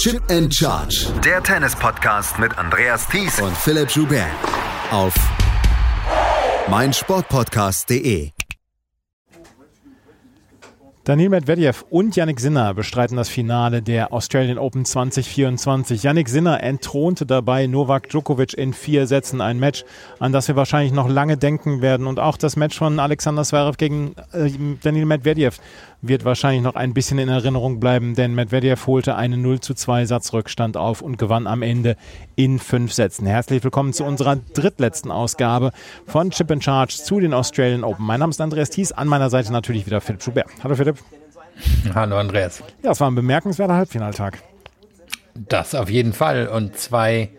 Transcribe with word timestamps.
Chip 0.00 0.22
and 0.30 0.50
Charge. 0.50 1.12
Der 1.22 1.42
Tennis-Podcast 1.42 2.38
mit 2.38 2.56
Andreas 2.56 3.06
Thies 3.06 3.38
und 3.38 3.54
Philipp 3.54 3.90
Joubert. 3.90 4.30
Auf 4.90 5.14
meinsportpodcast.de. 6.70 8.30
Daniel 11.04 11.30
Medvedev 11.30 11.84
und 11.90 12.14
Yannick 12.14 12.40
Sinner 12.40 12.72
bestreiten 12.72 13.16
das 13.16 13.28
Finale 13.28 13.82
der 13.82 14.12
Australian 14.12 14.58
Open 14.58 14.84
2024. 14.84 16.02
Yannick 16.02 16.28
Sinner 16.28 16.62
entthronte 16.62 17.26
dabei 17.26 17.66
Novak 17.66 18.08
Djokovic 18.10 18.54
in 18.54 18.72
vier 18.72 19.06
Sätzen. 19.06 19.40
Ein 19.40 19.58
Match, 19.58 19.84
an 20.18 20.32
das 20.32 20.48
wir 20.48 20.56
wahrscheinlich 20.56 20.92
noch 20.92 21.08
lange 21.08 21.36
denken 21.36 21.82
werden. 21.82 22.06
Und 22.06 22.20
auch 22.20 22.36
das 22.36 22.56
Match 22.56 22.78
von 22.78 22.98
Alexander 23.00 23.44
Zverev 23.44 23.76
gegen 23.76 24.14
äh, 24.32 24.50
Daniel 24.82 25.06
Medvedev 25.06 25.58
wird 26.02 26.24
wahrscheinlich 26.24 26.62
noch 26.62 26.76
ein 26.76 26.94
bisschen 26.94 27.18
in 27.18 27.28
Erinnerung 27.28 27.78
bleiben, 27.78 28.14
denn 28.14 28.34
Medvedev 28.34 28.86
holte 28.86 29.16
einen 29.16 29.42
0 29.42 29.60
zu 29.60 29.74
2 29.74 30.06
Satzrückstand 30.06 30.76
auf 30.76 31.02
und 31.02 31.18
gewann 31.18 31.46
am 31.46 31.62
Ende 31.62 31.96
in 32.36 32.58
fünf 32.58 32.92
Sätzen. 32.92 33.26
Herzlich 33.26 33.62
willkommen 33.62 33.92
zu 33.92 34.04
unserer 34.04 34.36
drittletzten 34.54 35.10
Ausgabe 35.10 35.72
von 36.06 36.30
Chip 36.30 36.50
and 36.50 36.64
Charge 36.64 36.96
zu 36.96 37.20
den 37.20 37.34
Australian 37.34 37.84
Open. 37.84 38.06
Mein 38.06 38.20
Name 38.20 38.30
ist 38.30 38.40
Andreas 38.40 38.70
Thies, 38.70 38.92
an 38.92 39.08
meiner 39.08 39.28
Seite 39.28 39.52
natürlich 39.52 39.84
wieder 39.84 40.00
Philipp 40.00 40.22
Schubert. 40.22 40.46
Hallo 40.64 40.74
Philipp. 40.74 40.96
Hallo 41.94 42.16
Andreas. 42.16 42.62
Ja, 42.82 42.92
es 42.92 43.00
war 43.00 43.10
ein 43.10 43.14
bemerkenswerter 43.14 43.74
Halbfinaltag. 43.74 44.42
Das 45.34 45.74
auf 45.74 45.90
jeden 45.90 46.12
Fall 46.12 46.48
und 46.48 46.76
zwei 46.76 47.30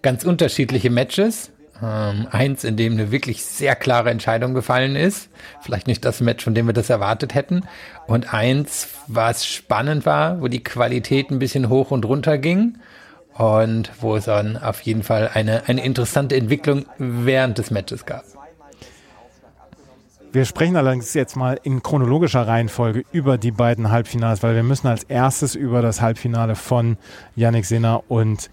ganz 0.00 0.24
unterschiedliche 0.24 0.88
Matches. 0.88 1.52
Ähm, 1.82 2.26
eins, 2.30 2.64
in 2.64 2.76
dem 2.76 2.94
eine 2.94 3.12
wirklich 3.12 3.44
sehr 3.44 3.76
klare 3.76 4.10
Entscheidung 4.10 4.54
gefallen 4.54 4.96
ist. 4.96 5.28
Vielleicht 5.60 5.86
nicht 5.86 6.04
das 6.04 6.20
Match, 6.20 6.42
von 6.42 6.54
dem 6.54 6.66
wir 6.66 6.72
das 6.72 6.90
erwartet 6.90 7.34
hätten. 7.34 7.62
Und 8.06 8.32
eins, 8.32 8.88
was 9.06 9.46
spannend 9.46 10.06
war, 10.06 10.40
wo 10.40 10.48
die 10.48 10.64
Qualität 10.64 11.30
ein 11.30 11.38
bisschen 11.38 11.68
hoch 11.68 11.90
und 11.90 12.04
runter 12.04 12.38
ging. 12.38 12.78
Und 13.34 13.90
wo 14.00 14.16
es 14.16 14.24
dann 14.24 14.56
auf 14.56 14.80
jeden 14.80 15.02
Fall 15.02 15.30
eine, 15.34 15.68
eine 15.68 15.84
interessante 15.84 16.36
Entwicklung 16.36 16.86
während 16.96 17.58
des 17.58 17.70
Matches 17.70 18.06
gab. 18.06 18.24
Wir 20.32 20.44
sprechen 20.44 20.76
allerdings 20.76 21.14
jetzt 21.14 21.36
mal 21.36 21.58
in 21.62 21.82
chronologischer 21.82 22.46
Reihenfolge 22.46 23.04
über 23.12 23.38
die 23.38 23.52
beiden 23.52 23.90
Halbfinals, 23.90 24.42
weil 24.42 24.54
wir 24.54 24.62
müssen 24.62 24.86
als 24.86 25.02
erstes 25.04 25.54
über 25.54 25.82
das 25.82 26.00
Halbfinale 26.00 26.54
von 26.56 26.98
Yannick 27.36 27.64
Sinner 27.64 28.02
und 28.08 28.50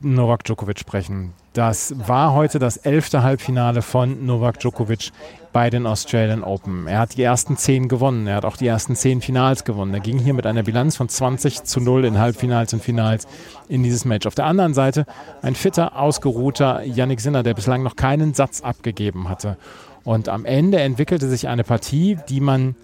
Novak 0.00 0.44
Djokovic 0.44 0.78
sprechen. 0.78 1.32
Das 1.52 1.94
war 2.06 2.32
heute 2.32 2.58
das 2.58 2.76
elfte 2.76 3.22
Halbfinale 3.22 3.82
von 3.82 4.24
Novak 4.24 4.60
Djokovic 4.60 5.10
bei 5.52 5.68
den 5.68 5.86
Australian 5.86 6.44
Open. 6.44 6.86
Er 6.86 7.00
hat 7.00 7.16
die 7.16 7.22
ersten 7.22 7.56
zehn 7.56 7.88
gewonnen. 7.88 8.26
Er 8.26 8.36
hat 8.36 8.44
auch 8.44 8.56
die 8.56 8.66
ersten 8.66 8.94
zehn 8.94 9.20
Finals 9.20 9.64
gewonnen. 9.64 9.92
Er 9.92 10.00
ging 10.00 10.18
hier 10.18 10.32
mit 10.32 10.46
einer 10.46 10.62
Bilanz 10.62 10.96
von 10.96 11.08
20 11.08 11.64
zu 11.64 11.80
0 11.80 12.04
in 12.04 12.18
Halbfinals 12.18 12.72
und 12.72 12.82
Finals 12.82 13.26
in 13.68 13.82
dieses 13.82 14.04
Match. 14.04 14.26
Auf 14.26 14.34
der 14.34 14.46
anderen 14.46 14.74
Seite 14.74 15.06
ein 15.42 15.54
fitter, 15.54 15.98
ausgeruhter 15.98 16.82
Yannick 16.84 17.20
Sinner, 17.20 17.42
der 17.42 17.54
bislang 17.54 17.82
noch 17.82 17.96
keinen 17.96 18.32
Satz 18.32 18.60
abgegeben 18.60 19.28
hatte. 19.28 19.56
Und 20.04 20.28
am 20.28 20.44
Ende 20.44 20.80
entwickelte 20.80 21.28
sich 21.28 21.48
eine 21.48 21.64
Partie, 21.64 22.16
die 22.28 22.40
man 22.40 22.74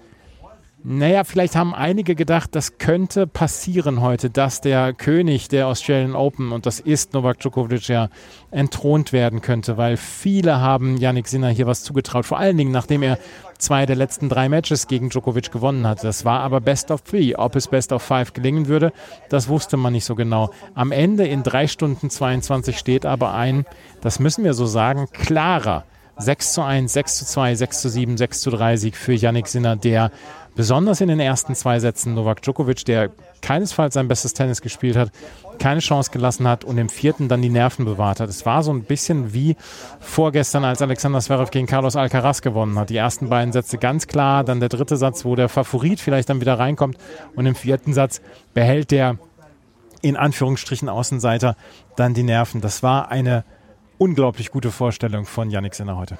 naja, 0.89 1.25
vielleicht 1.25 1.57
haben 1.57 1.75
einige 1.75 2.15
gedacht, 2.15 2.51
das 2.55 2.79
könnte 2.79 3.27
passieren 3.27 4.01
heute, 4.03 4.31
dass 4.31 4.61
der 4.61 4.93
König 4.93 5.49
der 5.49 5.67
Australian 5.67 6.15
Open, 6.15 6.53
und 6.53 6.65
das 6.65 6.79
ist 6.79 7.13
Novak 7.13 7.41
Djokovic 7.41 7.89
ja, 7.89 8.09
entthront 8.53 9.13
werden 9.13 9.41
könnte, 9.41 9.79
weil 9.79 9.97
viele 9.97 10.61
haben 10.61 10.97
Yannick 10.97 11.27
Sinner 11.27 11.49
hier 11.49 11.67
was 11.67 11.83
zugetraut. 11.83 12.25
Vor 12.25 12.39
allen 12.39 12.57
Dingen, 12.57 12.71
nachdem 12.71 13.03
er 13.03 13.19
zwei 13.59 13.85
der 13.85 13.97
letzten 13.97 14.29
drei 14.29 14.49
Matches 14.49 14.87
gegen 14.87 15.11
Djokovic 15.11 15.51
gewonnen 15.51 15.89
hat. 15.89 16.05
Das 16.05 16.25
war 16.25 16.39
aber 16.39 16.61
Best 16.61 16.93
of 16.93 17.03
Three. 17.03 17.35
Ob 17.35 17.57
es 17.57 17.67
Best 17.67 17.91
of 17.91 18.05
Five 18.05 18.33
gelingen 18.33 18.69
würde, 18.69 18.93
das 19.29 19.49
wusste 19.49 19.77
man 19.77 19.93
nicht 19.93 20.05
so 20.05 20.15
genau. 20.15 20.53
Am 20.75 20.93
Ende 20.93 21.27
in 21.27 21.43
drei 21.43 21.67
Stunden 21.67 22.11
22 22.11 22.79
steht 22.79 23.07
aber 23.07 23.35
ein, 23.35 23.67
das 24.03 24.21
müssen 24.21 24.45
wir 24.45 24.55
so 24.55 24.67
sagen, 24.67 25.09
klarer 25.11 25.85
6 26.19 26.53
zu 26.55 26.63
1, 26.63 26.93
6 26.93 27.19
zu 27.19 27.25
2, 27.27 27.55
6 27.55 27.81
zu 27.83 27.89
7, 27.89 28.17
6 28.17 28.41
zu 28.41 28.51
3 28.51 28.77
Sieg 28.77 28.97
für 28.97 29.13
Yannick 29.13 29.49
Sinner, 29.49 29.77
der 29.77 30.11
besonders 30.57 31.03
in 31.03 31.09
den 31.09 31.21
ersten 31.21 31.55
zwei 31.55 31.79
Sätzen 31.79 32.15
Novak 32.15 32.43
Djokovic, 32.43 32.85
der 32.87 33.11
keinesfalls 33.43 33.95
sein 33.95 34.09
bestes 34.09 34.33
Tennis 34.33 34.63
gespielt 34.63 34.97
hat, 34.97 35.11
keine 35.59 35.81
Chance 35.81 36.11
gelassen 36.11 36.49
hat 36.49 36.65
und 36.65 36.79
im 36.79 36.89
vierten 36.89 37.29
dann 37.29 37.43
die 37.43 37.51
Nerven 37.51 37.85
bewahrt 37.85 38.21
hat. 38.21 38.31
Es 38.31 38.47
war 38.47 38.63
so 38.63 38.73
ein 38.73 38.83
bisschen 38.83 39.35
wie 39.35 39.57
vorgestern, 40.01 40.65
als 40.65 40.83
Alexander 40.83 41.21
Zverev 41.21 41.51
gegen 41.51 41.67
Carlos 41.67 41.95
Alcaraz 41.95 42.41
gewonnen 42.41 42.79
hat. 42.79 42.91
Die 42.91 42.97
ersten 42.97 43.29
beiden 43.29 43.53
Sätze 43.53 43.77
ganz 43.77 44.07
klar, 44.07 44.43
dann 44.43 44.59
der 44.59 44.71
dritte 44.71 44.97
Satz, 44.97 45.25
wo 45.25 45.37
der 45.37 45.51
Favorit 45.51 46.01
vielleicht 46.01 46.31
dann 46.31 46.41
wieder 46.41 46.59
reinkommt 46.59 46.97
und 47.37 47.47
im 47.47 47.55
vierten 47.55 47.93
Satz 47.93 48.23
behält 48.55 48.91
der 48.91 49.19
in 50.01 50.17
Anführungsstrichen 50.17 50.89
Außenseiter 50.89 51.57
dann 51.97 52.15
die 52.15 52.23
Nerven. 52.23 52.61
Das 52.61 52.83
war 52.83 53.11
eine 53.11 53.45
unglaublich 53.99 54.51
gute 54.51 54.71
Vorstellung 54.71 55.27
von 55.27 55.51
Yannick 55.51 55.75
Sinner 55.75 55.97
heute. 55.97 56.19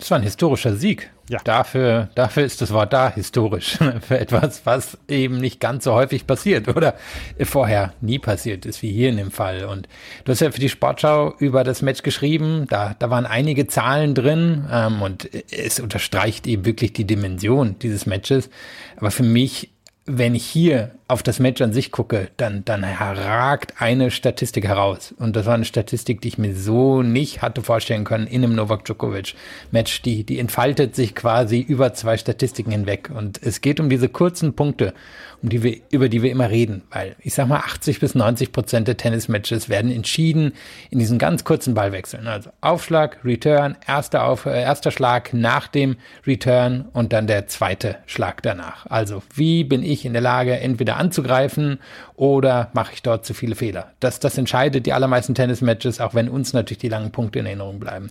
Das 0.00 0.10
war 0.10 0.18
ein 0.18 0.24
historischer 0.24 0.74
Sieg. 0.76 1.10
Ja. 1.28 1.40
Dafür, 1.44 2.08
dafür 2.14 2.44
ist 2.44 2.62
das 2.62 2.72
Wort 2.72 2.92
da 2.92 3.12
historisch. 3.12 3.76
Für 4.00 4.18
etwas, 4.18 4.64
was 4.64 4.96
eben 5.08 5.38
nicht 5.38 5.60
ganz 5.60 5.84
so 5.84 5.92
häufig 5.92 6.26
passiert 6.26 6.68
oder 6.74 6.94
vorher 7.42 7.92
nie 8.00 8.18
passiert 8.18 8.64
ist, 8.64 8.80
wie 8.80 8.90
hier 8.90 9.10
in 9.10 9.18
dem 9.18 9.30
Fall. 9.30 9.66
Und 9.66 9.88
du 10.24 10.32
hast 10.32 10.40
ja 10.40 10.50
für 10.50 10.58
die 10.58 10.70
Sportschau 10.70 11.34
über 11.38 11.64
das 11.64 11.82
Match 11.82 12.02
geschrieben. 12.02 12.66
Da, 12.70 12.96
da 12.98 13.10
waren 13.10 13.26
einige 13.26 13.66
Zahlen 13.66 14.14
drin 14.14 14.66
ähm, 14.72 15.02
und 15.02 15.28
es 15.52 15.78
unterstreicht 15.80 16.46
eben 16.46 16.64
wirklich 16.64 16.94
die 16.94 17.04
Dimension 17.04 17.78
dieses 17.78 18.06
Matches. 18.06 18.48
Aber 18.96 19.10
für 19.10 19.22
mich 19.22 19.70
wenn 20.06 20.34
ich 20.34 20.44
hier 20.44 20.92
auf 21.10 21.22
das 21.22 21.40
Match 21.40 21.60
an 21.60 21.72
sich 21.72 21.90
gucke, 21.90 22.28
dann, 22.36 22.64
dann 22.64 22.84
ragt 22.84 23.74
eine 23.80 24.10
Statistik 24.10 24.66
heraus. 24.66 25.12
Und 25.18 25.34
das 25.34 25.44
war 25.44 25.54
eine 25.54 25.64
Statistik, 25.64 26.20
die 26.20 26.28
ich 26.28 26.38
mir 26.38 26.54
so 26.54 27.02
nicht 27.02 27.42
hatte 27.42 27.62
vorstellen 27.62 28.04
können 28.04 28.26
in 28.26 28.44
einem 28.44 28.54
Novak 28.54 28.84
Djokovic 28.84 29.34
Match. 29.72 30.02
Die, 30.02 30.24
die 30.24 30.38
entfaltet 30.38 30.94
sich 30.94 31.14
quasi 31.14 31.60
über 31.60 31.92
zwei 31.94 32.16
Statistiken 32.16 32.70
hinweg. 32.70 33.10
Und 33.14 33.42
es 33.42 33.60
geht 33.60 33.80
um 33.80 33.90
diese 33.90 34.08
kurzen 34.08 34.54
Punkte 34.54 34.94
um 35.42 35.48
die 35.48 35.62
wir, 35.62 35.76
über 35.90 36.08
die 36.08 36.22
wir 36.22 36.30
immer 36.30 36.50
reden. 36.50 36.82
Weil 36.90 37.16
ich 37.20 37.34
sag 37.34 37.48
mal, 37.48 37.58
80 37.58 38.00
bis 38.00 38.14
90 38.14 38.52
Prozent 38.52 38.88
der 38.88 38.96
Tennismatches 38.96 39.68
werden 39.68 39.90
entschieden 39.90 40.52
in 40.90 40.98
diesen 40.98 41.18
ganz 41.18 41.44
kurzen 41.44 41.74
Ballwechseln. 41.74 42.26
Also 42.26 42.50
Aufschlag, 42.60 43.18
Return, 43.24 43.76
erster, 43.86 44.24
Auf, 44.24 44.46
äh, 44.46 44.62
erster 44.62 44.90
Schlag 44.90 45.32
nach 45.32 45.68
dem 45.68 45.96
Return 46.26 46.86
und 46.92 47.12
dann 47.12 47.26
der 47.26 47.46
zweite 47.46 47.96
Schlag 48.06 48.42
danach. 48.42 48.86
Also 48.86 49.22
wie 49.34 49.64
bin 49.64 49.82
ich 49.82 50.04
in 50.04 50.12
der 50.12 50.22
Lage, 50.22 50.58
entweder 50.58 50.96
anzugreifen 51.00 51.80
oder 52.14 52.70
mache 52.74 52.92
ich 52.94 53.02
dort 53.02 53.24
zu 53.26 53.34
viele 53.34 53.54
Fehler? 53.54 53.92
Das, 53.98 54.20
das 54.20 54.38
entscheidet 54.38 54.86
die 54.86 54.92
allermeisten 54.92 55.34
Tennismatches, 55.34 56.00
auch 56.00 56.14
wenn 56.14 56.28
uns 56.28 56.52
natürlich 56.52 56.78
die 56.78 56.88
langen 56.88 57.10
Punkte 57.10 57.40
in 57.40 57.46
Erinnerung 57.46 57.80
bleiben. 57.80 58.10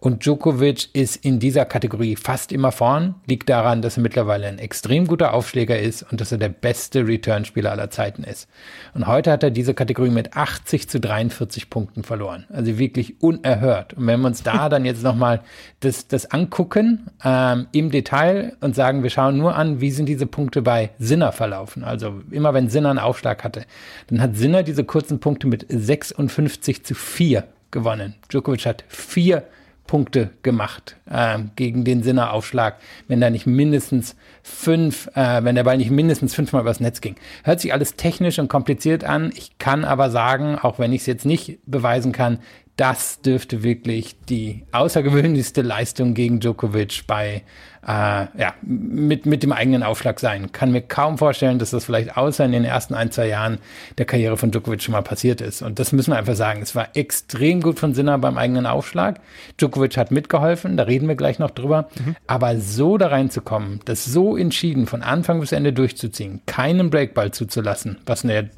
Und 0.00 0.24
Djokovic 0.24 0.88
ist 0.94 1.16
in 1.16 1.40
dieser 1.40 1.66
Kategorie 1.66 2.16
fast 2.16 2.52
immer 2.52 2.72
vorn. 2.72 3.16
Liegt 3.26 3.50
daran, 3.50 3.82
dass 3.82 3.98
er 3.98 4.02
mittlerweile 4.02 4.46
ein 4.46 4.58
extrem 4.58 5.06
guter 5.06 5.34
Aufschläger 5.34 5.78
ist 5.78 6.10
und 6.10 6.22
dass 6.22 6.32
er 6.32 6.38
der 6.38 6.48
beste 6.48 7.06
Return-Spieler 7.06 7.70
aller 7.70 7.90
Zeiten 7.90 8.24
ist. 8.24 8.48
Und 8.94 9.06
heute 9.06 9.30
hat 9.30 9.42
er 9.42 9.50
diese 9.50 9.74
Kategorie 9.74 10.08
mit 10.08 10.34
80 10.34 10.88
zu 10.88 11.00
43 11.00 11.68
Punkten 11.68 12.02
verloren. 12.02 12.46
Also 12.48 12.78
wirklich 12.78 13.20
unerhört. 13.20 13.92
Und 13.92 14.06
wenn 14.06 14.20
wir 14.20 14.28
uns 14.28 14.42
da 14.42 14.70
dann 14.70 14.86
jetzt 14.86 15.02
nochmal 15.02 15.42
das, 15.80 16.08
das 16.08 16.30
angucken 16.30 17.10
ähm, 17.22 17.66
im 17.72 17.90
Detail 17.90 18.56
und 18.60 18.74
sagen, 18.74 19.02
wir 19.02 19.10
schauen 19.10 19.36
nur 19.36 19.54
an, 19.54 19.82
wie 19.82 19.90
sind 19.90 20.06
diese 20.06 20.26
Punkte 20.26 20.62
bei 20.62 20.90
Sinner 20.98 21.32
verlaufen. 21.32 21.84
Also 21.84 22.19
immer 22.30 22.54
wenn 22.54 22.68
Sinner 22.68 22.90
einen 22.90 22.98
Aufschlag 22.98 23.44
hatte, 23.44 23.64
dann 24.08 24.20
hat 24.20 24.36
Sinner 24.36 24.62
diese 24.62 24.84
kurzen 24.84 25.20
Punkte 25.20 25.46
mit 25.46 25.66
56 25.68 26.84
zu 26.84 26.94
4 26.94 27.44
gewonnen. 27.70 28.14
Djokovic 28.28 28.66
hat 28.66 28.84
vier 28.88 29.44
Punkte 29.86 30.30
gemacht 30.42 30.96
äh, 31.10 31.38
gegen 31.56 31.84
den 31.84 32.04
Sinneraufschlag, 32.04 32.76
wenn 33.08 33.20
da 33.20 33.28
nicht 33.28 33.46
mindestens 33.46 34.14
fünf, 34.42 35.08
äh, 35.16 35.42
wenn 35.42 35.56
der 35.56 35.64
Ball 35.64 35.78
nicht 35.78 35.90
mindestens 35.90 36.32
fünfmal 36.32 36.62
übers 36.62 36.78
Netz 36.78 37.00
ging. 37.00 37.16
Hört 37.42 37.60
sich 37.60 37.72
alles 37.72 37.96
technisch 37.96 38.38
und 38.38 38.46
kompliziert 38.46 39.02
an. 39.02 39.32
Ich 39.34 39.58
kann 39.58 39.84
aber 39.84 40.10
sagen, 40.10 40.56
auch 40.56 40.78
wenn 40.78 40.92
ich 40.92 41.00
es 41.00 41.06
jetzt 41.06 41.26
nicht 41.26 41.58
beweisen 41.66 42.12
kann, 42.12 42.38
das 42.80 43.20
dürfte 43.20 43.62
wirklich 43.62 44.16
die 44.30 44.62
außergewöhnlichste 44.72 45.60
Leistung 45.60 46.14
gegen 46.14 46.40
Djokovic 46.40 47.02
bei 47.06 47.42
äh, 47.86 47.90
ja, 47.90 48.54
mit, 48.62 49.26
mit 49.26 49.42
dem 49.42 49.52
eigenen 49.52 49.82
Aufschlag 49.82 50.18
sein. 50.18 50.50
Kann 50.52 50.72
mir 50.72 50.80
kaum 50.80 51.18
vorstellen, 51.18 51.58
dass 51.58 51.72
das 51.72 51.84
vielleicht 51.84 52.16
außer 52.16 52.42
in 52.42 52.52
den 52.52 52.64
ersten 52.64 52.94
ein, 52.94 53.10
zwei 53.10 53.26
Jahren 53.26 53.58
der 53.98 54.06
Karriere 54.06 54.38
von 54.38 54.50
Djokovic 54.50 54.80
schon 54.80 54.92
mal 54.92 55.02
passiert 55.02 55.42
ist. 55.42 55.60
Und 55.60 55.78
das 55.78 55.92
müssen 55.92 56.12
wir 56.12 56.16
einfach 56.16 56.36
sagen. 56.36 56.62
Es 56.62 56.74
war 56.74 56.88
extrem 56.94 57.60
gut 57.60 57.78
von 57.78 57.92
Sinner 57.92 58.16
beim 58.16 58.38
eigenen 58.38 58.64
Aufschlag. 58.64 59.20
Djokovic 59.58 59.98
hat 59.98 60.10
mitgeholfen, 60.10 60.78
da 60.78 60.84
reden 60.84 61.06
wir 61.06 61.16
gleich 61.16 61.38
noch 61.38 61.50
drüber. 61.50 61.90
Mhm. 62.02 62.16
Aber 62.26 62.58
so 62.60 62.96
da 62.96 63.08
reinzukommen, 63.08 63.80
das 63.84 64.06
so 64.06 64.38
entschieden 64.38 64.86
von 64.86 65.02
Anfang 65.02 65.40
bis 65.40 65.52
Ende 65.52 65.74
durchzuziehen, 65.74 66.40
keinen 66.46 66.88
Breakball 66.88 67.30
zuzulassen, 67.30 67.98
was 68.06 68.22
in 68.22 68.28
der 68.28 68.48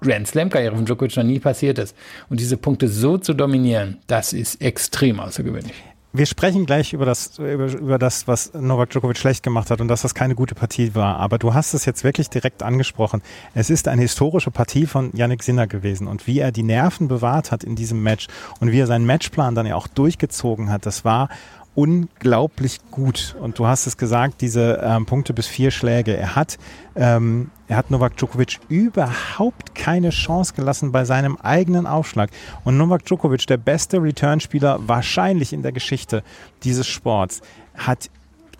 Grand 0.00 0.26
Slam-Karriere 0.26 0.74
von 0.74 0.84
Djokovic 0.84 1.16
noch 1.16 1.24
nie 1.24 1.38
passiert 1.38 1.78
ist. 1.78 1.96
Und 2.28 2.40
diese 2.40 2.56
Punkte 2.56 2.88
so 2.88 3.18
zu 3.18 3.34
dominieren, 3.34 3.98
das 4.06 4.32
ist 4.32 4.60
extrem 4.60 5.20
außergewöhnlich. 5.20 5.74
wir 6.18 6.26
sprechen 6.26 6.66
gleich 6.66 6.92
über 6.92 7.04
das, 7.04 7.38
über, 7.38 7.66
über 7.66 7.98
das, 7.98 8.26
was 8.26 8.54
Novak 8.54 8.90
Djokovic 8.90 9.18
schlecht 9.18 9.42
gemacht 9.42 9.70
hat 9.70 9.80
und 9.80 9.88
dass 9.88 10.02
das 10.02 10.14
keine 10.14 10.34
gute 10.34 10.54
Partie 10.54 10.94
war. 10.94 11.18
Aber 11.18 11.38
du 11.38 11.54
hast 11.54 11.74
es 11.74 11.84
jetzt 11.84 12.04
wirklich 12.04 12.30
direkt 12.30 12.62
angesprochen. 12.62 13.22
Es 13.54 13.70
ist 13.70 13.88
eine 13.88 14.02
historische 14.02 14.50
Partie 14.50 14.86
von 14.86 15.10
Yannick 15.14 15.42
Sinner 15.42 15.66
gewesen 15.66 16.06
und 16.06 16.26
wie 16.26 16.40
er 16.40 16.52
die 16.52 16.62
Nerven 16.62 17.08
bewahrt 17.08 17.52
hat 17.52 17.64
in 17.64 17.76
diesem 17.76 18.02
Match 18.02 18.28
und 18.60 18.72
wie 18.72 18.80
er 18.80 18.86
seinen 18.86 19.06
Matchplan 19.06 19.54
dann 19.54 19.66
ja 19.66 19.76
auch 19.76 19.88
durchgezogen 19.88 20.70
hat, 20.70 20.86
das 20.86 21.04
war 21.04 21.28
unglaublich 21.76 22.80
gut. 22.90 23.36
Und 23.38 23.58
du 23.58 23.66
hast 23.66 23.86
es 23.86 23.96
gesagt, 23.96 24.40
diese 24.40 24.80
ähm, 24.82 25.06
Punkte 25.06 25.32
bis 25.32 25.46
vier 25.46 25.70
Schläge. 25.70 26.16
Er 26.16 26.34
hat, 26.34 26.58
ähm, 26.96 27.50
er 27.68 27.76
hat 27.76 27.90
Novak 27.90 28.16
Djokovic 28.16 28.58
überhaupt 28.68 29.74
keine 29.74 30.10
Chance 30.10 30.54
gelassen 30.54 30.90
bei 30.90 31.04
seinem 31.04 31.36
eigenen 31.36 31.86
Aufschlag. 31.86 32.30
Und 32.64 32.78
Novak 32.78 33.04
Djokovic, 33.04 33.46
der 33.46 33.58
beste 33.58 34.02
Returnspieler 34.02 34.80
wahrscheinlich 34.88 35.52
in 35.52 35.62
der 35.62 35.72
Geschichte 35.72 36.24
dieses 36.64 36.88
Sports, 36.88 37.42
hat, 37.76 38.10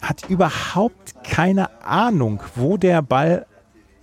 hat 0.03 0.29
überhaupt 0.29 1.15
keine 1.25 1.71
Ahnung, 1.83 2.43
wo 2.55 2.77
der 2.77 3.01
Ball 3.01 3.47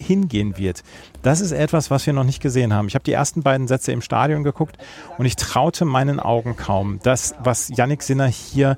hingehen 0.04 0.58
wird. 0.58 0.84
Das 1.22 1.42
ist 1.42 1.52
etwas, 1.52 1.90
was 1.90 2.06
wir 2.06 2.14
noch 2.14 2.24
nicht 2.24 2.42
gesehen 2.42 2.74
haben. 2.74 2.88
Ich 2.88 2.96
habe 2.96 3.04
die 3.04 3.14
ersten 3.14 3.42
beiden 3.42 3.68
Sätze 3.68 3.92
im 3.92 4.02
Stadion 4.02 4.44
geguckt 4.44 4.78
und 5.18 5.26
ich 5.26 5.36
traute 5.36 5.86
meinen 5.86 6.20
Augen 6.20 6.56
kaum. 6.56 7.00
Das, 7.04 7.36
was 7.40 7.70
Yannick 7.70 8.04
Sinner 8.04 8.28
hier 8.28 8.78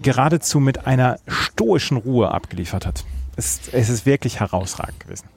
geradezu 0.00 0.60
mit 0.60 0.86
einer 0.86 1.18
stoischen 1.26 1.96
Ruhe 1.96 2.30
abgeliefert 2.30 2.86
hat. 2.86 3.04
Es, 3.36 3.60
es 3.72 3.88
ist 3.88 4.06
wirklich 4.06 4.40
herausragend 4.40 5.00
gewesen. 5.00 5.28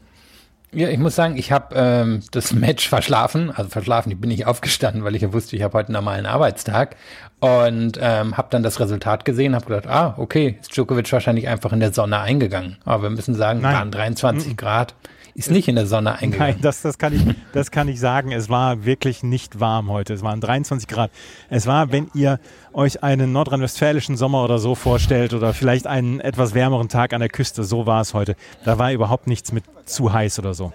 Ja, 0.74 0.90
ich 0.90 1.00
muss 1.00 1.16
sagen, 1.16 1.38
ich 1.38 1.52
habe 1.52 1.76
ähm, 1.76 2.20
das 2.32 2.52
Match 2.54 2.90
verschlafen. 2.90 3.52
Also 3.52 3.70
verschlafen, 3.70 4.12
ich 4.12 4.20
bin 4.20 4.30
nicht 4.30 4.46
aufgestanden, 4.46 5.04
weil 5.04 5.16
ich 5.16 5.22
ja 5.22 5.32
wusste, 5.32 5.56
ich 5.56 5.64
habe 5.64 5.78
heute 5.78 5.90
einen 5.90 5.94
normalen 5.94 6.26
Arbeitstag. 6.26 6.98
Und 7.40 8.00
ähm, 8.02 8.36
habe 8.36 8.48
dann 8.50 8.64
das 8.64 8.80
Resultat 8.80 9.24
gesehen, 9.24 9.56
habe 9.56 9.66
gedacht, 9.66 9.88
ah, 9.88 10.16
okay, 10.18 10.58
ist 10.60 10.76
Djokovic 10.76 11.12
wahrscheinlich 11.12 11.48
einfach 11.48 11.72
in 11.72 11.80
der 11.80 11.94
Sonne 11.94 12.20
eingegangen. 12.20 12.78
Aber 12.84 13.04
wir 13.04 13.10
müssen 13.12 13.36
sagen, 13.36 13.62
Nein. 13.62 13.76
waren 13.76 13.92
23 13.92 14.54
mhm. 14.54 14.58
Grad 14.58 14.96
ist 15.38 15.52
nicht 15.52 15.68
in 15.68 15.76
der 15.76 15.86
Sonne 15.86 16.16
eingegangen. 16.16 16.56
Nein, 16.56 16.62
das, 16.64 16.82
das, 16.82 16.98
kann 16.98 17.14
ich, 17.14 17.22
das 17.54 17.70
kann 17.70 17.88
ich 17.88 18.00
sagen. 18.00 18.32
Es 18.32 18.50
war 18.50 18.86
wirklich 18.86 19.22
nicht 19.22 19.60
warm 19.60 19.92
heute. 19.92 20.16
Es 20.16 20.24
waren 20.24 20.42
23 20.42 20.88
Grad. 20.88 21.12
Es 21.48 21.68
war, 21.68 21.92
wenn 21.92 22.10
ihr 22.16 22.40
euch 22.74 23.04
einen 23.04 23.34
nordrhein-westfälischen 23.34 24.18
Sommer 24.18 24.44
oder 24.44 24.58
so 24.58 24.74
vorstellt 24.74 25.36
oder 25.36 25.54
vielleicht 25.54 25.86
einen 25.86 26.20
etwas 26.22 26.56
wärmeren 26.56 26.90
Tag 26.90 27.14
an 27.14 27.20
der 27.20 27.30
Küste, 27.30 27.64
so 27.64 27.86
war 27.86 28.02
es 28.02 28.16
heute. 28.16 28.36
Da 28.66 28.80
war 28.80 28.92
überhaupt 28.92 29.28
nichts 29.28 29.52
mit 29.52 29.64
zu 29.86 30.12
heiß 30.12 30.40
oder 30.40 30.56
so. 30.56 30.74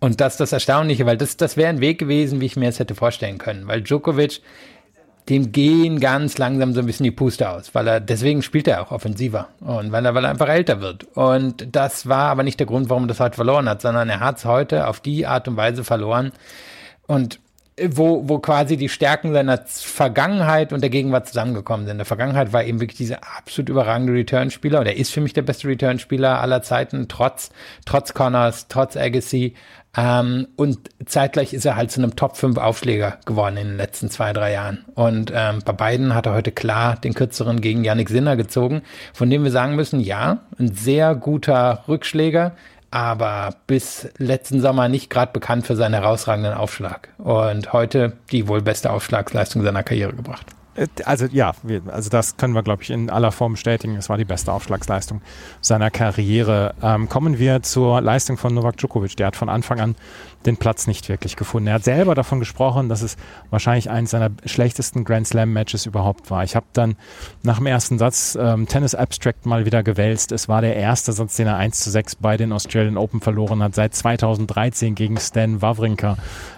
Und 0.00 0.20
das 0.20 0.34
ist 0.34 0.40
das 0.40 0.52
Erstaunliche, 0.52 1.06
weil 1.06 1.16
das, 1.16 1.36
das 1.36 1.56
wäre 1.56 1.68
ein 1.68 1.80
Weg 1.80 2.00
gewesen, 2.00 2.40
wie 2.40 2.46
ich 2.46 2.56
mir 2.56 2.68
es 2.68 2.80
hätte 2.80 2.96
vorstellen 2.96 3.38
können. 3.38 3.68
Weil 3.68 3.82
Djokovic 3.82 4.40
dem 5.28 5.52
gehen 5.52 6.00
ganz 6.00 6.38
langsam 6.38 6.72
so 6.72 6.80
ein 6.80 6.86
bisschen 6.86 7.04
die 7.04 7.10
Puste 7.10 7.50
aus, 7.50 7.74
weil 7.74 7.86
er, 7.86 8.00
deswegen 8.00 8.42
spielt 8.42 8.66
er 8.66 8.82
auch 8.82 8.92
offensiver 8.92 9.48
und 9.60 9.92
weil 9.92 10.04
er, 10.06 10.14
weil 10.14 10.24
er 10.24 10.30
einfach 10.30 10.48
älter 10.48 10.80
wird. 10.80 11.04
Und 11.14 11.74
das 11.74 12.08
war 12.08 12.30
aber 12.30 12.42
nicht 12.42 12.58
der 12.58 12.66
Grund, 12.66 12.88
warum 12.88 13.04
er 13.04 13.08
das 13.08 13.20
heute 13.20 13.36
verloren 13.36 13.68
hat, 13.68 13.82
sondern 13.82 14.08
er 14.08 14.20
hat 14.20 14.38
es 14.38 14.44
heute 14.44 14.86
auf 14.86 15.00
die 15.00 15.26
Art 15.26 15.46
und 15.48 15.56
Weise 15.56 15.84
verloren 15.84 16.32
und 17.06 17.40
wo, 17.86 18.28
wo 18.28 18.38
quasi 18.38 18.76
die 18.76 18.88
Stärken 18.88 19.32
seiner 19.32 19.58
Vergangenheit 19.66 20.72
und 20.72 20.80
der 20.80 20.90
Gegenwart 20.90 21.28
zusammengekommen 21.28 21.86
sind. 21.86 21.92
In 21.92 21.98
der 21.98 22.06
Vergangenheit 22.06 22.52
war 22.52 22.64
eben 22.64 22.80
wirklich 22.80 22.98
dieser 22.98 23.20
absolut 23.36 23.68
überragende 23.68 24.12
Return-Spieler 24.12 24.80
und 24.80 24.86
er 24.86 24.96
ist 24.96 25.12
für 25.12 25.20
mich 25.20 25.32
der 25.32 25.42
beste 25.42 25.68
Return-Spieler 25.68 26.40
aller 26.40 26.62
Zeiten, 26.62 27.08
trotz, 27.08 27.50
trotz 27.84 28.14
Connors, 28.14 28.68
trotz 28.68 28.96
Agassi. 28.96 29.54
Ähm, 29.96 30.48
und 30.56 30.90
zeitgleich 31.06 31.54
ist 31.54 31.64
er 31.64 31.76
halt 31.76 31.90
zu 31.90 32.00
einem 32.00 32.14
Top 32.14 32.36
5 32.36 32.58
Aufschläger 32.58 33.18
geworden 33.24 33.56
in 33.56 33.68
den 33.68 33.76
letzten 33.76 34.10
zwei, 34.10 34.32
drei 34.32 34.52
Jahren. 34.52 34.84
Und 34.94 35.32
ähm, 35.34 35.60
bei 35.64 35.72
beiden 35.72 36.14
hat 36.14 36.26
er 36.26 36.34
heute 36.34 36.52
klar 36.52 36.96
den 36.96 37.14
kürzeren 37.14 37.60
gegen 37.60 37.84
Yannick 37.84 38.10
Sinner 38.10 38.36
gezogen, 38.36 38.82
von 39.14 39.30
dem 39.30 39.44
wir 39.44 39.50
sagen 39.50 39.76
müssen, 39.76 40.00
ja, 40.00 40.42
ein 40.58 40.74
sehr 40.74 41.14
guter 41.14 41.84
Rückschläger, 41.88 42.54
aber 42.90 43.54
bis 43.66 44.08
letzten 44.18 44.60
Sommer 44.60 44.88
nicht 44.88 45.10
gerade 45.10 45.32
bekannt 45.32 45.66
für 45.66 45.76
seinen 45.76 45.94
herausragenden 45.94 46.54
Aufschlag. 46.54 47.08
Und 47.18 47.72
heute 47.72 48.14
die 48.32 48.48
wohl 48.48 48.62
beste 48.62 48.90
Aufschlagsleistung 48.90 49.62
seiner 49.62 49.82
Karriere 49.82 50.12
gebracht. 50.14 50.46
Äh, 50.78 50.86
also 51.04 51.26
ja, 51.26 51.52
also 51.88 52.10
das 52.10 52.36
können 52.36 52.54
wir, 52.54 52.62
glaube 52.62 52.82
ich, 52.82 52.90
in 52.90 53.10
aller 53.10 53.32
Form 53.32 53.52
bestätigen. 53.52 53.96
Es 53.96 54.08
war 54.08 54.16
die 54.16 54.24
beste 54.24 54.52
Aufschlagsleistung 54.52 55.20
seiner 55.60 55.90
Karriere. 55.90 56.74
Ähm, 56.82 57.08
kommen 57.08 57.38
wir 57.38 57.62
zur 57.62 58.00
Leistung 58.00 58.36
von 58.36 58.54
Novak 58.54 58.76
Djokovic. 58.76 59.16
Der 59.16 59.28
hat 59.28 59.36
von 59.36 59.48
Anfang 59.48 59.80
an 59.80 59.96
den 60.46 60.56
Platz 60.56 60.86
nicht 60.86 61.08
wirklich 61.08 61.36
gefunden. 61.36 61.68
Er 61.68 61.74
hat 61.74 61.84
selber 61.84 62.14
davon 62.14 62.38
gesprochen, 62.38 62.88
dass 62.88 63.02
es 63.02 63.16
wahrscheinlich 63.50 63.90
eines 63.90 64.10
seiner 64.10 64.30
schlechtesten 64.44 65.04
Grand 65.04 65.26
Slam 65.26 65.52
Matches 65.52 65.86
überhaupt 65.86 66.30
war. 66.30 66.44
Ich 66.44 66.56
habe 66.56 66.66
dann 66.72 66.96
nach 67.42 67.58
dem 67.58 67.66
ersten 67.66 67.98
Satz 67.98 68.36
ähm, 68.40 68.66
Tennis 68.66 68.94
Abstract 68.94 69.46
mal 69.46 69.66
wieder 69.66 69.82
gewälzt. 69.82 70.32
Es 70.32 70.48
war 70.48 70.60
der 70.60 70.76
erste 70.76 71.12
Satz, 71.12 71.36
den 71.36 71.46
er 71.46 71.56
1 71.56 71.80
zu 71.80 71.90
6 71.90 72.16
bei 72.16 72.36
den 72.36 72.52
Australian 72.52 72.96
Open 72.96 73.20
verloren 73.20 73.62
hat, 73.62 73.74
seit 73.74 73.94
2013 73.94 74.94
gegen 74.94 75.16
Stan 75.18 75.60
Wawrinka. 75.60 76.16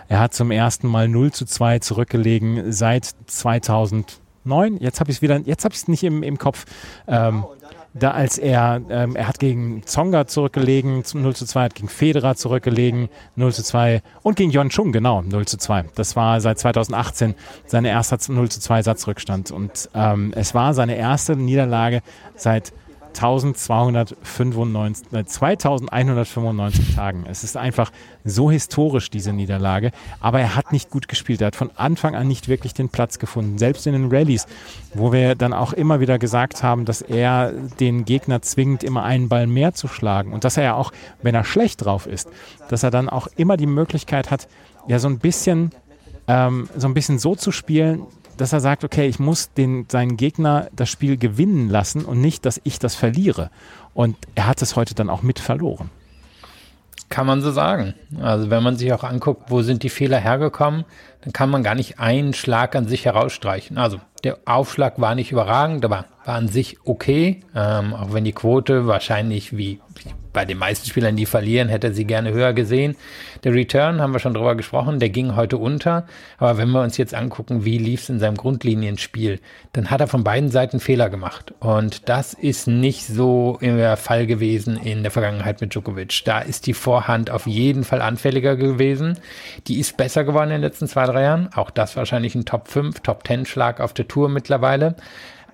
Er 0.08 0.20
hat 0.20 0.34
zum 0.34 0.50
ersten 0.50 0.88
Mal 0.88 1.08
0 1.08 1.32
zu 1.32 1.46
2 1.46 1.78
zurückgelegen 1.78 2.72
seit 2.72 3.10
2009. 3.26 4.76
Jetzt 4.78 5.00
habe 5.00 5.10
ich 5.10 5.18
es 5.18 5.22
wieder, 5.22 5.38
jetzt 5.38 5.64
habe 5.64 5.72
ich 5.72 5.82
es 5.82 5.88
nicht 5.88 6.04
im, 6.04 6.22
im 6.22 6.38
Kopf. 6.38 6.66
Ähm, 7.06 7.44
da 7.92 8.12
als 8.12 8.38
er, 8.38 8.80
ähm, 8.88 9.16
er 9.16 9.26
hat 9.26 9.38
gegen 9.38 9.82
Zonga 9.84 10.26
zurückgelegen, 10.26 11.02
0 11.12 11.34
zu 11.34 11.44
2, 11.44 11.64
hat 11.64 11.74
gegen 11.74 11.88
Federer 11.88 12.36
zurückgelegen, 12.36 13.08
0 13.36 13.52
zu 13.52 13.62
2 13.62 14.02
und 14.22 14.36
gegen 14.36 14.50
Yon 14.50 14.70
Chung, 14.70 14.92
genau, 14.92 15.22
0 15.22 15.46
zu 15.46 15.58
2. 15.58 15.86
Das 15.94 16.14
war 16.16 16.40
seit 16.40 16.58
2018 16.58 17.34
seine 17.66 17.88
erste 17.88 18.32
0 18.32 18.48
zu 18.48 18.60
2 18.60 18.82
Satzrückstand 18.82 19.50
und 19.50 19.90
ähm, 19.94 20.32
es 20.36 20.54
war 20.54 20.74
seine 20.74 20.96
erste 20.96 21.36
Niederlage 21.36 22.02
seit 22.36 22.72
1295, 23.14 25.12
äh, 25.12 25.24
2195 25.24 26.94
Tagen. 26.94 27.24
Es 27.28 27.44
ist 27.44 27.56
einfach 27.56 27.90
so 28.24 28.50
historisch, 28.50 29.10
diese 29.10 29.32
Niederlage. 29.32 29.92
Aber 30.20 30.40
er 30.40 30.56
hat 30.56 30.72
nicht 30.72 30.90
gut 30.90 31.08
gespielt. 31.08 31.40
Er 31.40 31.48
hat 31.48 31.56
von 31.56 31.70
Anfang 31.76 32.14
an 32.14 32.28
nicht 32.28 32.48
wirklich 32.48 32.74
den 32.74 32.88
Platz 32.88 33.18
gefunden. 33.18 33.58
Selbst 33.58 33.86
in 33.86 33.92
den 33.92 34.10
Rallyes, 34.10 34.46
wo 34.94 35.12
wir 35.12 35.34
dann 35.34 35.52
auch 35.52 35.72
immer 35.72 36.00
wieder 36.00 36.18
gesagt 36.18 36.62
haben, 36.62 36.84
dass 36.84 37.02
er 37.02 37.52
den 37.52 38.04
Gegner 38.04 38.42
zwingt, 38.42 38.84
immer 38.84 39.04
einen 39.04 39.28
Ball 39.28 39.46
mehr 39.46 39.74
zu 39.74 39.88
schlagen. 39.88 40.32
Und 40.32 40.44
dass 40.44 40.56
er 40.56 40.64
ja 40.64 40.74
auch, 40.74 40.92
wenn 41.22 41.34
er 41.34 41.44
schlecht 41.44 41.84
drauf 41.84 42.06
ist, 42.06 42.28
dass 42.68 42.82
er 42.82 42.90
dann 42.90 43.08
auch 43.08 43.28
immer 43.36 43.56
die 43.56 43.66
Möglichkeit 43.66 44.30
hat, 44.30 44.48
ja 44.86 44.98
so 44.98 45.08
ein 45.08 45.18
bisschen, 45.18 45.70
ähm, 46.26 46.68
so 46.76 46.86
ein 46.88 46.94
bisschen 46.94 47.18
so 47.18 47.34
zu 47.34 47.52
spielen, 47.52 48.06
dass 48.40 48.52
er 48.52 48.60
sagt, 48.60 48.84
okay, 48.84 49.06
ich 49.06 49.18
muss 49.18 49.52
den, 49.52 49.86
seinen 49.90 50.16
Gegner 50.16 50.68
das 50.74 50.88
Spiel 50.88 51.16
gewinnen 51.18 51.68
lassen 51.68 52.04
und 52.04 52.20
nicht, 52.20 52.46
dass 52.46 52.60
ich 52.64 52.78
das 52.78 52.94
verliere. 52.94 53.50
Und 53.92 54.16
er 54.34 54.46
hat 54.46 54.62
es 54.62 54.76
heute 54.76 54.94
dann 54.94 55.10
auch 55.10 55.22
mit 55.22 55.38
verloren. 55.38 55.90
Kann 57.10 57.26
man 57.26 57.42
so 57.42 57.50
sagen. 57.50 57.94
Also 58.20 58.50
wenn 58.50 58.62
man 58.62 58.76
sich 58.76 58.92
auch 58.92 59.02
anguckt, 59.02 59.50
wo 59.50 59.62
sind 59.62 59.82
die 59.82 59.88
Fehler 59.88 60.18
hergekommen, 60.18 60.84
dann 61.22 61.32
kann 61.32 61.50
man 61.50 61.62
gar 61.62 61.74
nicht 61.74 61.98
einen 61.98 62.32
Schlag 62.32 62.76
an 62.76 62.86
sich 62.86 63.04
herausstreichen. 63.04 63.76
Also 63.78 64.00
der 64.24 64.38
Aufschlag 64.46 65.00
war 65.00 65.14
nicht 65.14 65.32
überragend, 65.32 65.84
aber 65.84 66.06
war 66.24 66.34
an 66.36 66.48
sich 66.48 66.78
okay, 66.84 67.40
ähm, 67.54 67.94
auch 67.94 68.12
wenn 68.12 68.24
die 68.24 68.32
Quote 68.32 68.86
wahrscheinlich 68.86 69.56
wie 69.56 69.80
bei 70.32 70.44
den 70.44 70.58
meisten 70.58 70.88
Spielern, 70.88 71.16
die 71.16 71.26
verlieren, 71.26 71.68
hätte 71.68 71.92
sie 71.92 72.04
gerne 72.04 72.32
höher 72.32 72.52
gesehen. 72.52 72.96
Der 73.44 73.52
Return, 73.52 74.00
haben 74.00 74.12
wir 74.12 74.20
schon 74.20 74.34
drüber 74.34 74.54
gesprochen, 74.54 75.00
der 75.00 75.10
ging 75.10 75.36
heute 75.36 75.56
unter. 75.56 76.06
Aber 76.38 76.58
wenn 76.58 76.70
wir 76.70 76.82
uns 76.82 76.96
jetzt 76.96 77.14
angucken, 77.14 77.64
wie 77.64 77.78
lief 77.78 78.02
es 78.02 78.08
in 78.08 78.18
seinem 78.18 78.36
Grundlinienspiel, 78.36 79.40
dann 79.72 79.90
hat 79.90 80.00
er 80.00 80.06
von 80.06 80.24
beiden 80.24 80.50
Seiten 80.50 80.80
Fehler 80.80 81.10
gemacht. 81.10 81.54
Und 81.60 82.08
das 82.08 82.34
ist 82.34 82.66
nicht 82.66 83.06
so 83.06 83.58
der 83.60 83.96
Fall 83.96 84.26
gewesen 84.26 84.76
in 84.76 85.02
der 85.02 85.10
Vergangenheit 85.10 85.60
mit 85.60 85.74
Djokovic. 85.74 86.22
Da 86.24 86.40
ist 86.40 86.66
die 86.66 86.74
Vorhand 86.74 87.30
auf 87.30 87.46
jeden 87.46 87.84
Fall 87.84 88.02
anfälliger 88.02 88.56
gewesen. 88.56 89.18
Die 89.66 89.80
ist 89.80 89.96
besser 89.96 90.24
geworden 90.24 90.50
in 90.50 90.56
den 90.56 90.62
letzten 90.62 90.88
zwei, 90.88 91.06
drei 91.06 91.22
Jahren. 91.22 91.50
Auch 91.54 91.70
das 91.70 91.96
wahrscheinlich 91.96 92.34
ein 92.34 92.44
Top 92.44 92.68
5, 92.68 93.00
Top 93.00 93.26
10 93.26 93.46
Schlag 93.46 93.80
auf 93.80 93.92
der 93.92 94.08
Tour 94.08 94.28
mittlerweile 94.28 94.94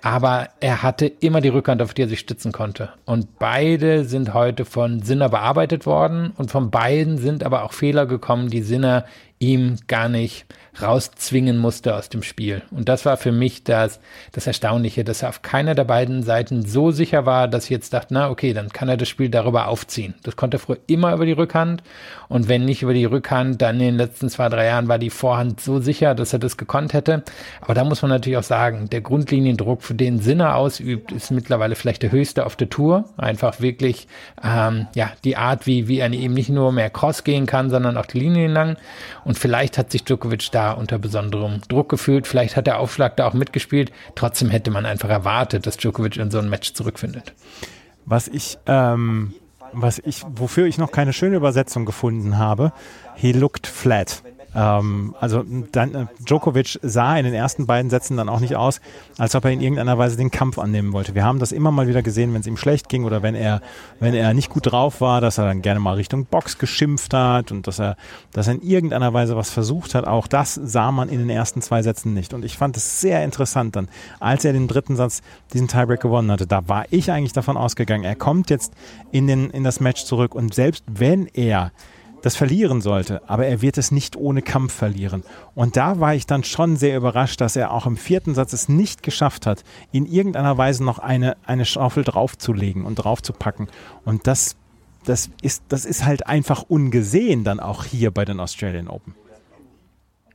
aber 0.01 0.49
er 0.59 0.83
hatte 0.83 1.05
immer 1.05 1.41
die 1.41 1.49
Rückhand, 1.49 1.81
auf 1.81 1.93
die 1.93 2.03
er 2.03 2.07
sich 2.07 2.19
stützen 2.19 2.51
konnte. 2.51 2.89
Und 3.05 3.39
beide 3.39 4.05
sind 4.05 4.33
heute 4.33 4.65
von 4.65 5.01
Sinner 5.01 5.29
bearbeitet 5.29 5.85
worden 5.85 6.33
und 6.37 6.51
von 6.51 6.71
beiden 6.71 7.17
sind 7.17 7.43
aber 7.43 7.63
auch 7.63 7.73
Fehler 7.73 8.05
gekommen, 8.05 8.49
die 8.49 8.61
Sinner 8.61 9.05
ihm 9.39 9.77
gar 9.87 10.09
nicht 10.09 10.45
rauszwingen 10.81 11.57
musste 11.57 11.95
aus 11.95 12.09
dem 12.09 12.23
Spiel. 12.23 12.61
Und 12.71 12.89
das 12.89 13.05
war 13.05 13.17
für 13.17 13.31
mich 13.31 13.63
das, 13.63 13.99
das 14.31 14.47
Erstaunliche, 14.47 15.03
dass 15.03 15.23
er 15.23 15.29
auf 15.29 15.41
keiner 15.41 15.75
der 15.75 15.83
beiden 15.83 16.23
Seiten 16.23 16.65
so 16.65 16.91
sicher 16.91 17.25
war, 17.25 17.47
dass 17.47 17.65
ich 17.65 17.69
jetzt 17.69 17.93
dachte, 17.93 18.13
na 18.13 18.29
okay, 18.29 18.53
dann 18.53 18.69
kann 18.69 18.89
er 18.89 18.97
das 18.97 19.09
Spiel 19.09 19.29
darüber 19.29 19.67
aufziehen. 19.67 20.15
Das 20.23 20.35
konnte 20.35 20.57
er 20.57 20.59
früher 20.59 20.79
immer 20.87 21.13
über 21.13 21.25
die 21.25 21.31
Rückhand. 21.31 21.83
Und 22.29 22.49
wenn 22.49 22.65
nicht 22.65 22.81
über 22.81 22.93
die 22.93 23.05
Rückhand, 23.05 23.61
dann 23.61 23.75
in 23.75 23.87
den 23.87 23.97
letzten 23.97 24.29
zwei, 24.29 24.49
drei 24.49 24.65
Jahren 24.65 24.87
war 24.87 24.99
die 24.99 25.09
Vorhand 25.09 25.61
so 25.61 25.79
sicher, 25.79 26.13
dass 26.13 26.33
er 26.33 26.39
das 26.39 26.57
gekonnt 26.57 26.93
hätte. 26.93 27.23
Aber 27.61 27.73
da 27.73 27.83
muss 27.83 28.01
man 28.01 28.09
natürlich 28.09 28.37
auch 28.37 28.43
sagen, 28.43 28.89
der 28.89 29.01
Grundliniendruck, 29.01 29.81
für 29.81 29.95
den 29.95 30.19
Sinner 30.19 30.55
ausübt, 30.55 31.11
ist 31.11 31.31
mittlerweile 31.31 31.75
vielleicht 31.75 32.03
der 32.03 32.11
höchste 32.11 32.45
auf 32.45 32.55
der 32.55 32.69
Tour. 32.69 33.05
Einfach 33.17 33.61
wirklich, 33.61 34.07
ähm, 34.43 34.87
ja, 34.93 35.11
die 35.23 35.37
Art, 35.37 35.65
wie, 35.65 35.87
wie 35.87 35.99
er 35.99 36.11
eben 36.11 36.33
nicht 36.33 36.49
nur 36.49 36.71
mehr 36.71 36.89
Cross 36.89 37.23
gehen 37.23 37.45
kann, 37.45 37.69
sondern 37.69 37.97
auch 37.97 38.05
die 38.05 38.19
Linien 38.19 38.51
lang. 38.51 38.77
Und 39.23 39.37
vielleicht 39.37 39.77
hat 39.77 39.91
sich 39.91 40.03
Djokovic 40.03 40.51
da 40.51 40.66
unter 40.71 40.97
besonderem 40.99 41.61
Druck 41.67 41.89
gefühlt, 41.89 42.27
vielleicht 42.27 42.55
hat 42.55 42.67
der 42.67 42.79
Aufschlag 42.79 43.17
da 43.17 43.27
auch 43.27 43.33
mitgespielt. 43.33 43.91
Trotzdem 44.15 44.49
hätte 44.49 44.71
man 44.71 44.85
einfach 44.85 45.09
erwartet, 45.09 45.65
dass 45.65 45.77
Djokovic 45.77 46.17
in 46.17 46.31
so 46.31 46.39
ein 46.39 46.49
Match 46.49 46.73
zurückfindet. 46.73 47.33
Was 48.05 48.27
ich, 48.27 48.57
ähm, 48.65 49.33
was 49.73 49.99
ich, 49.99 50.23
wofür 50.27 50.65
ich 50.65 50.77
noch 50.77 50.91
keine 50.91 51.13
schöne 51.13 51.35
Übersetzung 51.35 51.85
gefunden 51.85 52.37
habe, 52.37 52.71
he 53.15 53.31
looked 53.31 53.67
flat. 53.67 54.23
Ähm, 54.57 55.13
also 55.19 55.45
dann, 55.71 55.93
äh, 55.93 56.05
Djokovic 56.19 56.79
sah 56.81 57.15
in 57.15 57.25
den 57.25 57.35
ersten 57.35 57.67
beiden 57.67 57.91
Sätzen 57.91 58.17
dann 58.17 58.27
auch 58.27 58.39
nicht 58.39 58.55
aus, 58.55 58.81
als 59.19 59.35
ob 59.35 59.45
er 59.45 59.51
in 59.51 59.61
irgendeiner 59.61 59.99
Weise 59.99 60.17
den 60.17 60.31
Kampf 60.31 60.57
annehmen 60.57 60.93
wollte. 60.93 61.13
Wir 61.13 61.23
haben 61.23 61.37
das 61.37 61.51
immer 61.51 61.69
mal 61.69 61.87
wieder 61.87 62.01
gesehen, 62.01 62.33
wenn 62.33 62.41
es 62.41 62.47
ihm 62.47 62.57
schlecht 62.57 62.89
ging 62.89 63.03
oder 63.03 63.21
wenn 63.21 63.35
er, 63.35 63.61
wenn 63.99 64.15
er 64.15 64.33
nicht 64.33 64.49
gut 64.49 64.71
drauf 64.71 64.99
war, 64.99 65.21
dass 65.21 65.37
er 65.37 65.45
dann 65.45 65.61
gerne 65.61 65.79
mal 65.79 65.93
Richtung 65.93 66.25
Box 66.25 66.57
geschimpft 66.57 67.13
hat 67.13 67.51
und 67.51 67.67
dass 67.67 67.77
er, 67.79 67.97
dass 68.33 68.47
er 68.47 68.55
in 68.55 68.63
irgendeiner 68.63 69.13
Weise 69.13 69.35
was 69.37 69.51
versucht 69.51 69.93
hat. 69.93 70.07
Auch 70.07 70.25
das 70.25 70.55
sah 70.55 70.91
man 70.91 71.09
in 71.09 71.19
den 71.19 71.29
ersten 71.29 71.61
zwei 71.61 71.83
Sätzen 71.83 72.15
nicht. 72.15 72.33
Und 72.33 72.43
ich 72.43 72.57
fand 72.57 72.75
es 72.77 72.99
sehr 72.99 73.23
interessant 73.23 73.75
dann, 73.75 73.89
als 74.19 74.43
er 74.43 74.53
den 74.53 74.67
dritten 74.67 74.95
Satz 74.95 75.21
diesen 75.53 75.67
Tiebreak 75.67 76.01
gewonnen 76.01 76.31
hatte. 76.31 76.47
Da 76.47 76.67
war 76.67 76.85
ich 76.89 77.11
eigentlich 77.11 77.33
davon 77.33 77.57
ausgegangen, 77.57 78.05
er 78.05 78.15
kommt 78.15 78.49
jetzt 78.49 78.73
in, 79.11 79.27
den, 79.27 79.51
in 79.51 79.63
das 79.63 79.79
Match 79.79 80.03
zurück 80.05 80.33
und 80.33 80.55
selbst 80.55 80.83
wenn 80.87 81.27
er 81.27 81.71
das 82.21 82.35
verlieren 82.35 82.81
sollte, 82.81 83.21
aber 83.27 83.45
er 83.45 83.61
wird 83.61 83.77
es 83.77 83.91
nicht 83.91 84.15
ohne 84.15 84.41
Kampf 84.41 84.73
verlieren. 84.73 85.23
Und 85.55 85.77
da 85.77 85.99
war 85.99 86.15
ich 86.15 86.25
dann 86.25 86.43
schon 86.43 86.77
sehr 86.77 86.97
überrascht, 86.97 87.41
dass 87.41 87.55
er 87.55 87.71
auch 87.71 87.85
im 87.85 87.97
vierten 87.97 88.33
Satz 88.33 88.53
es 88.53 88.69
nicht 88.69 89.03
geschafft 89.03 89.45
hat, 89.45 89.63
in 89.91 90.05
irgendeiner 90.05 90.57
Weise 90.57 90.83
noch 90.83 90.99
eine, 90.99 91.37
eine 91.45 91.65
Schaufel 91.65 92.03
draufzulegen 92.03 92.85
und 92.85 92.95
draufzupacken. 92.95 93.67
Und 94.03 94.27
das, 94.27 94.55
das, 95.05 95.29
ist, 95.41 95.63
das 95.69 95.85
ist 95.85 96.05
halt 96.05 96.27
einfach 96.27 96.63
ungesehen 96.67 97.43
dann 97.43 97.59
auch 97.59 97.85
hier 97.85 98.11
bei 98.11 98.25
den 98.25 98.39
Australian 98.39 98.87
Open. 98.87 99.15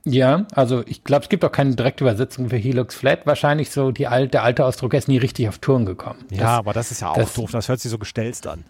Ja, 0.05 0.47
also 0.53 0.83
ich 0.85 1.05
glaube, 1.05 1.23
es 1.23 1.29
gibt 1.29 1.45
auch 1.45 1.51
keine 1.51 1.75
direkte 1.75 2.03
Übersetzung 2.03 2.49
für 2.49 2.57
Helix 2.57 2.93
Flat. 2.93 3.25
Wahrscheinlich 3.25 3.71
so 3.71 3.91
die 3.91 4.07
alte, 4.07 4.31
der 4.31 4.43
alte 4.43 4.65
Ausdruck 4.65 4.93
ist 4.93 5.07
nie 5.07 5.17
richtig 5.17 5.47
auf 5.47 5.59
Touren 5.59 5.85
gekommen. 5.85 6.19
Ja, 6.29 6.39
das, 6.39 6.49
aber 6.49 6.73
das 6.73 6.91
ist 6.91 7.01
ja 7.01 7.11
auch 7.11 7.15
das, 7.15 7.33
doof. 7.33 7.51
Das 7.51 7.69
hört 7.69 7.79
sich 7.79 7.89
so 7.89 7.97
gestelzt 7.97 8.47
an. 8.47 8.65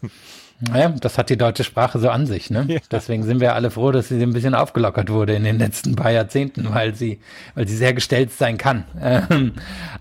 Ja, 0.74 0.88
das 0.88 1.18
hat 1.18 1.30
die 1.30 1.36
deutsche 1.36 1.62
Sprache 1.62 1.98
so 2.00 2.10
an 2.10 2.26
sich. 2.26 2.50
Ne? 2.50 2.66
Ja. 2.68 2.80
Deswegen 2.90 3.22
sind 3.22 3.40
wir 3.40 3.54
alle 3.54 3.70
froh, 3.70 3.92
dass 3.92 4.08
sie 4.08 4.20
ein 4.22 4.32
bisschen 4.32 4.54
aufgelockert 4.54 5.10
wurde 5.10 5.34
in 5.34 5.44
den 5.44 5.58
letzten 5.58 5.96
paar 5.96 6.10
Jahrzehnten, 6.10 6.74
weil 6.74 6.94
sie, 6.94 7.20
weil 7.54 7.66
sie 7.66 7.76
sehr 7.76 7.94
gestellt 7.94 8.32
sein 8.32 8.58
kann. 8.58 8.84
Ähm, 9.00 9.52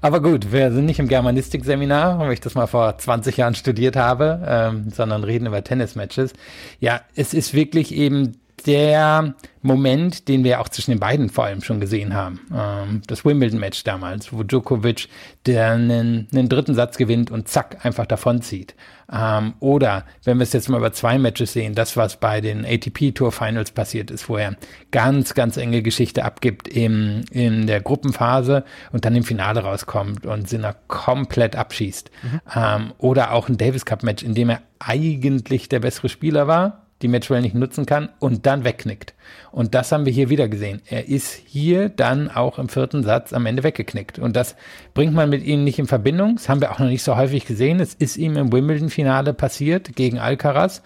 aber 0.01 0.21
gut, 0.21 0.51
wir 0.51 0.71
sind 0.71 0.85
nicht 0.85 0.99
im 0.99 1.07
Germanistik-Seminar, 1.07 2.19
wo 2.19 2.29
ich 2.29 2.41
das 2.41 2.55
mal 2.55 2.67
vor 2.67 2.97
20 2.97 3.37
Jahren 3.37 3.55
studiert 3.55 3.95
habe, 3.95 4.41
ähm, 4.45 4.89
sondern 4.89 5.23
reden 5.23 5.45
über 5.45 5.63
Tennismatches. 5.63 6.33
Ja, 6.79 7.01
es 7.15 7.33
ist 7.33 7.53
wirklich 7.53 7.93
eben 7.93 8.37
der 8.65 9.35
Moment, 9.61 10.27
den 10.27 10.43
wir 10.43 10.61
auch 10.61 10.69
zwischen 10.69 10.91
den 10.91 10.99
beiden 10.99 11.29
vor 11.29 11.45
allem 11.45 11.61
schon 11.61 11.79
gesehen 11.79 12.13
haben. 12.13 12.39
Ähm, 12.53 13.01
das 13.07 13.25
Wimbledon-Match 13.25 13.83
damals, 13.83 14.33
wo 14.33 14.43
Djokovic 14.43 15.09
der 15.45 15.71
einen, 15.71 16.27
einen, 16.31 16.49
dritten 16.49 16.73
Satz 16.73 16.97
gewinnt 16.97 17.31
und 17.31 17.47
zack, 17.47 17.85
einfach 17.85 18.05
davonzieht. 18.05 18.75
Ähm, 19.11 19.53
oder 19.59 20.05
wenn 20.23 20.37
wir 20.37 20.43
es 20.43 20.53
jetzt 20.53 20.69
mal 20.69 20.77
über 20.77 20.91
zwei 20.91 21.17
Matches 21.17 21.53
sehen, 21.53 21.75
das, 21.75 21.97
was 21.97 22.17
bei 22.19 22.41
den 22.41 22.65
ATP 22.65 23.11
Tour 23.13 23.31
Finals 23.31 23.71
passiert 23.71 24.09
ist, 24.09 24.27
wo 24.29 24.37
er 24.37 24.55
ganz, 24.91 25.33
ganz 25.33 25.57
enge 25.57 25.81
Geschichte 25.81 26.25
abgibt 26.25 26.67
im, 26.67 27.23
in 27.31 27.67
der 27.67 27.81
Gruppenphase 27.81 28.63
und 28.91 29.05
dann 29.05 29.15
im 29.15 29.23
Finale 29.23 29.61
rauskommt 29.61 30.25
und 30.25 30.49
Sinner 30.49 30.75
komplett 30.87 31.55
abschießt. 31.55 32.09
Mhm. 32.23 32.41
Ähm, 32.55 32.93
oder 32.97 33.31
auch 33.33 33.49
ein 33.49 33.57
Davis 33.57 33.85
Cup 33.85 34.03
Match, 34.03 34.23
in 34.23 34.33
dem 34.33 34.49
er 34.49 34.61
eigentlich 34.79 35.69
der 35.69 35.79
bessere 35.79 36.09
Spieler 36.09 36.47
war, 36.47 36.86
die 37.01 37.07
Matchwell 37.07 37.41
nicht 37.41 37.53
nutzen 37.53 37.85
kann 37.85 38.09
und 38.19 38.45
dann 38.45 38.63
wegknickt. 38.63 39.13
Und 39.51 39.75
das 39.75 39.91
haben 39.91 40.05
wir 40.05 40.13
hier 40.13 40.29
wieder 40.29 40.47
gesehen. 40.47 40.81
Er 40.87 41.07
ist 41.07 41.41
hier 41.45 41.89
dann 41.89 42.29
auch 42.29 42.57
im 42.57 42.69
vierten 42.69 43.03
Satz 43.03 43.33
am 43.33 43.45
Ende 43.45 43.63
weggeknickt. 43.63 44.17
Und 44.17 44.35
das 44.35 44.55
bringt 44.93 45.13
man 45.13 45.29
mit 45.29 45.43
ihm 45.43 45.63
nicht 45.63 45.79
in 45.79 45.87
Verbindung. 45.87 46.35
Das 46.35 46.49
haben 46.49 46.61
wir 46.61 46.71
auch 46.71 46.79
noch 46.79 46.87
nicht 46.87 47.03
so 47.03 47.15
häufig 47.15 47.45
gesehen. 47.45 47.79
Es 47.79 47.93
ist 47.93 48.17
ihm 48.17 48.35
im 48.35 48.51
Wimbledon-Finale 48.51 49.33
passiert 49.33 49.95
gegen 49.95 50.17
Alcaraz. 50.17 50.81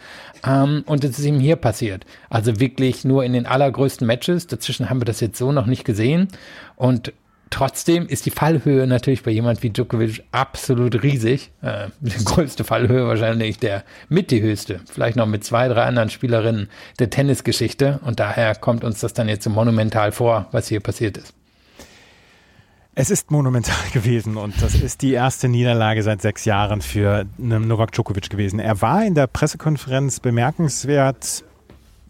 Ähm, 0.46 0.84
und 0.86 1.04
es 1.04 1.18
ist 1.18 1.26
ihm 1.26 1.40
hier 1.40 1.56
passiert. 1.56 2.06
Also 2.30 2.60
wirklich 2.60 3.06
nur 3.06 3.24
in 3.24 3.34
den 3.34 3.46
allergrößten 3.46 4.06
Matches. 4.06 4.48
Dazwischen 4.48 4.90
haben 4.90 5.00
wir 5.00 5.06
das 5.06 5.22
jetzt 5.22 5.38
so 5.38 5.52
noch 5.52 5.66
nicht 5.66 5.86
gesehen. 5.86 6.28
Und 6.76 7.14
Trotzdem 7.52 8.08
ist 8.08 8.26
die 8.26 8.32
Fallhöhe 8.32 8.88
natürlich 8.88 9.24
bei 9.24 9.30
jemand 9.30 9.62
wie 9.62 9.70
Djokovic 9.70 10.24
absolut 10.32 11.04
riesig. 11.04 11.52
Äh, 11.62 11.90
die 12.00 12.24
größte 12.26 12.64
Fallhöhe 12.64 13.06
wahrscheinlich 13.08 13.60
der 13.60 13.84
mit 14.10 14.32
die 14.32 14.42
höchste. 14.42 14.80
Vielleicht 14.90 15.18
noch 15.18 15.28
mit 15.28 15.44
zwei, 15.44 15.68
drei 15.68 15.84
anderen 15.84 16.10
Spielerinnen 16.10 16.70
der 16.98 17.10
Tennisgeschichte. 17.10 18.00
Und 18.04 18.20
daher 18.20 18.56
kommt 18.56 18.84
uns 18.84 19.02
das 19.02 19.14
dann 19.14 19.28
jetzt 19.28 19.44
so 19.44 19.50
monumental 19.50 20.14
vor, 20.14 20.48
was 20.52 20.70
hier 20.70 20.80
passiert 20.80 21.18
ist. 21.18 21.34
Es 22.96 23.10
ist 23.10 23.32
monumental 23.32 23.76
gewesen 23.94 24.38
und 24.38 24.62
das 24.62 24.76
ist 24.76 25.02
die 25.02 25.12
erste 25.12 25.50
Niederlage 25.50 26.04
seit 26.04 26.22
sechs 26.22 26.46
Jahren 26.46 26.82
für 26.82 27.26
Novak 27.38 27.92
Djokovic 27.92 28.30
gewesen. 28.30 28.60
Er 28.60 28.82
war 28.82 29.06
in 29.06 29.14
der 29.14 29.28
Pressekonferenz 29.28 30.22
bemerkenswert 30.22 31.44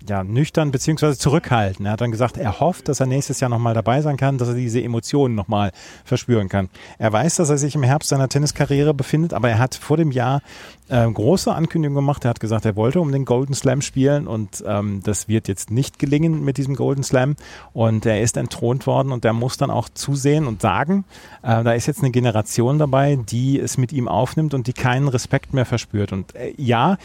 ja, 0.08 0.24
nüchtern 0.24 0.72
beziehungsweise 0.72 1.18
zurückhaltend. 1.18 1.88
Er 1.88 1.94
hat 1.94 2.02
dann 2.02 2.12
gesagt, 2.12 2.38
er 2.38 2.60
hofft, 2.60 2.88
dass 2.88 3.00
er 3.00 3.06
nächstes 3.06 3.40
Jahr 3.40 3.50
nochmal 3.50 3.74
dabei 3.74 4.02
sein 4.02 4.18
kann, 4.18 4.38
dass 4.38 4.50
er 4.50 4.56
diese 4.56 4.82
Emotionen 4.82 5.36
nochmal 5.36 5.72
verspüren 6.04 6.50
kann. 6.50 6.70
Er 6.98 7.12
weiß, 7.12 7.36
dass 7.36 7.50
er 7.50 7.58
sich 7.58 7.76
im 7.76 7.84
Herbst 7.84 8.10
seiner 8.10 8.30
Tenniskarriere 8.30 8.94
befindet, 8.94 9.34
aber 9.34 9.50
er 9.50 9.60
hat 9.60 9.76
vor 9.76 9.98
dem 9.98 10.12
Jahr 10.12 10.42
äh, 10.92 11.10
große 11.10 11.54
Ankündigungen 11.54 12.04
gemacht. 12.04 12.26
Er 12.26 12.30
hat 12.30 12.40
gesagt, 12.40 12.66
er 12.66 12.76
wollte 12.76 13.00
um 13.00 13.12
den 13.12 13.26
Golden 13.26 13.54
Slam 13.54 13.82
spielen 13.82 14.28
und 14.28 14.64
ähm, 14.68 15.02
das 15.04 15.28
wird 15.28 15.48
jetzt 15.48 15.72
nicht 15.72 16.00
gelingen 16.00 16.44
mit 16.44 16.58
diesem 16.58 16.76
Golden 16.76 17.04
Slam. 17.04 17.36
Und 17.74 18.06
er 18.06 18.22
ist 18.22 18.36
entthront 18.36 18.86
worden 18.86 19.12
und 19.12 19.24
er 19.24 19.34
muss 19.34 19.58
dann 19.58 19.72
auch 19.72 19.88
zusehen 19.90 20.48
und 20.48 20.62
sagen, 20.62 21.06
äh, 21.44 21.64
da 21.64 21.72
ist 21.72 21.86
jetzt 21.88 22.02
eine 22.02 22.12
Generation 22.12 22.78
dabei, 22.78 23.16
die 23.16 23.58
es 23.58 23.78
mit 23.78 23.94
ihm 23.94 24.08
aufnimmt 24.08 24.54
und 24.54 24.68
die 24.68 24.74
keinen 24.74 25.08
Respekt 25.08 25.54
mehr 25.54 25.66
verspürt. 25.66 26.12
Und 26.12 26.36
äh, 26.36 26.54
ja, 26.58 26.98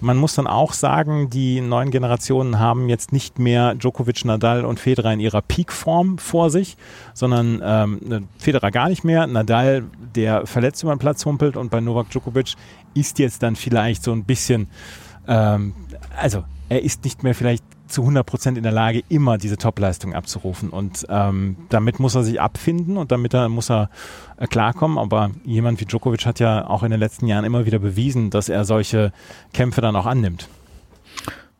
man 0.00 0.16
muss 0.16 0.34
dann 0.34 0.46
auch 0.46 0.72
sagen, 0.72 1.30
die 1.30 1.60
neuen 1.60 1.90
Generationen 1.90 2.58
haben 2.58 2.88
jetzt 2.88 3.12
nicht 3.12 3.38
mehr 3.38 3.74
Djokovic, 3.74 4.24
Nadal 4.24 4.64
und 4.64 4.80
Federer 4.80 5.12
in 5.12 5.20
ihrer 5.20 5.42
Peakform 5.42 6.18
vor 6.18 6.50
sich, 6.50 6.76
sondern 7.14 7.60
ähm, 7.64 8.28
Federer 8.38 8.70
gar 8.70 8.88
nicht 8.88 9.04
mehr. 9.04 9.26
Nadal, 9.26 9.84
der 10.14 10.46
verletzt 10.46 10.82
über 10.82 10.94
den 10.94 10.98
Platz 10.98 11.24
humpelt 11.24 11.56
und 11.56 11.70
bei 11.70 11.80
Novak 11.80 12.10
Djokovic 12.10 12.54
ist 12.94 13.18
jetzt 13.18 13.42
dann 13.42 13.56
vielleicht 13.56 14.02
so 14.02 14.12
ein 14.12 14.24
bisschen, 14.24 14.68
ähm, 15.26 15.74
also 16.16 16.44
er 16.68 16.82
ist 16.82 17.04
nicht 17.04 17.22
mehr 17.22 17.34
vielleicht 17.34 17.64
zu 17.92 18.00
100 18.00 18.24
Prozent 18.24 18.56
in 18.56 18.62
der 18.62 18.72
Lage, 18.72 19.02
immer 19.08 19.38
diese 19.38 19.58
Topleistung 19.58 20.14
abzurufen. 20.14 20.70
Und 20.70 21.06
ähm, 21.08 21.56
damit 21.68 22.00
muss 22.00 22.14
er 22.14 22.24
sich 22.24 22.40
abfinden 22.40 22.96
und 22.96 23.12
damit 23.12 23.34
er, 23.34 23.48
muss 23.48 23.70
er 23.70 23.90
äh, 24.38 24.46
klarkommen. 24.46 24.98
Aber 24.98 25.30
jemand 25.44 25.80
wie 25.80 25.84
Djokovic 25.84 26.26
hat 26.26 26.40
ja 26.40 26.66
auch 26.66 26.82
in 26.82 26.90
den 26.90 27.00
letzten 27.00 27.26
Jahren 27.26 27.44
immer 27.44 27.66
wieder 27.66 27.78
bewiesen, 27.78 28.30
dass 28.30 28.48
er 28.48 28.64
solche 28.64 29.12
Kämpfe 29.52 29.80
dann 29.80 29.94
auch 29.94 30.06
annimmt. 30.06 30.48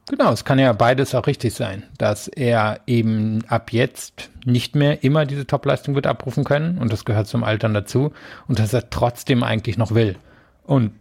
Genau, 0.09 0.33
es 0.33 0.45
kann 0.45 0.59
ja 0.59 0.73
beides 0.73 1.15
auch 1.15 1.27
richtig 1.27 1.55
sein, 1.55 1.85
dass 1.97 2.27
er 2.27 2.81
eben 2.87 3.45
ab 3.47 3.73
jetzt 3.73 4.31
nicht 4.45 4.75
mehr 4.75 5.05
immer 5.05 5.27
diese 5.27 5.47
Topleistung 5.47 5.95
wird 5.95 6.09
abrufen 6.09 6.43
können 6.43 6.79
und 6.79 6.93
das 6.93 7.05
gehört 7.05 7.29
zum 7.29 7.45
Altern 7.45 7.73
dazu 7.73 8.13
und 8.49 8.59
dass 8.59 8.73
er 8.73 8.91
trotzdem 8.91 9.45
eigentlich 9.45 9.79
noch 9.79 9.95
will. 9.95 10.17
Und 10.65 10.93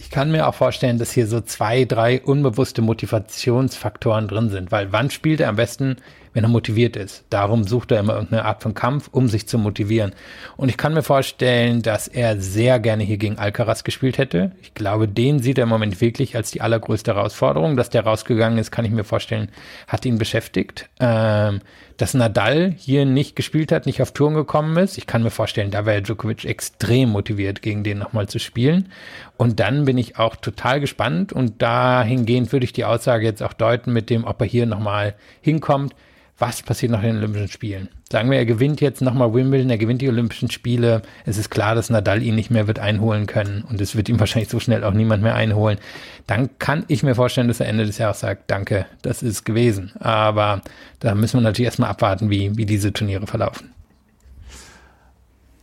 ich 0.00 0.08
kann 0.08 0.32
mir 0.32 0.48
auch 0.48 0.54
vorstellen, 0.54 0.98
dass 0.98 1.12
hier 1.12 1.26
so 1.26 1.42
zwei, 1.42 1.84
drei 1.84 2.22
unbewusste 2.22 2.80
Motivationsfaktoren 2.80 4.28
drin 4.28 4.48
sind, 4.48 4.72
weil 4.72 4.92
wann 4.92 5.10
spielt 5.10 5.40
er 5.40 5.50
am 5.50 5.56
besten, 5.56 5.96
wenn 6.32 6.44
er 6.44 6.50
motiviert 6.50 6.96
ist? 6.96 7.24
Darum 7.30 7.64
sucht 7.64 7.90
er 7.90 8.00
immer 8.00 8.14
irgendeine 8.14 8.44
Art 8.44 8.62
von 8.62 8.74
Kampf, 8.74 9.08
um 9.12 9.28
sich 9.28 9.48
zu 9.48 9.58
motivieren. 9.58 10.12
Und 10.56 10.68
ich 10.68 10.76
kann 10.76 10.94
mir 10.94 11.02
vorstellen, 11.02 11.82
dass 11.82 12.08
er 12.08 12.40
sehr 12.40 12.78
gerne 12.78 13.02
hier 13.02 13.18
gegen 13.18 13.38
Alcaraz 13.38 13.84
gespielt 13.84 14.18
hätte. 14.18 14.52
Ich 14.62 14.74
glaube, 14.74 15.08
den 15.08 15.40
sieht 15.40 15.58
er 15.58 15.64
im 15.64 15.70
Moment 15.70 16.00
wirklich 16.00 16.36
als 16.36 16.50
die 16.50 16.60
allergrößte 16.60 17.14
Herausforderung. 17.14 17.76
Dass 17.76 17.90
der 17.90 18.04
rausgegangen 18.04 18.58
ist, 18.58 18.70
kann 18.70 18.84
ich 18.84 18.92
mir 18.92 19.04
vorstellen, 19.04 19.48
hat 19.88 20.06
ihn 20.06 20.18
beschäftigt. 20.18 20.88
Ähm, 21.00 21.60
dass 22.00 22.14
Nadal 22.14 22.74
hier 22.78 23.04
nicht 23.04 23.36
gespielt 23.36 23.72
hat, 23.72 23.84
nicht 23.84 24.00
auf 24.00 24.12
Touren 24.12 24.34
gekommen 24.34 24.76
ist. 24.78 24.96
Ich 24.96 25.06
kann 25.06 25.22
mir 25.22 25.30
vorstellen, 25.30 25.70
da 25.70 25.84
wäre 25.84 26.00
Djokovic 26.00 26.46
extrem 26.46 27.10
motiviert, 27.10 27.60
gegen 27.60 27.84
den 27.84 27.98
nochmal 27.98 28.26
zu 28.26 28.38
spielen. 28.38 28.90
Und 29.36 29.60
dann 29.60 29.84
bin 29.84 29.98
ich 29.98 30.18
auch 30.18 30.36
total 30.36 30.80
gespannt 30.80 31.32
und 31.32 31.60
dahingehend 31.60 32.52
würde 32.52 32.64
ich 32.64 32.72
die 32.72 32.86
Aussage 32.86 33.26
jetzt 33.26 33.42
auch 33.42 33.52
deuten 33.52 33.92
mit 33.92 34.08
dem, 34.08 34.24
ob 34.24 34.40
er 34.40 34.46
hier 34.46 34.64
nochmal 34.64 35.14
hinkommt 35.42 35.94
was 36.40 36.62
passiert 36.62 36.90
nach 36.90 37.02
den 37.02 37.18
Olympischen 37.18 37.48
Spielen? 37.48 37.88
Sagen 38.10 38.30
wir, 38.30 38.38
er 38.38 38.46
gewinnt 38.46 38.80
jetzt 38.80 39.02
nochmal 39.02 39.32
Wimbledon, 39.32 39.70
er 39.70 39.78
gewinnt 39.78 40.02
die 40.02 40.08
Olympischen 40.08 40.50
Spiele. 40.50 41.02
Es 41.26 41.38
ist 41.38 41.50
klar, 41.50 41.74
dass 41.74 41.90
Nadal 41.90 42.22
ihn 42.22 42.34
nicht 42.34 42.50
mehr 42.50 42.66
wird 42.66 42.78
einholen 42.78 43.26
können 43.26 43.62
und 43.62 43.80
es 43.80 43.94
wird 43.94 44.08
ihm 44.08 44.18
wahrscheinlich 44.20 44.48
so 44.48 44.58
schnell 44.58 44.82
auch 44.82 44.94
niemand 44.94 45.22
mehr 45.22 45.34
einholen. 45.34 45.78
Dann 46.26 46.50
kann 46.58 46.84
ich 46.88 47.02
mir 47.02 47.14
vorstellen, 47.14 47.48
dass 47.48 47.60
er 47.60 47.68
Ende 47.68 47.86
des 47.86 47.98
Jahres 47.98 48.20
sagt, 48.20 48.50
danke, 48.50 48.86
das 49.02 49.22
ist 49.22 49.44
gewesen. 49.44 49.92
Aber 50.00 50.62
da 50.98 51.14
müssen 51.14 51.38
wir 51.38 51.42
natürlich 51.42 51.66
erstmal 51.66 51.90
abwarten, 51.90 52.30
wie, 52.30 52.56
wie 52.56 52.66
diese 52.66 52.92
Turniere 52.92 53.26
verlaufen. 53.26 53.70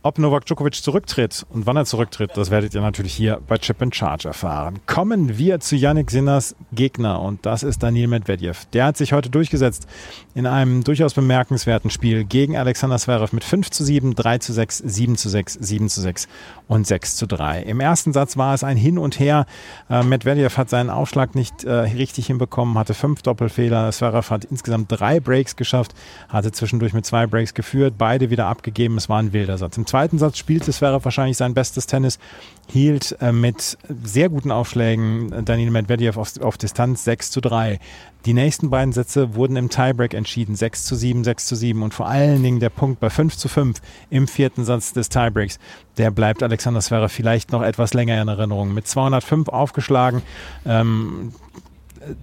Ob 0.08 0.16
Novak 0.18 0.46
Djokovic 0.46 0.76
zurücktritt 0.76 1.44
und 1.50 1.66
wann 1.66 1.76
er 1.76 1.84
zurücktritt, 1.84 2.30
das 2.34 2.50
werdet 2.50 2.74
ihr 2.74 2.80
natürlich 2.80 3.12
hier 3.12 3.42
bei 3.46 3.58
Chip 3.58 3.82
and 3.82 3.94
Charge 3.94 4.26
erfahren. 4.26 4.78
Kommen 4.86 5.36
wir 5.36 5.60
zu 5.60 5.76
Yannick 5.76 6.10
Sinners 6.10 6.56
Gegner 6.72 7.20
und 7.20 7.44
das 7.44 7.62
ist 7.62 7.82
Daniel 7.82 8.08
Medvedev. 8.08 8.64
Der 8.72 8.86
hat 8.86 8.96
sich 8.96 9.12
heute 9.12 9.28
durchgesetzt 9.28 9.86
in 10.34 10.46
einem 10.46 10.82
durchaus 10.82 11.12
bemerkenswerten 11.12 11.90
Spiel 11.90 12.24
gegen 12.24 12.56
Alexander 12.56 12.96
Zverev 12.96 13.34
mit 13.34 13.44
5 13.44 13.68
zu 13.68 13.84
7, 13.84 14.14
3 14.14 14.38
zu 14.38 14.54
6, 14.54 14.78
7 14.78 15.16
zu 15.18 15.28
6, 15.28 15.52
7 15.60 15.88
zu 15.90 16.00
6 16.00 16.26
und 16.68 16.86
6 16.86 17.16
zu 17.16 17.26
3. 17.26 17.64
Im 17.64 17.80
ersten 17.80 18.14
Satz 18.14 18.38
war 18.38 18.54
es 18.54 18.64
ein 18.64 18.78
Hin 18.78 18.96
und 18.96 19.20
Her. 19.20 19.44
Äh, 19.90 20.04
Medvedev 20.04 20.56
hat 20.56 20.70
seinen 20.70 20.88
Aufschlag 20.88 21.34
nicht 21.34 21.64
äh, 21.64 21.70
richtig 21.70 22.28
hinbekommen, 22.28 22.78
hatte 22.78 22.94
fünf 22.94 23.20
Doppelfehler. 23.20 23.92
Zverev 23.92 24.30
hat 24.30 24.46
insgesamt 24.46 24.86
drei 24.88 25.20
Breaks 25.20 25.54
geschafft, 25.54 25.94
hatte 26.30 26.50
zwischendurch 26.50 26.94
mit 26.94 27.04
zwei 27.04 27.26
Breaks 27.26 27.52
geführt, 27.52 27.96
beide 27.98 28.30
wieder 28.30 28.46
abgegeben. 28.46 28.96
Es 28.96 29.10
war 29.10 29.18
ein 29.18 29.34
wilder 29.34 29.58
Satz. 29.58 29.76
Im 29.76 29.84
zweiten 29.98 30.18
Satz 30.18 30.38
spielte 30.38 30.70
Zverev 30.70 31.04
wahrscheinlich 31.04 31.36
sein 31.36 31.54
bestes 31.54 31.86
Tennis, 31.86 32.20
hielt 32.68 33.16
äh, 33.20 33.32
mit 33.32 33.76
sehr 34.04 34.28
guten 34.28 34.52
Aufschlägen 34.52 35.44
Daniel 35.44 35.72
Medvedev 35.72 36.16
auf, 36.16 36.40
auf 36.40 36.56
Distanz 36.56 37.02
6 37.02 37.32
zu 37.32 37.40
3. 37.40 37.80
Die 38.24 38.32
nächsten 38.32 38.70
beiden 38.70 38.92
Sätze 38.92 39.34
wurden 39.34 39.56
im 39.56 39.70
Tiebreak 39.70 40.14
entschieden, 40.14 40.54
6 40.54 40.84
zu 40.84 40.94
7, 40.94 41.24
6 41.24 41.46
zu 41.46 41.56
7 41.56 41.82
und 41.82 41.94
vor 41.94 42.06
allen 42.06 42.44
Dingen 42.44 42.60
der 42.60 42.70
Punkt 42.70 43.00
bei 43.00 43.10
5 43.10 43.36
zu 43.36 43.48
5 43.48 43.80
im 44.08 44.28
vierten 44.28 44.64
Satz 44.64 44.92
des 44.92 45.08
Tiebreaks, 45.08 45.58
der 45.96 46.12
bleibt 46.12 46.44
Alexander 46.44 46.80
Zverev 46.80 47.12
vielleicht 47.12 47.50
noch 47.50 47.62
etwas 47.62 47.92
länger 47.92 48.22
in 48.22 48.28
Erinnerung. 48.28 48.72
Mit 48.72 48.86
205 48.86 49.48
aufgeschlagen, 49.48 50.22
ähm, 50.64 51.32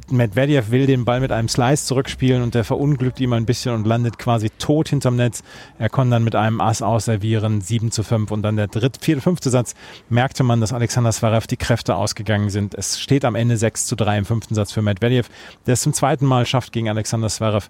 Medvedev 0.10 0.72
will 0.72 0.86
den 0.86 1.06
Ball 1.06 1.20
mit 1.20 1.32
einem 1.32 1.48
Slice 1.48 1.86
zurückspielen 1.86 2.42
und 2.42 2.56
der 2.56 2.64
verunglückt 2.64 3.20
ihm 3.20 3.34
ein 3.34 3.46
bisschen 3.46 3.74
und 3.74 3.86
landet 3.86 4.18
quasi 4.18 4.50
tot 4.50 4.90
hinterm 4.90 5.16
Netz. 5.16 5.44
Er 5.80 5.90
konnte 5.90 6.12
dann 6.12 6.24
mit 6.24 6.36
einem 6.36 6.62
Ass 6.62 6.82
ausservieren, 6.82 7.62
7 7.62 7.92
zu 7.92 8.04
5 8.04 8.32
und 8.32 8.42
dann 8.42 8.56
der 8.56 8.68
dritte, 8.68 9.00
vierte, 9.00 9.22
fünfte 9.22 9.50
Satz 9.50 9.76
merkte 10.10 10.44
man, 10.44 10.62
dass 10.62 10.74
Alexander 10.74 11.12
Zverev 11.12 11.48
die 11.48 11.58
Kräfte 11.58 11.96
ausgegangen 11.96 12.50
sind. 12.50 12.76
Es 12.76 13.00
steht 13.00 13.26
am 13.26 13.36
Ende 13.36 13.58
6 13.58 13.86
zu 13.86 13.96
3 13.96 14.20
im 14.20 14.26
fünften 14.26 14.56
Satz 14.56 14.72
für 14.72 14.82
Medvedev, 14.82 15.30
der 15.66 15.74
es 15.74 15.82
zum 15.82 15.94
zweiten 15.94 16.26
Mal 16.26 16.46
schafft 16.46 16.72
gegen 16.72 16.90
Alexander 16.90 17.30
Zverev 17.30 17.70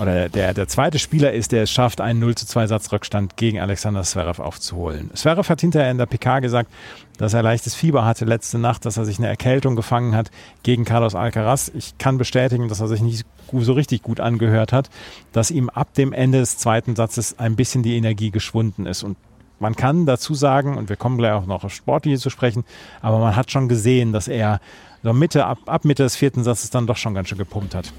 oder 0.00 0.28
der, 0.28 0.54
der 0.54 0.68
zweite 0.68 0.98
Spieler 0.98 1.32
ist, 1.32 1.52
der 1.52 1.62
es 1.62 1.70
schafft, 1.70 2.00
einen 2.00 2.20
0 2.20 2.34
zu 2.34 2.46
2 2.46 2.66
Satzrückstand 2.66 3.36
gegen 3.36 3.60
Alexander 3.60 4.02
Zverev 4.02 4.42
aufzuholen. 4.42 5.10
Zverev 5.14 5.48
hat 5.48 5.60
hinterher 5.60 5.90
in 5.90 5.98
der 5.98 6.06
PK 6.06 6.40
gesagt, 6.40 6.70
dass 7.18 7.34
er 7.34 7.42
leichtes 7.42 7.74
Fieber 7.74 8.04
hatte 8.04 8.24
letzte 8.24 8.58
Nacht, 8.58 8.84
dass 8.84 8.96
er 8.96 9.04
sich 9.04 9.18
eine 9.18 9.28
Erkältung 9.28 9.76
gefangen 9.76 10.14
hat 10.14 10.30
gegen 10.62 10.84
Carlos 10.84 11.14
Alcaraz. 11.14 11.70
Ich 11.74 11.98
kann 11.98 12.18
bestätigen, 12.18 12.68
dass 12.68 12.80
er 12.80 12.88
sich 12.88 13.00
nicht 13.00 13.24
so 13.52 13.72
richtig 13.72 14.02
gut 14.02 14.20
angehört 14.20 14.72
hat, 14.72 14.90
dass 15.32 15.50
ihm 15.50 15.70
ab 15.70 15.94
dem 15.94 16.12
Ende 16.12 16.40
des 16.40 16.58
zweiten 16.58 16.96
Satzes 16.96 17.38
ein 17.38 17.56
bisschen 17.56 17.82
die 17.82 17.96
Energie 17.96 18.30
geschwunden 18.30 18.86
ist. 18.86 19.02
Und 19.02 19.16
man 19.58 19.74
kann 19.74 20.04
dazu 20.04 20.34
sagen, 20.34 20.76
und 20.76 20.88
wir 20.88 20.96
kommen 20.96 21.16
gleich 21.16 21.32
auch 21.32 21.46
noch 21.46 21.64
auf 21.64 21.72
Sportliche 21.72 22.18
zu 22.18 22.28
sprechen, 22.28 22.64
aber 23.00 23.18
man 23.18 23.36
hat 23.36 23.50
schon 23.50 23.68
gesehen, 23.68 24.12
dass 24.12 24.28
er 24.28 24.60
so 25.02 25.12
Mitte, 25.12 25.46
ab, 25.46 25.58
ab 25.66 25.84
Mitte 25.84 26.02
des 26.02 26.16
vierten 26.16 26.42
Satzes 26.44 26.70
dann 26.70 26.86
doch 26.86 26.96
schon 26.96 27.14
ganz 27.14 27.28
schön 27.28 27.38
gepumpt 27.38 27.74
hat. 27.74 27.92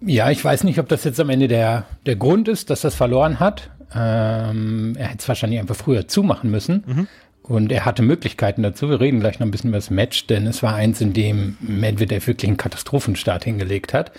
Ja, 0.00 0.30
ich 0.30 0.44
weiß 0.44 0.64
nicht, 0.64 0.78
ob 0.78 0.88
das 0.88 1.04
jetzt 1.04 1.20
am 1.20 1.30
Ende 1.30 1.48
der, 1.48 1.84
der 2.06 2.16
Grund 2.16 2.48
ist, 2.48 2.70
dass 2.70 2.82
das 2.82 2.94
verloren 2.94 3.40
hat. 3.40 3.70
Ähm, 3.94 4.94
er 4.96 5.08
hätte 5.08 5.18
es 5.20 5.28
wahrscheinlich 5.28 5.60
einfach 5.60 5.76
früher 5.76 6.06
zumachen 6.08 6.50
müssen. 6.50 6.84
Mhm. 6.86 7.08
Und 7.42 7.72
er 7.72 7.86
hatte 7.86 8.02
Möglichkeiten 8.02 8.62
dazu. 8.62 8.90
Wir 8.90 9.00
reden 9.00 9.20
gleich 9.20 9.40
noch 9.40 9.46
ein 9.46 9.50
bisschen 9.50 9.70
über 9.70 9.78
das 9.78 9.90
Match, 9.90 10.26
denn 10.26 10.46
es 10.46 10.62
war 10.62 10.74
eins, 10.74 11.00
in 11.00 11.14
dem 11.14 11.56
Medvedev 11.60 12.26
wirklich 12.26 12.48
einen 12.48 12.58
Katastrophenstart 12.58 13.44
hingelegt 13.44 13.94
hat. 13.94 14.12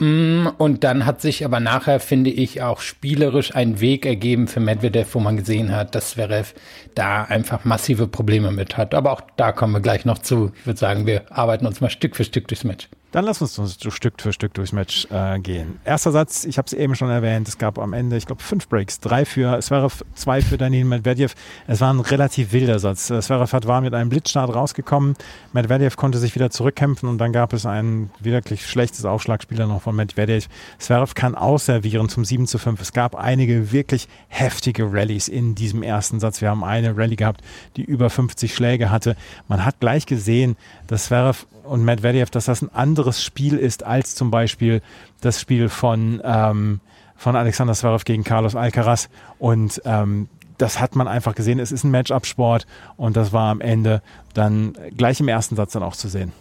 Mm, 0.00 0.48
und 0.58 0.82
dann 0.82 1.06
hat 1.06 1.20
sich 1.20 1.44
aber 1.44 1.60
nachher, 1.60 2.00
finde 2.00 2.30
ich, 2.30 2.62
auch 2.62 2.80
spielerisch 2.80 3.54
ein 3.54 3.80
Weg 3.80 4.04
ergeben 4.06 4.48
für 4.48 4.58
Medvedev, 4.58 5.14
wo 5.14 5.20
man 5.20 5.36
gesehen 5.36 5.70
hat, 5.70 5.94
dass 5.94 6.10
Zverev 6.10 6.52
da 6.96 7.22
einfach 7.22 7.64
massive 7.64 8.08
Probleme 8.08 8.50
mit 8.50 8.76
hat. 8.76 8.92
Aber 8.92 9.12
auch 9.12 9.20
da 9.36 9.52
kommen 9.52 9.72
wir 9.72 9.80
gleich 9.80 10.04
noch 10.04 10.18
zu. 10.18 10.50
Ich 10.58 10.66
würde 10.66 10.80
sagen, 10.80 11.06
wir 11.06 11.30
arbeiten 11.30 11.66
uns 11.66 11.80
mal 11.80 11.90
Stück 11.90 12.16
für 12.16 12.24
Stück 12.24 12.48
durchs 12.48 12.64
Match. 12.64 12.88
Dann 13.14 13.26
lass 13.26 13.40
uns 13.40 13.54
so 13.54 13.90
Stück 13.92 14.20
für 14.20 14.32
Stück 14.32 14.54
durchs 14.54 14.72
Match 14.72 15.06
äh, 15.08 15.38
gehen. 15.38 15.78
Erster 15.84 16.10
Satz, 16.10 16.44
ich 16.44 16.58
habe 16.58 16.66
es 16.66 16.72
eben 16.72 16.96
schon 16.96 17.10
erwähnt, 17.10 17.46
es 17.46 17.58
gab 17.58 17.78
am 17.78 17.92
Ende, 17.92 18.16
ich 18.16 18.26
glaube, 18.26 18.42
fünf 18.42 18.68
Breaks. 18.68 18.98
Drei 18.98 19.24
für 19.24 19.60
Zverev, 19.60 20.04
zwei 20.16 20.42
für 20.42 20.58
Daniel 20.58 20.84
Medvedev. 20.84 21.36
Es 21.68 21.80
war 21.80 21.94
ein 21.94 22.00
relativ 22.00 22.50
wilder 22.50 22.80
Satz. 22.80 23.10
Äh, 23.10 23.20
Zverev 23.20 23.52
hat, 23.52 23.68
war 23.68 23.82
mit 23.82 23.94
einem 23.94 24.08
Blitzstart 24.08 24.52
rausgekommen. 24.52 25.14
Medvedev 25.52 25.94
konnte 25.94 26.18
sich 26.18 26.34
wieder 26.34 26.50
zurückkämpfen 26.50 27.08
und 27.08 27.18
dann 27.18 27.32
gab 27.32 27.52
es 27.52 27.66
ein 27.66 28.10
wirklich 28.18 28.66
schlechtes 28.66 29.04
Aufschlagspieler 29.04 29.68
noch 29.68 29.82
von 29.82 29.94
Medvedev. 29.94 30.48
Zverev 30.80 31.14
kann 31.14 31.36
ausservieren 31.36 32.08
zum 32.08 32.24
7 32.24 32.48
zu 32.48 32.58
5. 32.58 32.80
Es 32.80 32.92
gab 32.92 33.14
einige 33.14 33.70
wirklich 33.70 34.08
heftige 34.26 34.92
Rallyes 34.92 35.28
in 35.28 35.54
diesem 35.54 35.84
ersten 35.84 36.18
Satz. 36.18 36.40
Wir 36.40 36.50
haben 36.50 36.64
eine 36.64 36.96
Rallye 36.96 37.14
gehabt, 37.14 37.42
die 37.76 37.84
über 37.84 38.10
50 38.10 38.52
Schläge 38.52 38.90
hatte. 38.90 39.14
Man 39.46 39.64
hat 39.64 39.78
gleich 39.78 40.04
gesehen, 40.04 40.56
dass 40.88 41.04
Zverev 41.04 41.46
und 41.64 41.84
Medvedev, 41.84 42.30
dass 42.30 42.46
das 42.46 42.62
ein 42.62 42.74
anderes 42.74 43.22
Spiel 43.22 43.56
ist 43.56 43.84
als 43.84 44.14
zum 44.14 44.30
Beispiel 44.30 44.82
das 45.20 45.40
Spiel 45.40 45.68
von, 45.68 46.20
ähm, 46.24 46.80
von 47.16 47.36
Alexander 47.36 47.74
Zverev 47.74 48.04
gegen 48.04 48.24
Carlos 48.24 48.54
Alcaraz. 48.54 49.08
Und 49.38 49.80
ähm, 49.84 50.28
das 50.58 50.80
hat 50.80 50.96
man 50.96 51.08
einfach 51.08 51.34
gesehen. 51.34 51.58
Es 51.58 51.72
ist 51.72 51.84
ein 51.84 51.90
Matchup-Sport 51.90 52.66
und 52.96 53.16
das 53.16 53.32
war 53.32 53.50
am 53.50 53.60
Ende 53.60 54.02
dann 54.34 54.74
gleich 54.96 55.20
im 55.20 55.28
ersten 55.28 55.56
Satz 55.56 55.72
dann 55.72 55.82
auch 55.82 55.96
zu 55.96 56.08
sehen. 56.08 56.32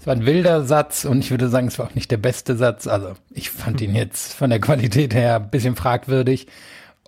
Es 0.00 0.06
war 0.06 0.14
ein 0.14 0.26
wilder 0.26 0.64
Satz 0.64 1.04
und 1.04 1.18
ich 1.18 1.30
würde 1.30 1.48
sagen, 1.48 1.68
es 1.68 1.78
war 1.78 1.86
auch 1.86 1.94
nicht 1.94 2.10
der 2.10 2.18
beste 2.18 2.56
Satz. 2.56 2.86
Also 2.86 3.14
ich 3.30 3.50
fand 3.50 3.80
ihn 3.80 3.94
jetzt 3.94 4.32
von 4.32 4.50
der 4.50 4.60
Qualität 4.60 5.14
her 5.14 5.36
ein 5.36 5.50
bisschen 5.50 5.76
fragwürdig. 5.76 6.46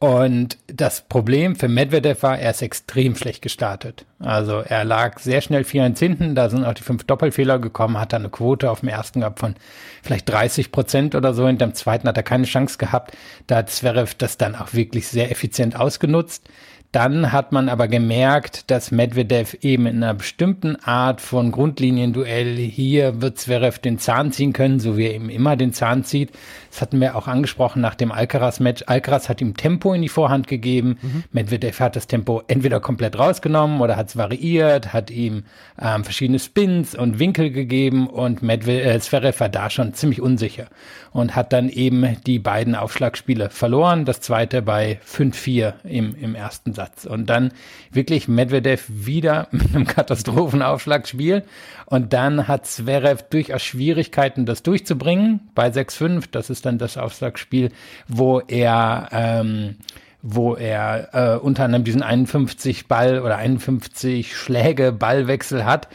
Und 0.02 0.56
das 0.66 1.02
Problem 1.02 1.56
für 1.56 1.68
Medvedev 1.68 2.22
war, 2.22 2.38
er 2.38 2.52
ist 2.52 2.62
extrem 2.62 3.14
schlecht 3.16 3.42
gestartet. 3.42 4.06
Also 4.18 4.60
er 4.60 4.82
lag 4.82 5.18
sehr 5.18 5.42
schnell 5.42 5.60
4-1 5.60 5.98
hinten, 5.98 6.34
da 6.34 6.48
sind 6.48 6.64
auch 6.64 6.72
die 6.72 6.82
fünf 6.82 7.04
Doppelfehler 7.04 7.58
gekommen, 7.58 8.00
hat 8.00 8.14
dann 8.14 8.22
eine 8.22 8.30
Quote 8.30 8.70
auf 8.70 8.80
dem 8.80 8.88
ersten 8.88 9.20
gehabt 9.20 9.40
von 9.40 9.56
vielleicht 10.02 10.26
30 10.26 10.72
Prozent 10.72 11.14
oder 11.14 11.34
so, 11.34 11.46
hinter 11.46 11.66
dem 11.66 11.74
zweiten 11.74 12.08
hat 12.08 12.16
er 12.16 12.22
keine 12.22 12.46
Chance 12.46 12.78
gehabt. 12.78 13.14
Da 13.46 13.56
hat 13.56 13.68
Zverev 13.68 14.14
das 14.16 14.38
dann 14.38 14.54
auch 14.54 14.72
wirklich 14.72 15.06
sehr 15.06 15.30
effizient 15.30 15.78
ausgenutzt. 15.78 16.48
Dann 16.92 17.30
hat 17.30 17.52
man 17.52 17.68
aber 17.68 17.86
gemerkt, 17.86 18.68
dass 18.72 18.90
Medvedev 18.90 19.56
eben 19.62 19.86
in 19.86 20.02
einer 20.02 20.14
bestimmten 20.14 20.74
Art 20.74 21.20
von 21.20 21.52
Grundlinienduell 21.52 22.56
hier 22.56 23.22
wird 23.22 23.38
Zverev 23.38 23.78
den 23.78 24.00
Zahn 24.00 24.32
ziehen 24.32 24.52
können, 24.52 24.80
so 24.80 24.96
wie 24.96 25.06
er 25.06 25.14
ihm 25.14 25.28
immer 25.28 25.54
den 25.54 25.72
Zahn 25.72 26.02
zieht. 26.02 26.32
Das 26.68 26.80
hatten 26.80 27.00
wir 27.00 27.14
auch 27.14 27.28
angesprochen 27.28 27.80
nach 27.80 27.94
dem 27.94 28.10
Alcaraz-Match. 28.10 28.84
Alcaraz 28.88 29.28
hat 29.28 29.40
ihm 29.40 29.56
Tempo 29.56 29.94
in 29.94 30.02
die 30.02 30.08
Vorhand 30.08 30.48
gegeben. 30.48 30.98
Mhm. 31.00 31.24
Medvedev 31.30 31.78
hat 31.78 31.94
das 31.94 32.08
Tempo 32.08 32.42
entweder 32.48 32.80
komplett 32.80 33.16
rausgenommen 33.16 33.80
oder 33.80 33.94
hat 33.94 34.08
es 34.08 34.16
variiert, 34.16 34.92
hat 34.92 35.12
ihm 35.12 35.44
ähm, 35.80 36.02
verschiedene 36.02 36.40
Spins 36.40 36.96
und 36.96 37.20
Winkel 37.20 37.52
gegeben 37.52 38.08
und 38.08 38.42
Medvedev, 38.42 38.86
äh, 38.86 38.98
Zverev 38.98 39.38
war 39.38 39.48
da 39.48 39.70
schon 39.70 39.94
ziemlich 39.94 40.20
unsicher 40.20 40.66
und 41.12 41.36
hat 41.36 41.52
dann 41.52 41.68
eben 41.68 42.16
die 42.26 42.40
beiden 42.40 42.74
Aufschlagspiele 42.74 43.48
verloren. 43.50 44.04
Das 44.04 44.20
zweite 44.20 44.60
bei 44.62 44.98
5-4 45.06 45.74
im, 45.84 46.16
im 46.16 46.34
ersten 46.34 46.72
Satz. 46.72 46.79
Und 47.06 47.26
dann 47.26 47.52
wirklich 47.90 48.28
Medvedev 48.28 48.84
wieder 48.88 49.48
mit 49.52 49.74
einem 49.74 49.86
Katastrophenaufschlagspiel. 49.86 51.44
Und 51.86 52.12
dann 52.12 52.48
hat 52.48 52.66
Zverev 52.66 53.22
durchaus 53.30 53.62
Schwierigkeiten, 53.62 54.46
das 54.46 54.62
durchzubringen 54.62 55.40
bei 55.54 55.68
6-5. 55.68 56.24
Das 56.30 56.50
ist 56.50 56.66
dann 56.66 56.78
das 56.78 56.96
Aufschlagspiel, 56.96 57.70
wo 58.08 58.40
er 58.40 59.08
ähm, 59.12 59.76
wo 60.22 60.54
er 60.54 61.08
äh, 61.14 61.38
unter 61.38 61.64
anderem 61.64 61.84
diesen 61.84 62.02
51 62.02 62.88
Ball 62.88 63.20
oder 63.20 63.38
51 63.38 64.36
Schläge 64.36 64.92
Ballwechsel 64.92 65.64
hat 65.64 65.88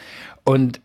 und 0.44 0.82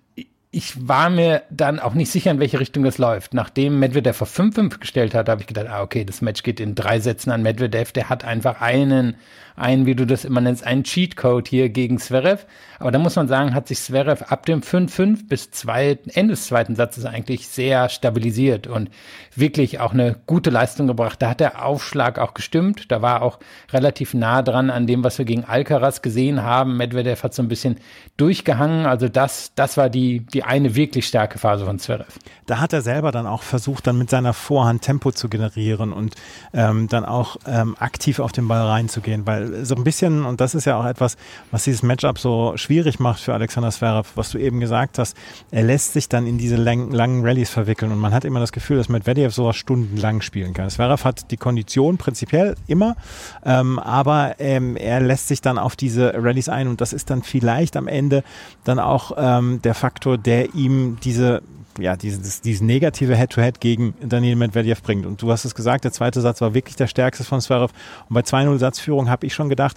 ich 0.52 0.88
war 0.88 1.10
mir 1.10 1.42
dann 1.50 1.78
auch 1.78 1.94
nicht 1.94 2.10
sicher, 2.10 2.32
in 2.32 2.40
welche 2.40 2.58
Richtung 2.58 2.82
das 2.82 2.98
läuft. 2.98 3.34
Nachdem 3.34 3.78
Medvedev 3.78 4.20
auf 4.20 4.36
5-5 4.36 4.80
gestellt 4.80 5.14
hat, 5.14 5.28
habe 5.28 5.42
ich 5.42 5.46
gedacht, 5.46 5.68
ah, 5.68 5.82
okay, 5.82 6.04
das 6.04 6.22
Match 6.22 6.42
geht 6.42 6.58
in 6.58 6.74
drei 6.74 6.98
Sätzen 6.98 7.30
an 7.30 7.42
Medvedev. 7.42 7.92
Der 7.92 8.08
hat 8.08 8.24
einfach 8.24 8.60
einen, 8.60 9.16
einen, 9.60 9.86
wie 9.86 9.94
du 9.94 10.06
das 10.06 10.24
immer 10.24 10.40
nennst, 10.40 10.66
einen 10.66 10.84
Cheatcode 10.84 11.48
hier 11.48 11.68
gegen 11.68 11.98
Zverev. 11.98 12.46
Aber 12.78 12.90
da 12.90 12.98
muss 12.98 13.14
man 13.14 13.28
sagen, 13.28 13.54
hat 13.54 13.68
sich 13.68 13.78
Zverev 13.78 14.24
ab 14.28 14.46
dem 14.46 14.62
5-5 14.62 15.28
bis 15.28 15.50
zwei, 15.50 15.98
Ende 16.14 16.32
des 16.32 16.46
zweiten 16.46 16.76
Satzes 16.76 17.04
eigentlich 17.04 17.46
sehr 17.46 17.90
stabilisiert 17.90 18.66
und 18.66 18.90
wirklich 19.36 19.80
auch 19.80 19.92
eine 19.92 20.16
gute 20.26 20.48
Leistung 20.48 20.86
gebracht. 20.86 21.20
Da 21.20 21.30
hat 21.30 21.40
der 21.40 21.64
Aufschlag 21.64 22.18
auch 22.18 22.32
gestimmt. 22.32 22.90
Da 22.90 23.02
war 23.02 23.20
auch 23.20 23.38
relativ 23.70 24.14
nah 24.14 24.40
dran 24.42 24.70
an 24.70 24.86
dem, 24.86 25.04
was 25.04 25.18
wir 25.18 25.26
gegen 25.26 25.44
Alcaraz 25.44 26.00
gesehen 26.00 26.42
haben. 26.42 26.78
Medvedev 26.78 27.22
hat 27.22 27.34
so 27.34 27.42
ein 27.42 27.48
bisschen 27.48 27.76
durchgehangen. 28.16 28.86
Also 28.86 29.08
das, 29.08 29.52
das 29.54 29.76
war 29.76 29.90
die, 29.90 30.20
die 30.20 30.42
eine 30.42 30.74
wirklich 30.74 31.06
starke 31.06 31.38
Phase 31.38 31.66
von 31.66 31.78
Zverev. 31.78 32.18
Da 32.46 32.60
hat 32.60 32.72
er 32.72 32.80
selber 32.80 33.12
dann 33.12 33.26
auch 33.26 33.42
versucht, 33.42 33.86
dann 33.86 33.98
mit 33.98 34.08
seiner 34.08 34.32
Vorhand 34.32 34.82
Tempo 34.82 35.12
zu 35.12 35.28
generieren 35.28 35.92
und 35.92 36.14
ähm, 36.54 36.88
dann 36.88 37.04
auch 37.04 37.36
ähm, 37.46 37.76
aktiv 37.78 38.20
auf 38.20 38.32
den 38.32 38.48
Ball 38.48 38.66
reinzugehen, 38.66 39.26
weil 39.26 39.49
so 39.64 39.74
ein 39.74 39.84
bisschen, 39.84 40.24
und 40.24 40.40
das 40.40 40.54
ist 40.54 40.64
ja 40.64 40.78
auch 40.78 40.84
etwas, 40.84 41.16
was 41.50 41.64
dieses 41.64 41.82
Matchup 41.82 42.18
so 42.18 42.52
schwierig 42.56 43.00
macht 43.00 43.20
für 43.20 43.34
Alexander 43.34 43.70
Zverev, 43.70 44.10
was 44.14 44.30
du 44.30 44.38
eben 44.38 44.60
gesagt 44.60 44.98
hast, 44.98 45.16
er 45.50 45.62
lässt 45.62 45.92
sich 45.92 46.08
dann 46.08 46.26
in 46.26 46.38
diese 46.38 46.56
lang, 46.56 46.90
langen 46.90 47.24
Rallyes 47.24 47.50
verwickeln 47.50 47.92
und 47.92 47.98
man 47.98 48.12
hat 48.12 48.24
immer 48.24 48.40
das 48.40 48.52
Gefühl, 48.52 48.76
dass 48.76 48.88
Medvedev 48.88 49.34
sowas 49.34 49.56
stundenlang 49.56 50.20
spielen 50.20 50.54
kann. 50.54 50.70
Zverev 50.70 51.04
hat 51.04 51.30
die 51.30 51.36
Kondition 51.36 51.98
prinzipiell 51.98 52.56
immer, 52.66 52.96
ähm, 53.44 53.78
aber 53.78 54.36
ähm, 54.38 54.76
er 54.76 55.00
lässt 55.00 55.28
sich 55.28 55.40
dann 55.40 55.58
auf 55.58 55.76
diese 55.76 56.12
Rallyes 56.14 56.48
ein 56.48 56.68
und 56.68 56.80
das 56.80 56.92
ist 56.92 57.10
dann 57.10 57.22
vielleicht 57.22 57.76
am 57.76 57.88
Ende 57.88 58.24
dann 58.64 58.78
auch 58.78 59.12
ähm, 59.16 59.60
der 59.62 59.74
Faktor, 59.74 60.18
der 60.18 60.54
ihm 60.54 60.98
diese 61.02 61.42
ja, 61.80 61.96
dieses, 61.96 62.40
dieses 62.40 62.60
negative 62.60 63.16
Head-to-Head 63.16 63.56
-Head 63.56 63.60
gegen 63.60 63.94
Daniel 64.00 64.36
Medvedev 64.36 64.82
bringt. 64.82 65.06
Und 65.06 65.20
du 65.22 65.30
hast 65.30 65.44
es 65.44 65.54
gesagt, 65.54 65.84
der 65.84 65.92
zweite 65.92 66.20
Satz 66.20 66.40
war 66.40 66.54
wirklich 66.54 66.76
der 66.76 66.86
stärkste 66.86 67.24
von 67.24 67.40
Zverev. 67.40 67.72
Und 68.08 68.14
bei 68.14 68.20
2-0 68.20 68.58
Satzführung 68.58 69.08
habe 69.08 69.26
ich 69.26 69.34
schon 69.34 69.48
gedacht, 69.48 69.76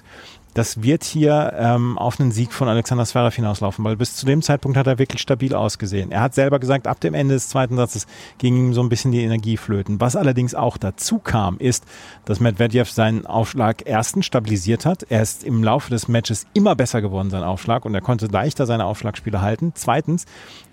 das 0.53 0.83
wird 0.83 1.03
hier 1.03 1.53
ähm, 1.57 1.97
auf 1.97 2.19
einen 2.19 2.31
Sieg 2.31 2.53
von 2.53 2.67
Alexander 2.67 3.05
Zverev 3.05 3.35
hinauslaufen, 3.35 3.83
weil 3.83 3.95
bis 3.95 4.15
zu 4.15 4.25
dem 4.25 4.41
Zeitpunkt 4.41 4.77
hat 4.77 4.87
er 4.87 4.99
wirklich 4.99 5.21
stabil 5.21 5.55
ausgesehen. 5.55 6.11
Er 6.11 6.21
hat 6.21 6.35
selber 6.35 6.59
gesagt, 6.59 6.87
ab 6.87 6.99
dem 6.99 7.13
Ende 7.13 7.33
des 7.33 7.49
zweiten 7.49 7.75
Satzes 7.75 8.07
ging 8.37 8.55
ihm 8.55 8.73
so 8.73 8.81
ein 8.81 8.89
bisschen 8.89 9.11
die 9.11 9.23
Energie 9.23 9.57
flöten. 9.57 9.99
Was 9.99 10.15
allerdings 10.15 10.55
auch 10.55 10.77
dazu 10.77 11.19
kam, 11.19 11.57
ist, 11.57 11.85
dass 12.25 12.39
Medvedev 12.39 12.89
seinen 12.89 13.25
Aufschlag 13.25 13.83
erstens 13.85 14.25
stabilisiert 14.25 14.85
hat. 14.85 15.03
Er 15.09 15.21
ist 15.21 15.43
im 15.43 15.63
Laufe 15.63 15.89
des 15.89 16.07
Matches 16.07 16.45
immer 16.53 16.75
besser 16.75 17.01
geworden, 17.01 17.29
sein 17.29 17.43
Aufschlag, 17.43 17.85
und 17.85 17.95
er 17.95 18.01
konnte 18.01 18.27
leichter 18.27 18.65
seine 18.65 18.85
Aufschlagspiele 18.85 19.41
halten. 19.41 19.71
Zweitens 19.75 20.25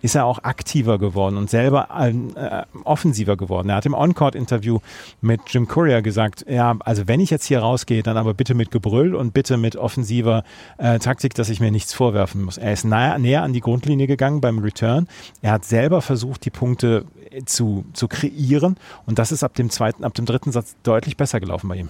ist 0.02 0.14
er 0.14 0.24
auch 0.24 0.42
aktiver 0.42 0.98
geworden 0.98 1.36
und 1.36 1.50
selber 1.50 1.88
äh, 1.90 2.62
offensiver 2.84 3.36
geworden. 3.36 3.68
Er 3.68 3.76
hat 3.76 3.86
im 3.86 3.94
On-Court-Interview 3.94 4.78
mit 5.20 5.40
Jim 5.46 5.68
Courier 5.68 6.02
gesagt, 6.02 6.44
ja, 6.48 6.76
also 6.80 7.08
wenn 7.08 7.20
ich 7.20 7.30
jetzt 7.30 7.46
hier 7.46 7.60
rausgehe, 7.60 8.02
dann 8.02 8.16
aber 8.16 8.34
bitte 8.34 8.54
mit 8.54 8.70
Gebrüll 8.70 9.14
und 9.14 9.34
bitte 9.34 9.56
mit 9.56 9.69
mit 9.70 9.76
offensiver 9.76 10.42
äh, 10.78 10.98
Taktik, 10.98 11.34
dass 11.34 11.48
ich 11.48 11.60
mir 11.60 11.70
nichts 11.70 11.92
vorwerfen 11.92 12.42
muss. 12.42 12.58
Er 12.58 12.72
ist 12.72 12.84
nahe, 12.84 13.18
näher 13.20 13.42
an 13.42 13.52
die 13.52 13.60
Grundlinie 13.60 14.08
gegangen 14.08 14.40
beim 14.40 14.58
Return. 14.58 15.06
Er 15.42 15.52
hat 15.52 15.64
selber 15.64 16.02
versucht, 16.02 16.44
die 16.44 16.50
Punkte 16.50 17.04
äh, 17.30 17.44
zu, 17.44 17.84
zu 17.92 18.08
kreieren 18.08 18.76
und 19.06 19.20
das 19.20 19.30
ist 19.30 19.44
ab 19.44 19.54
dem 19.54 19.70
zweiten, 19.70 20.02
ab 20.02 20.14
dem 20.14 20.26
dritten 20.26 20.50
Satz 20.50 20.74
deutlich 20.82 21.16
besser 21.16 21.38
gelaufen 21.38 21.68
bei 21.68 21.76
ihm. 21.76 21.88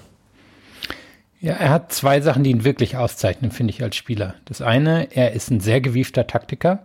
Ja, 1.40 1.54
er 1.54 1.70
hat 1.70 1.90
zwei 1.90 2.20
Sachen, 2.20 2.44
die 2.44 2.50
ihn 2.50 2.64
wirklich 2.64 2.98
auszeichnen, 2.98 3.50
finde 3.50 3.72
ich, 3.72 3.82
als 3.82 3.96
Spieler. 3.96 4.34
Das 4.44 4.60
eine, 4.60 5.08
er 5.16 5.32
ist 5.32 5.50
ein 5.50 5.60
sehr 5.60 5.80
gewiefter 5.80 6.26
Taktiker 6.26 6.84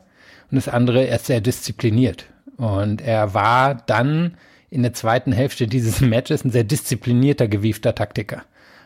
und 0.49 0.55
das 0.55 0.69
andere, 0.69 1.05
er 1.07 1.17
ist 1.17 1.25
sehr 1.25 1.41
diszipliniert. 1.41 2.27
Und 2.55 3.01
er 3.01 3.33
war 3.33 3.75
dann 3.75 4.37
in 4.69 4.81
der 4.81 4.93
zweiten 4.93 5.33
Hälfte 5.33 5.67
dieses 5.67 5.99
Matches 6.15 6.45
ein 6.45 6.51
sehr 6.51 6.63
disziplinierter, 6.63 7.49
gewiefter 7.49 7.95
Taktiker. 7.95 8.43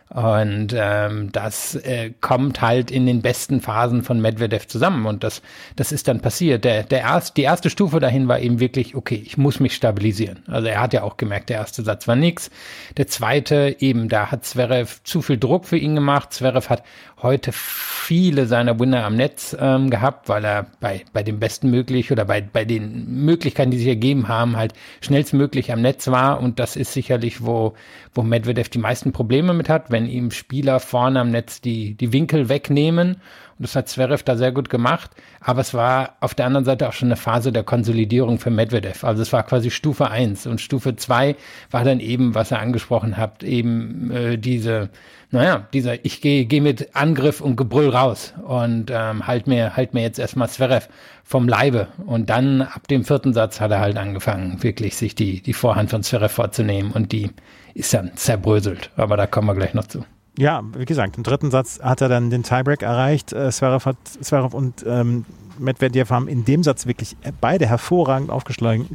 Und 0.09 0.73
ähm, 0.75 1.31
das 1.31 1.75
äh, 1.75 2.11
kommt 2.19 2.61
halt 2.61 2.89
in 2.89 3.05
den 3.05 3.21
besten 3.21 3.61
Phasen 3.61 4.01
von 4.01 4.19
Medvedev 4.19 4.67
zusammen. 4.67 5.05
Und 5.05 5.23
das, 5.23 5.43
das 5.75 5.91
ist 5.91 6.07
dann 6.07 6.19
passiert. 6.19 6.65
Der, 6.65 6.81
der 6.81 7.01
erst, 7.01 7.37
die 7.37 7.43
erste 7.43 7.69
Stufe 7.69 7.99
dahin 7.99 8.27
war 8.27 8.39
eben 8.39 8.59
wirklich, 8.59 8.95
okay, 8.95 9.21
ich 9.23 9.37
muss 9.37 9.59
mich 9.59 9.75
stabilisieren. 9.75 10.43
Also 10.47 10.67
er 10.67 10.81
hat 10.81 10.93
ja 10.93 11.03
auch 11.03 11.17
gemerkt, 11.17 11.49
der 11.49 11.57
erste 11.57 11.83
Satz 11.83 12.07
war 12.07 12.15
nix. 12.15 12.49
Der 12.97 13.07
zweite, 13.07 13.75
eben, 13.79 14.09
da 14.09 14.31
hat 14.31 14.45
Zverev 14.45 14.99
zu 15.03 15.21
viel 15.21 15.37
Druck 15.37 15.65
für 15.65 15.77
ihn 15.77 15.93
gemacht. 15.93 16.33
Zverev 16.33 16.69
hat 16.69 16.83
heute 17.21 17.51
viele 17.51 18.47
seiner 18.47 18.79
Winner 18.79 19.05
am 19.05 19.15
Netz 19.15 19.55
ähm, 19.59 19.89
gehabt, 19.89 20.29
weil 20.29 20.43
er 20.43 20.65
bei, 20.79 21.03
bei 21.13 21.21
dem 21.21 21.39
besten 21.39 21.69
möglich 21.69 22.11
oder 22.11 22.25
bei, 22.25 22.41
bei 22.41 22.65
den 22.65 23.23
Möglichkeiten, 23.25 23.71
die 23.71 23.77
sich 23.77 23.87
ergeben 23.87 24.27
haben, 24.27 24.57
halt 24.57 24.73
schnellstmöglich 25.01 25.71
am 25.71 25.81
Netz 25.81 26.07
war. 26.07 26.41
Und 26.41 26.59
das 26.59 26.75
ist 26.75 26.93
sicherlich, 26.93 27.45
wo, 27.45 27.73
wo 28.13 28.23
Medvedev 28.23 28.69
die 28.69 28.79
meisten 28.79 29.11
Probleme 29.11 29.53
mit 29.53 29.69
hat, 29.69 29.91
wenn 29.91 30.07
ihm 30.07 30.31
Spieler 30.31 30.79
vorne 30.79 31.19
am 31.19 31.31
Netz 31.31 31.61
die, 31.61 31.95
die 31.95 32.13
Winkel 32.13 32.49
wegnehmen 32.49 33.17
und 33.59 33.63
das 33.63 33.75
hat 33.75 33.89
Zverev 33.89 34.23
da 34.23 34.37
sehr 34.37 34.53
gut 34.53 34.69
gemacht. 34.69 35.11
Aber 35.41 35.59
es 35.59 35.73
war 35.73 36.15
auf 36.21 36.33
der 36.33 36.45
anderen 36.45 36.63
Seite 36.63 36.87
auch 36.87 36.93
schon 36.93 37.09
eine 37.09 37.17
Phase 37.17 37.51
der 37.51 37.63
Konsolidierung 37.63 38.39
für 38.39 38.51
Medvedev. 38.51 39.03
Also 39.03 39.21
es 39.21 39.33
war 39.33 39.43
quasi 39.43 39.69
Stufe 39.69 40.09
eins 40.09 40.47
Und 40.47 40.61
Stufe 40.61 40.95
zwei 40.95 41.35
war 41.69 41.83
dann 41.83 41.99
eben, 41.99 42.35
was 42.35 42.51
er 42.51 42.59
angesprochen 42.61 43.17
hat, 43.17 43.43
eben 43.43 44.11
äh, 44.11 44.37
diese, 44.37 44.89
naja, 45.29 45.67
dieser, 45.73 46.05
ich 46.05 46.21
gehe 46.21 46.45
geh 46.45 46.61
mit 46.61 46.95
Angriff 46.95 47.41
und 47.41 47.57
Gebrüll 47.57 47.89
raus 47.89 48.33
und 48.45 48.91
ähm, 48.91 49.27
halt 49.27 49.47
mir, 49.47 49.75
halt 49.75 49.93
mir 49.93 50.03
jetzt 50.03 50.19
erstmal 50.19 50.47
Zverev 50.47 50.87
vom 51.25 51.49
Leibe. 51.49 51.89
Und 52.05 52.29
dann 52.29 52.61
ab 52.61 52.87
dem 52.87 53.03
vierten 53.03 53.33
Satz 53.33 53.59
hat 53.59 53.71
er 53.71 53.81
halt 53.81 53.97
angefangen, 53.97 54.63
wirklich 54.63 54.95
sich 54.95 55.15
die, 55.15 55.41
die 55.41 55.53
Vorhand 55.53 55.89
von 55.89 56.01
Zverev 56.01 56.33
vorzunehmen 56.33 56.93
und 56.93 57.11
die 57.11 57.29
ist 57.73 57.93
dann 57.93 58.15
zerbröselt. 58.15 58.89
Aber 58.95 59.17
da 59.17 59.27
kommen 59.27 59.47
wir 59.47 59.55
gleich 59.55 59.73
noch 59.73 59.87
zu. 59.87 60.05
Ja, 60.37 60.63
wie 60.77 60.85
gesagt, 60.85 61.17
im 61.17 61.23
dritten 61.23 61.51
Satz 61.51 61.79
hat 61.81 62.01
er 62.01 62.09
dann 62.09 62.29
den 62.29 62.43
Tiebreak 62.43 62.81
erreicht. 62.81 63.33
Äh, 63.33 63.49
Zverev, 63.51 63.85
hat, 63.85 63.97
Zverev 64.21 64.55
und 64.55 64.85
ähm, 64.87 65.25
Medvedev 65.59 66.09
haben 66.09 66.27
in 66.27 66.45
dem 66.45 66.63
Satz 66.63 66.85
wirklich 66.85 67.17
beide 67.41 67.65
hervorragend 67.65 68.29
aufgeschlagen. 68.29 68.87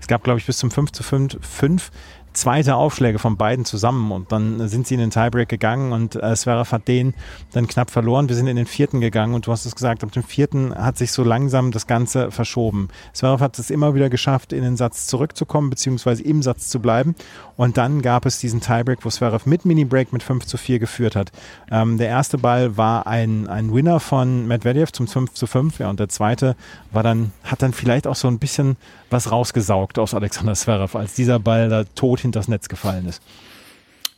Es 0.00 0.06
gab, 0.06 0.24
glaube 0.24 0.40
ich, 0.40 0.46
bis 0.46 0.58
zum 0.58 0.70
5 0.70 0.92
zu 0.92 1.02
5, 1.02 1.38
5 1.40 1.90
zweite 2.36 2.76
Aufschläge 2.76 3.18
von 3.18 3.36
beiden 3.36 3.64
zusammen 3.64 4.12
und 4.12 4.30
dann 4.30 4.68
sind 4.68 4.86
sie 4.86 4.94
in 4.94 5.00
den 5.00 5.10
Tiebreak 5.10 5.48
gegangen 5.48 5.92
und 5.92 6.16
äh, 6.16 6.34
Zverev 6.34 6.70
hat 6.70 6.86
den 6.88 7.14
dann 7.52 7.66
knapp 7.66 7.90
verloren. 7.90 8.28
Wir 8.28 8.36
sind 8.36 8.46
in 8.46 8.56
den 8.56 8.66
vierten 8.66 9.00
gegangen 9.00 9.34
und 9.34 9.46
du 9.46 9.52
hast 9.52 9.64
es 9.64 9.74
gesagt, 9.74 10.04
ab 10.04 10.12
dem 10.12 10.22
vierten 10.22 10.74
hat 10.74 10.98
sich 10.98 11.12
so 11.12 11.24
langsam 11.24 11.72
das 11.72 11.86
Ganze 11.86 12.30
verschoben. 12.30 12.88
Zverev 13.12 13.42
hat 13.42 13.58
es 13.58 13.70
immer 13.70 13.94
wieder 13.94 14.10
geschafft, 14.10 14.52
in 14.52 14.62
den 14.62 14.76
Satz 14.76 15.06
zurückzukommen, 15.06 15.70
beziehungsweise 15.70 16.22
im 16.22 16.42
Satz 16.42 16.68
zu 16.68 16.80
bleiben 16.80 17.14
und 17.56 17.78
dann 17.78 18.02
gab 18.02 18.26
es 18.26 18.38
diesen 18.38 18.60
Tiebreak, 18.60 19.04
wo 19.04 19.08
Zverev 19.08 19.48
mit 19.48 19.64
Mini-Break 19.64 20.12
mit 20.12 20.22
5 20.22 20.44
zu 20.44 20.58
4 20.58 20.78
geführt 20.78 21.16
hat. 21.16 21.32
Ähm, 21.70 21.96
der 21.98 22.08
erste 22.08 22.38
Ball 22.38 22.76
war 22.76 23.06
ein, 23.06 23.48
ein 23.48 23.74
Winner 23.74 23.98
von 23.98 24.46
Medvedev 24.46 24.92
zum 24.92 25.08
5 25.08 25.32
zu 25.32 25.46
5, 25.46 25.78
ja, 25.78 25.88
und 25.88 26.00
der 26.00 26.08
zweite 26.08 26.54
war 26.92 27.02
dann, 27.02 27.32
hat 27.44 27.62
dann 27.62 27.72
vielleicht 27.72 28.06
auch 28.06 28.14
so 28.14 28.28
ein 28.28 28.38
bisschen 28.38 28.76
was 29.08 29.30
rausgesaugt 29.30 29.98
aus 29.98 30.14
Alexander 30.14 30.54
Zverev, 30.54 30.98
als 30.98 31.14
dieser 31.14 31.38
Ball 31.38 31.68
da 31.68 31.84
tot 31.94 32.25
hinters 32.26 32.48
Netz 32.48 32.68
gefallen 32.68 33.06
ist. 33.06 33.22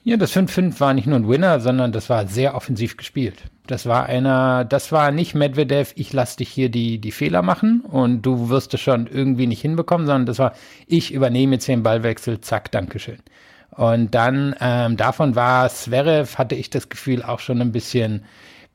Ja, 0.05 0.17
das 0.17 0.35
5-5 0.35 0.81
war 0.81 0.95
nicht 0.95 1.07
nur 1.07 1.19
ein 1.19 1.29
Winner, 1.29 1.61
sondern 1.61 1.93
das 1.93 2.09
war 2.09 2.27
sehr 2.27 2.55
offensiv 2.55 2.97
gespielt. 2.97 3.43
Das 3.67 3.85
war 3.85 4.07
einer, 4.07 4.65
das 4.65 4.91
war 4.91 5.11
nicht 5.11 5.35
Medvedev, 5.35 5.93
ich 5.97 6.13
lass 6.15 6.37
dich 6.37 6.49
hier 6.49 6.71
die, 6.71 6.99
die 6.99 7.13
Fehler 7.13 7.43
machen 7.43 7.83
und 7.83 8.23
du 8.23 8.49
wirst 8.49 8.73
es 8.73 8.81
schon 8.81 9.07
irgendwie 9.07 9.47
nicht 9.47 9.61
hinbekommen, 9.61 10.07
sondern 10.07 10.25
das 10.25 10.39
war, 10.39 10.55
ich 10.87 11.13
übernehme 11.13 11.57
jetzt 11.57 11.69
den 11.69 11.83
Ballwechsel, 11.83 12.41
zack, 12.41 12.71
Dankeschön. 12.73 13.19
Und 13.71 14.15
dann 14.15 14.57
ähm, 14.61 14.97
davon 14.97 15.37
war 15.37 15.69
Zverev, 15.69 16.39
hatte 16.39 16.55
ich 16.55 16.71
das 16.71 16.89
Gefühl, 16.89 17.23
auch 17.23 17.41
schon 17.41 17.61
ein 17.61 17.73
bisschen 17.73 18.25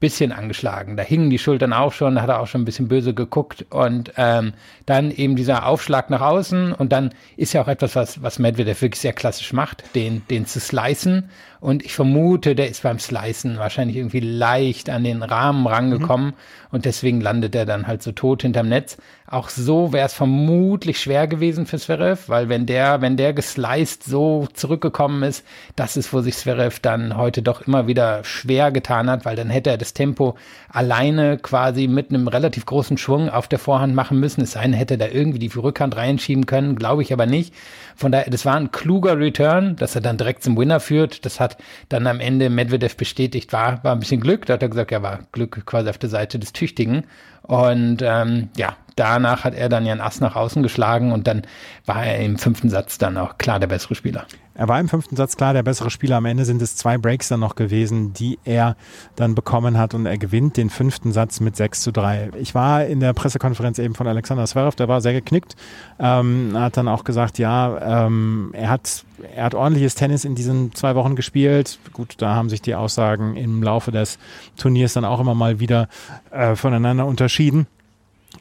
bisschen 0.03 0.33
angeschlagen. 0.33 0.97
Da 0.97 1.03
hingen 1.03 1.29
die 1.29 1.39
Schultern 1.39 1.71
auch 1.71 1.93
schon, 1.93 2.15
da 2.15 2.23
hat 2.23 2.29
er 2.29 2.41
auch 2.41 2.47
schon 2.47 2.63
ein 2.63 2.65
bisschen 2.65 2.89
böse 2.89 3.13
geguckt 3.13 3.65
und 3.69 4.11
ähm, 4.17 4.51
dann 4.85 5.11
eben 5.11 5.37
dieser 5.37 5.65
Aufschlag 5.65 6.09
nach 6.09 6.19
außen 6.19 6.73
und 6.73 6.91
dann 6.91 7.11
ist 7.37 7.53
ja 7.53 7.61
auch 7.61 7.69
etwas, 7.69 7.95
was, 7.95 8.21
was 8.21 8.37
Medvedev 8.37 8.81
wirklich 8.81 8.99
sehr 8.99 9.13
klassisch 9.13 9.53
macht, 9.53 9.95
den, 9.95 10.21
den 10.29 10.45
zu 10.45 10.59
slicen 10.59 11.29
und 11.61 11.85
ich 11.85 11.93
vermute, 11.93 12.53
der 12.53 12.67
ist 12.67 12.83
beim 12.83 12.99
Slicen 12.99 13.57
wahrscheinlich 13.57 13.95
irgendwie 13.95 14.19
leicht 14.19 14.89
an 14.89 15.05
den 15.05 15.23
Rahmen 15.23 15.65
rangekommen 15.65 16.27
mhm. 16.27 16.33
und 16.71 16.83
deswegen 16.83 17.21
landet 17.21 17.55
er 17.55 17.65
dann 17.65 17.87
halt 17.87 18.03
so 18.03 18.11
tot 18.11 18.41
hinterm 18.41 18.67
Netz. 18.67 18.97
Auch 19.33 19.49
so 19.49 19.91
wäre 19.91 20.05
es 20.05 20.13
vermutlich 20.13 20.99
schwer 20.99 21.25
gewesen 21.25 21.65
für 21.65 21.79
Zverev, 21.79 22.29
weil 22.29 22.49
wenn 22.49 22.67
der, 22.67 23.01
wenn 23.01 23.17
der 23.17 23.33
gesliced 23.33 24.03
so 24.03 24.47
zurückgekommen 24.53 25.23
ist, 25.23 25.43
das 25.75 25.97
ist, 25.97 26.13
wo 26.13 26.21
sich 26.21 26.35
Zverev 26.35 26.79
dann 26.79 27.17
heute 27.17 27.41
doch 27.41 27.61
immer 27.61 27.87
wieder 27.87 28.23
schwer 28.25 28.71
getan 28.71 29.09
hat, 29.09 29.25
weil 29.25 29.35
dann 29.35 29.49
hätte 29.49 29.71
er 29.71 29.79
das 29.79 29.95
Tempo 29.95 30.35
alleine 30.69 31.39
quasi 31.39 31.87
mit 31.87 32.11
einem 32.11 32.27
relativ 32.27 32.67
großen 32.67 32.99
Schwung 32.99 33.27
auf 33.27 33.47
der 33.47 33.57
Vorhand 33.57 33.95
machen 33.95 34.19
müssen. 34.19 34.41
Es 34.41 34.51
sei 34.51 34.61
denn, 34.61 34.73
hätte 34.73 34.99
da 34.99 35.07
irgendwie 35.07 35.39
die 35.39 35.47
Rückhand 35.47 35.95
reinschieben 35.95 36.45
können, 36.45 36.75
glaube 36.75 37.01
ich 37.01 37.11
aber 37.11 37.25
nicht. 37.25 37.55
Von 37.95 38.11
daher, 38.11 38.29
das 38.29 38.45
war 38.45 38.55
ein 38.55 38.71
kluger 38.71 39.17
Return, 39.17 39.75
dass 39.77 39.95
er 39.95 40.01
dann 40.01 40.17
direkt 40.17 40.43
zum 40.43 40.55
Winner 40.57 40.79
führt. 40.79 41.25
Das 41.25 41.39
hat 41.39 41.57
dann 41.89 42.05
am 42.05 42.19
Ende 42.19 42.51
Medvedev 42.51 42.97
bestätigt, 42.97 43.51
war, 43.51 43.83
war 43.83 43.93
ein 43.93 43.99
bisschen 43.99 44.21
Glück. 44.21 44.45
Da 44.45 44.53
hat 44.53 44.61
er 44.61 44.69
gesagt, 44.69 44.91
ja, 44.91 45.01
war 45.01 45.21
Glück 45.31 45.65
quasi 45.65 45.89
auf 45.89 45.97
der 45.97 46.09
Seite 46.09 46.37
des 46.37 46.53
Tüchtigen. 46.53 47.05
Und 47.43 48.01
ähm, 48.01 48.49
ja, 48.57 48.75
danach 48.95 49.43
hat 49.43 49.53
er 49.53 49.69
dann 49.69 49.85
ja 49.85 49.93
ein 49.93 50.01
Ass 50.01 50.19
nach 50.21 50.35
außen 50.35 50.63
geschlagen 50.63 51.11
und 51.11 51.27
dann 51.27 51.43
war 51.85 52.05
er 52.05 52.19
im 52.19 52.37
fünften 52.37 52.69
Satz 52.69 52.97
dann 52.97 53.17
auch 53.17 53.37
klar 53.37 53.59
der 53.59 53.67
bessere 53.67 53.95
Spieler. 53.95 54.25
Er 54.55 54.67
war 54.67 54.79
im 54.79 54.87
fünften 54.87 55.15
Satz 55.15 55.35
klar 55.35 55.53
der 55.53 55.63
bessere 55.63 55.89
Spieler. 55.89 56.17
Am 56.17 56.25
Ende 56.25 56.45
sind 56.45 56.61
es 56.61 56.75
zwei 56.75 56.97
Breaks 56.97 57.27
dann 57.27 57.39
noch 57.39 57.55
gewesen, 57.55 58.13
die 58.13 58.37
er 58.43 58.75
dann 59.15 59.33
bekommen 59.33 59.77
hat 59.77 59.93
und 59.93 60.05
er 60.05 60.17
gewinnt 60.17 60.57
den 60.57 60.69
fünften 60.69 61.11
Satz 61.11 61.39
mit 61.39 61.55
6 61.55 61.81
zu 61.81 61.91
3. 61.91 62.31
Ich 62.39 62.53
war 62.53 62.85
in 62.85 62.99
der 62.99 63.13
Pressekonferenz 63.13 63.79
eben 63.79 63.95
von 63.95 64.07
Alexander 64.07 64.45
Zverev, 64.45 64.75
der 64.75 64.87
war 64.87 65.01
sehr 65.01 65.13
geknickt, 65.13 65.55
ähm, 65.99 66.51
hat 66.53 66.77
dann 66.77 66.87
auch 66.87 67.03
gesagt, 67.03 67.39
ja, 67.39 68.05
ähm, 68.05 68.51
er 68.53 68.69
hat 68.69 69.05
er 69.35 69.45
hat 69.45 69.55
ordentliches 69.55 69.95
Tennis 69.95 70.25
in 70.25 70.35
diesen 70.35 70.73
zwei 70.75 70.95
Wochen 70.95 71.15
gespielt. 71.15 71.79
Gut, 71.93 72.15
da 72.17 72.35
haben 72.35 72.49
sich 72.49 72.61
die 72.61 72.75
Aussagen 72.75 73.37
im 73.37 73.63
Laufe 73.63 73.91
des 73.91 74.19
Turniers 74.57 74.93
dann 74.93 75.05
auch 75.05 75.19
immer 75.19 75.35
mal 75.35 75.59
wieder 75.59 75.87
äh, 76.31 76.55
voneinander 76.55 77.05
unterschieden. 77.05 77.67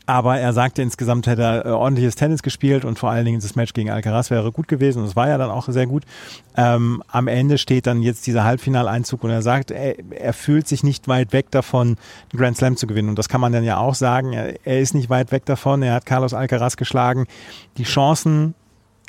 Aber 0.07 0.39
er 0.39 0.53
sagte, 0.53 0.83
insgesamt 0.83 1.27
hätte 1.27 1.43
er 1.43 1.67
äh, 1.67 1.69
ordentliches 1.71 2.17
Tennis 2.17 2.43
gespielt 2.43 2.85
und 2.85 2.99
vor 2.99 3.11
allen 3.11 3.25
Dingen 3.25 3.41
das 3.41 3.55
Match 3.55 3.73
gegen 3.73 3.91
Alcaraz 3.91 4.31
wäre 4.31 4.51
gut 4.51 4.67
gewesen. 4.67 5.01
Und 5.03 5.09
es 5.09 5.17
war 5.17 5.29
ja 5.29 5.39
dann 5.39 5.51
auch 5.51 5.69
sehr 5.69 5.87
gut. 5.87 6.05
Ähm, 6.57 7.03
am 7.09 7.29
Ende 7.29 7.57
steht 7.57 7.87
dann 7.87 8.03
jetzt 8.03 8.27
dieser 8.27 8.45
Halbfinaleinzug 8.45 9.23
und 9.23 9.31
er 9.31 9.43
sagt, 9.43 9.71
er, 9.71 9.97
er, 10.11 10.33
fühlt 10.33 10.67
sich 10.67 10.83
nicht 10.83 11.07
weit 11.07 11.33
weg 11.33 11.51
davon, 11.51 11.89
einen 11.89 12.39
Grand 12.39 12.57
Slam 12.57 12.77
zu 12.77 12.87
gewinnen. 12.87 13.11
Und 13.11 13.19
das 13.19 13.29
kann 13.29 13.41
man 13.41 13.53
dann 13.53 13.65
ja 13.65 13.79
auch 13.79 13.95
sagen. 13.95 14.33
Er, 14.33 14.55
er 14.67 14.81
ist 14.81 14.95
nicht 14.95 15.09
weit 15.09 15.31
weg 15.31 15.45
davon. 15.45 15.83
Er 15.83 15.95
hat 15.95 16.07
Carlos 16.07 16.35
Alcaraz 16.35 16.77
geschlagen. 16.77 17.27
Die 17.77 17.85
Chancen 17.85 18.55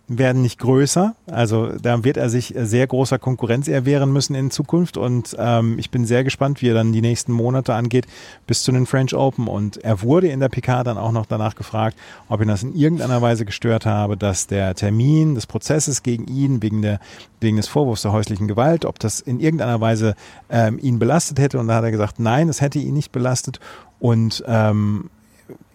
werden 0.09 0.41
nicht 0.41 0.59
größer. 0.59 1.15
Also 1.27 1.69
da 1.81 2.03
wird 2.03 2.17
er 2.17 2.29
sich 2.29 2.53
sehr 2.57 2.85
großer 2.87 3.19
Konkurrenz 3.19 3.69
erwehren 3.69 4.11
müssen 4.11 4.35
in 4.35 4.51
Zukunft. 4.51 4.97
Und 4.97 5.35
ähm, 5.39 5.79
ich 5.79 5.91
bin 5.91 6.05
sehr 6.05 6.25
gespannt, 6.25 6.61
wie 6.61 6.69
er 6.69 6.73
dann 6.73 6.91
die 6.91 7.01
nächsten 7.01 7.31
Monate 7.31 7.73
angeht 7.73 8.05
bis 8.45 8.63
zu 8.63 8.71
den 8.73 8.85
French 8.85 9.15
Open. 9.15 9.47
Und 9.47 9.77
er 9.77 10.01
wurde 10.01 10.27
in 10.27 10.41
der 10.41 10.49
PK 10.49 10.83
dann 10.83 10.97
auch 10.97 11.13
noch 11.13 11.25
danach 11.25 11.55
gefragt, 11.55 11.97
ob 12.27 12.41
ihn 12.41 12.49
das 12.49 12.63
in 12.63 12.75
irgendeiner 12.75 13.21
Weise 13.21 13.45
gestört 13.45 13.85
habe, 13.85 14.17
dass 14.17 14.47
der 14.47 14.75
Termin 14.75 15.35
des 15.35 15.47
Prozesses 15.47 16.03
gegen 16.03 16.27
ihn 16.27 16.61
wegen 16.61 16.81
der 16.81 16.99
wegen 17.39 17.57
des 17.57 17.67
Vorwurfs 17.67 18.01
der 18.01 18.13
häuslichen 18.13 18.47
Gewalt, 18.47 18.85
ob 18.85 18.99
das 18.99 19.19
in 19.19 19.39
irgendeiner 19.39 19.79
Weise 19.81 20.15
ähm, 20.49 20.79
ihn 20.81 20.99
belastet 20.99 21.39
hätte. 21.39 21.59
Und 21.59 21.67
da 21.67 21.75
hat 21.75 21.83
er 21.83 21.91
gesagt, 21.91 22.19
nein, 22.19 22.49
es 22.49 22.61
hätte 22.61 22.79
ihn 22.79 22.93
nicht 22.93 23.11
belastet. 23.11 23.59
Und 23.99 24.43
ähm, 24.47 25.09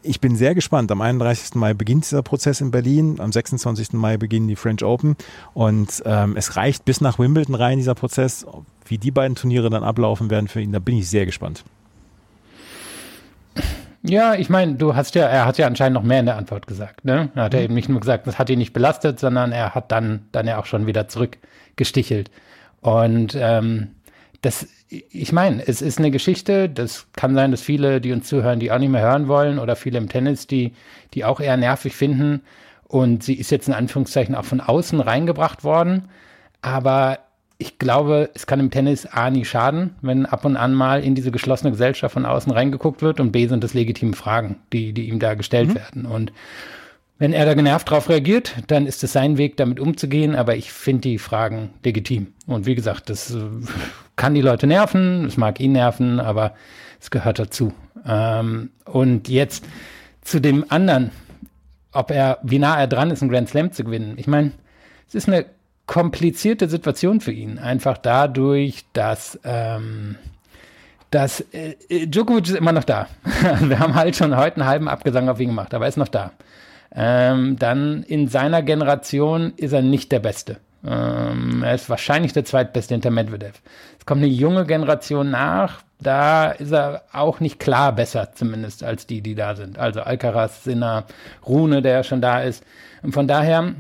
ich 0.03 0.21
bin 0.21 0.37
sehr 0.37 0.55
gespannt. 0.55 0.91
Am 0.93 1.01
31. 1.01 1.55
Mai 1.55 1.75
beginnt 1.75 2.05
dieser 2.05 2.23
Prozess 2.23 2.61
in 2.61 2.71
Berlin. 2.71 3.17
Am 3.19 3.33
26. 3.33 3.93
Mai 3.95 4.17
beginnen 4.17 4.49
die 4.49 4.57
French 4.57 4.85
Open. 4.85 5.17
Und 5.55 6.03
ähm, 6.07 6.37
es 6.37 6.57
reicht 6.57 6.85
bis 6.85 7.01
nach 7.01 7.19
Wimbledon 7.19 7.55
rein, 7.55 7.79
dieser 7.79 7.95
Prozess. 7.95 8.47
Wie 8.87 8.99
die 8.99 9.11
beiden 9.11 9.35
Turniere 9.35 9.71
dann 9.71 9.83
ablaufen 9.83 10.31
werden 10.31 10.49
für 10.49 10.61
ihn, 10.61 10.73
da 10.73 10.79
bin 10.79 10.97
ich 10.97 11.09
sehr 11.09 11.27
gespannt. 11.27 11.65
Ja, 14.03 14.35
ich 14.35 14.49
meine, 14.49 14.77
du 14.77 14.95
hast 14.95 15.15
ja, 15.17 15.27
er 15.27 15.45
hat 15.45 15.59
ja 15.59 15.67
anscheinend 15.67 15.95
noch 15.95 16.05
mehr 16.05 16.21
in 16.21 16.27
der 16.27 16.37
Antwort 16.37 16.67
gesagt. 16.67 17.05
Ne? 17.05 17.31
Er 17.35 17.45
hat 17.45 17.53
ja 17.53 17.61
mhm. 17.61 17.65
eben 17.65 17.75
nicht 17.75 17.89
nur 17.89 18.01
gesagt, 18.01 18.27
das 18.27 18.39
hat 18.39 18.49
ihn 18.49 18.59
nicht 18.59 18.73
belastet, 18.73 19.19
sondern 19.19 19.53
er 19.53 19.75
hat 19.75 19.91
dann, 19.91 20.27
dann 20.33 20.47
ja 20.47 20.59
auch 20.59 20.67
schon 20.67 20.87
wieder 20.87 21.09
zurückgestichelt. 21.09 22.31
Und 22.81 23.37
ähm, 23.39 23.97
das 24.43 24.67
ich 24.89 25.33
meine, 25.33 25.67
es 25.67 25.83
ist 25.83 25.99
eine 25.99 26.11
Geschichte, 26.11 26.69
das 26.69 27.07
kann 27.13 27.35
sein, 27.35 27.51
dass 27.51 27.61
viele, 27.61 28.01
die 28.01 28.13
uns 28.13 28.27
zuhören, 28.27 28.59
die 28.59 28.73
auch 28.73 28.79
nicht 28.79 28.91
mehr 28.91 29.03
hören 29.03 29.29
wollen 29.29 29.59
oder 29.59 29.77
viele 29.77 29.99
im 29.99 30.09
Tennis, 30.09 30.47
die, 30.47 30.73
die 31.13 31.25
auch 31.25 31.41
eher 31.41 31.57
nervig 31.57 31.95
finden. 31.95 32.41
Und 32.87 33.23
sie 33.23 33.35
ist 33.35 33.51
jetzt 33.51 33.69
in 33.69 33.75
Anführungszeichen 33.75 34.35
auch 34.35 34.47
von 34.47 34.61
außen 34.61 35.01
reingebracht 35.01 35.63
worden. 35.63 36.09
Aber 36.63 37.19
ich 37.59 37.79
glaube, 37.79 38.31
es 38.35 38.47
kann 38.47 38.61
im 38.61 38.71
Tennis 38.71 39.05
A 39.05 39.29
nie 39.31 39.45
schaden, 39.45 39.97
wenn 40.01 40.25
ab 40.25 40.47
und 40.47 40.57
an 40.57 40.73
mal 40.73 41.05
in 41.05 41.15
diese 41.15 41.31
geschlossene 41.31 41.73
Gesellschaft 41.73 42.15
von 42.15 42.25
außen 42.25 42.51
reingeguckt 42.51 43.03
wird 43.03 43.21
und 43.21 43.31
B 43.31 43.47
sind 43.47 43.63
das 43.63 43.75
legitime 43.75 44.15
Fragen, 44.15 44.57
die, 44.73 44.95
die 44.95 45.09
ihm 45.09 45.19
da 45.19 45.35
gestellt 45.35 45.71
mhm. 45.71 45.75
werden. 45.75 46.07
Und 46.07 46.33
wenn 47.19 47.33
er 47.33 47.47
da 47.47 47.55
genervt 47.55 47.91
drauf 47.91 48.09
reagiert, 48.09 48.55
dann 48.69 48.87
ist 48.87 49.03
es 49.03 49.13
sein 49.13 49.39
Weg, 49.39 49.57
damit 49.57 49.81
umzugehen, 49.81 50.37
aber 50.37 50.55
ich 50.55 50.73
finde 50.73 51.03
die 51.03 51.19
Fragen 51.19 51.71
legitim. 51.85 52.29
Und 52.47 52.65
wie 52.65 52.77
gesagt, 52.77 53.11
das 53.11 53.35
äh, 53.35 53.41
kann 54.17 54.35
die 54.35 54.41
Leute 54.41 54.67
nerven, 54.69 55.25
es 55.25 55.37
mag 55.37 55.59
ihn 55.59 55.73
nerven, 55.73 56.21
aber 56.21 56.55
es 57.01 57.11
gehört 57.11 57.41
dazu. 57.41 57.73
Ähm, 58.07 58.71
und 58.85 59.29
jetzt 59.29 59.65
zu 60.23 60.41
dem 60.41 60.65
anderen, 60.69 61.11
ob 61.93 62.13
er, 62.13 62.39
wie 62.43 62.61
nah 62.61 62.79
er 62.79 62.87
dran 62.87 63.11
ist, 63.11 63.21
einen 63.21 63.33
Grand 63.33 63.49
Slam 63.49 63.73
zu 63.73 63.83
gewinnen. 63.83 64.15
Ich 64.17 64.29
meine, 64.29 64.53
es 65.09 65.17
ist 65.17 65.27
eine 65.27 65.47
komplizierte 65.87 66.69
Situation 66.69 67.21
für 67.21 67.33
ihn, 67.33 67.59
einfach 67.59 67.99
dadurch, 67.99 68.85
dass 68.93 69.39
ähm, 69.43 70.17
dass 71.11 71.41
äh, 71.53 72.07
Djokovic 72.07 72.49
ist 72.49 72.57
immer 72.57 72.73
noch 72.73 72.85
da. 72.85 73.09
Wir 73.61 73.79
haben 73.79 73.95
halt 73.95 74.15
schon 74.15 74.37
heute 74.37 74.57
einen 74.57 74.67
halben 74.69 74.89
Abgesang 74.89 75.31
auf 75.31 75.41
ihn 75.41 75.49
gemacht, 75.49 75.73
aber 75.73 75.87
er 75.87 75.89
ist 75.89 75.97
noch 75.97 76.09
da 76.09 76.33
ähm, 76.95 77.57
dann 77.59 78.03
in 78.03 78.29
seiner 78.29 78.63
Generation 78.63 79.53
ist 79.57 79.73
er 79.73 79.83
nicht 79.83 80.13
der 80.13 80.21
Beste. 80.21 80.59
Ähm, 80.87 81.63
er 81.63 81.75
ist 81.75 81.91
wahrscheinlich 81.91 82.33
der 82.33 82.45
zweitbeste 82.45 82.95
hinter 82.95 83.11
Medvedev. 83.11 83.61
Es 83.99 84.07
kommt 84.07 84.23
eine 84.23 84.31
junge 84.31 84.65
Generation 84.65 85.31
nach, 85.31 85.83
da 86.01 86.51
ist 86.51 86.73
er 86.73 87.03
auch 87.13 87.41
nicht 87.41 87.59
klar 87.59 87.93
besser, 87.93 88.33
zumindest 88.33 88.85
als 88.85 89.07
die, 89.07 89.21
die 89.21 89.35
da 89.35 89.57
sind. 89.57 89.79
Also 89.79 90.01
Alcaraz, 90.01 90.65
Sinner, 90.65 91.05
Rune, 91.47 91.83
der 91.83 91.93
ja 91.93 92.05
schon 92.05 92.21
da 92.21 92.41
ist. 92.43 92.65
Und 93.03 93.13
von 93.13 93.27
daher 93.27 93.75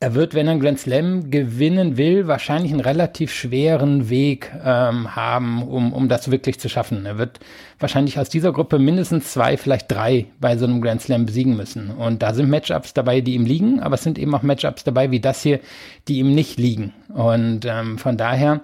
er 0.00 0.14
wird, 0.14 0.34
wenn 0.34 0.46
er 0.46 0.52
einen 0.52 0.60
Grand 0.60 0.78
Slam 0.78 1.30
gewinnen 1.30 1.96
will, 1.96 2.26
wahrscheinlich 2.26 2.72
einen 2.72 2.80
relativ 2.80 3.32
schweren 3.32 4.10
Weg 4.10 4.50
ähm, 4.64 5.14
haben, 5.16 5.62
um, 5.62 5.92
um 5.92 6.08
das 6.08 6.30
wirklich 6.30 6.60
zu 6.60 6.68
schaffen. 6.68 7.06
Er 7.06 7.18
wird 7.18 7.40
wahrscheinlich 7.78 8.18
aus 8.18 8.28
dieser 8.28 8.52
Gruppe 8.52 8.78
mindestens 8.78 9.32
zwei, 9.32 9.56
vielleicht 9.56 9.90
drei 9.90 10.26
bei 10.40 10.56
so 10.56 10.66
einem 10.66 10.80
Grand 10.80 11.02
Slam 11.02 11.26
besiegen 11.26 11.56
müssen. 11.56 11.90
Und 11.90 12.22
da 12.22 12.34
sind 12.34 12.50
Matchups 12.50 12.94
dabei, 12.94 13.20
die 13.20 13.34
ihm 13.34 13.46
liegen, 13.46 13.80
aber 13.80 13.94
es 13.94 14.02
sind 14.02 14.18
eben 14.18 14.34
auch 14.34 14.42
Matchups 14.42 14.84
dabei 14.84 15.10
wie 15.10 15.20
das 15.20 15.42
hier, 15.42 15.60
die 16.08 16.18
ihm 16.18 16.34
nicht 16.34 16.58
liegen. 16.58 16.92
Und 17.08 17.64
ähm, 17.64 17.98
von 17.98 18.16
daher 18.16 18.60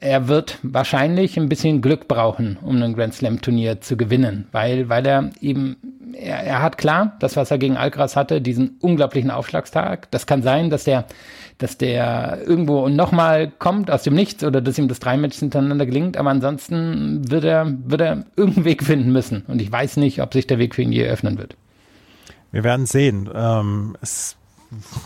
er 0.00 0.28
wird 0.28 0.58
wahrscheinlich 0.62 1.38
ein 1.38 1.48
bisschen 1.48 1.80
Glück 1.80 2.08
brauchen, 2.08 2.58
um 2.60 2.82
ein 2.82 2.94
Grand 2.94 3.14
Slam 3.14 3.40
Turnier 3.40 3.80
zu 3.80 3.96
gewinnen, 3.96 4.46
weil, 4.52 4.88
weil 4.88 5.06
er 5.06 5.30
eben, 5.40 5.76
er, 6.18 6.42
er 6.42 6.62
hat 6.62 6.78
klar, 6.78 7.16
das, 7.20 7.36
was 7.36 7.50
er 7.50 7.58
gegen 7.58 7.76
Alcaraz 7.76 8.16
hatte, 8.16 8.40
diesen 8.40 8.76
unglaublichen 8.80 9.30
Aufschlagstag. 9.30 10.10
Das 10.10 10.26
kann 10.26 10.42
sein, 10.42 10.70
dass 10.70 10.84
der, 10.84 11.06
dass 11.58 11.78
der 11.78 12.40
irgendwo 12.44 12.88
nochmal 12.88 13.50
kommt 13.58 13.90
aus 13.90 14.02
dem 14.02 14.14
Nichts 14.14 14.44
oder 14.44 14.60
dass 14.60 14.78
ihm 14.78 14.88
das 14.88 15.00
drei 15.00 15.16
Matches 15.16 15.40
hintereinander 15.40 15.86
gelingt, 15.86 16.16
aber 16.16 16.30
ansonsten 16.30 17.30
wird 17.30 17.44
er, 17.44 17.72
wird 17.84 18.00
er 18.00 18.24
irgendeinen 18.36 18.64
Weg 18.64 18.82
finden 18.82 19.12
müssen. 19.12 19.42
Und 19.46 19.62
ich 19.62 19.70
weiß 19.70 19.96
nicht, 19.98 20.20
ob 20.22 20.32
sich 20.32 20.46
der 20.46 20.58
Weg 20.58 20.74
für 20.74 20.82
ihn 20.82 20.92
je 20.92 21.06
öffnen 21.06 21.38
wird. 21.38 21.56
Wir 22.50 22.64
werden 22.64 22.86
sehen. 22.86 23.28
Ähm, 23.34 23.96
es 24.00 24.37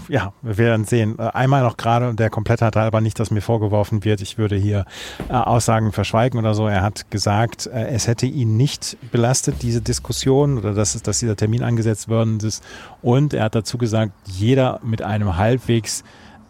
ja, 0.08 0.32
wir 0.42 0.58
werden 0.58 0.84
sehen. 0.84 1.18
Äh, 1.18 1.30
einmal 1.34 1.62
noch 1.62 1.76
gerade 1.76 2.14
der 2.14 2.30
Komplettheit 2.30 2.74
halber 2.76 3.00
nicht, 3.00 3.18
dass 3.20 3.30
mir 3.30 3.42
vorgeworfen 3.42 4.04
wird, 4.04 4.20
ich 4.20 4.38
würde 4.38 4.56
hier 4.56 4.84
äh, 5.28 5.32
Aussagen 5.32 5.92
verschweigen 5.92 6.38
oder 6.38 6.54
so. 6.54 6.66
Er 6.66 6.82
hat 6.82 7.10
gesagt, 7.10 7.66
äh, 7.66 7.88
es 7.88 8.06
hätte 8.06 8.26
ihn 8.26 8.56
nicht 8.56 8.96
belastet, 9.12 9.62
diese 9.62 9.80
Diskussion 9.80 10.58
oder 10.58 10.74
dass, 10.74 11.00
dass 11.00 11.20
dieser 11.20 11.36
Termin 11.36 11.62
angesetzt 11.62 12.08
worden 12.08 12.38
ist. 12.40 12.62
Und 13.02 13.34
er 13.34 13.44
hat 13.44 13.54
dazu 13.54 13.78
gesagt, 13.78 14.12
jeder 14.26 14.80
mit 14.82 15.02
einem 15.02 15.36
halbwegs 15.36 16.02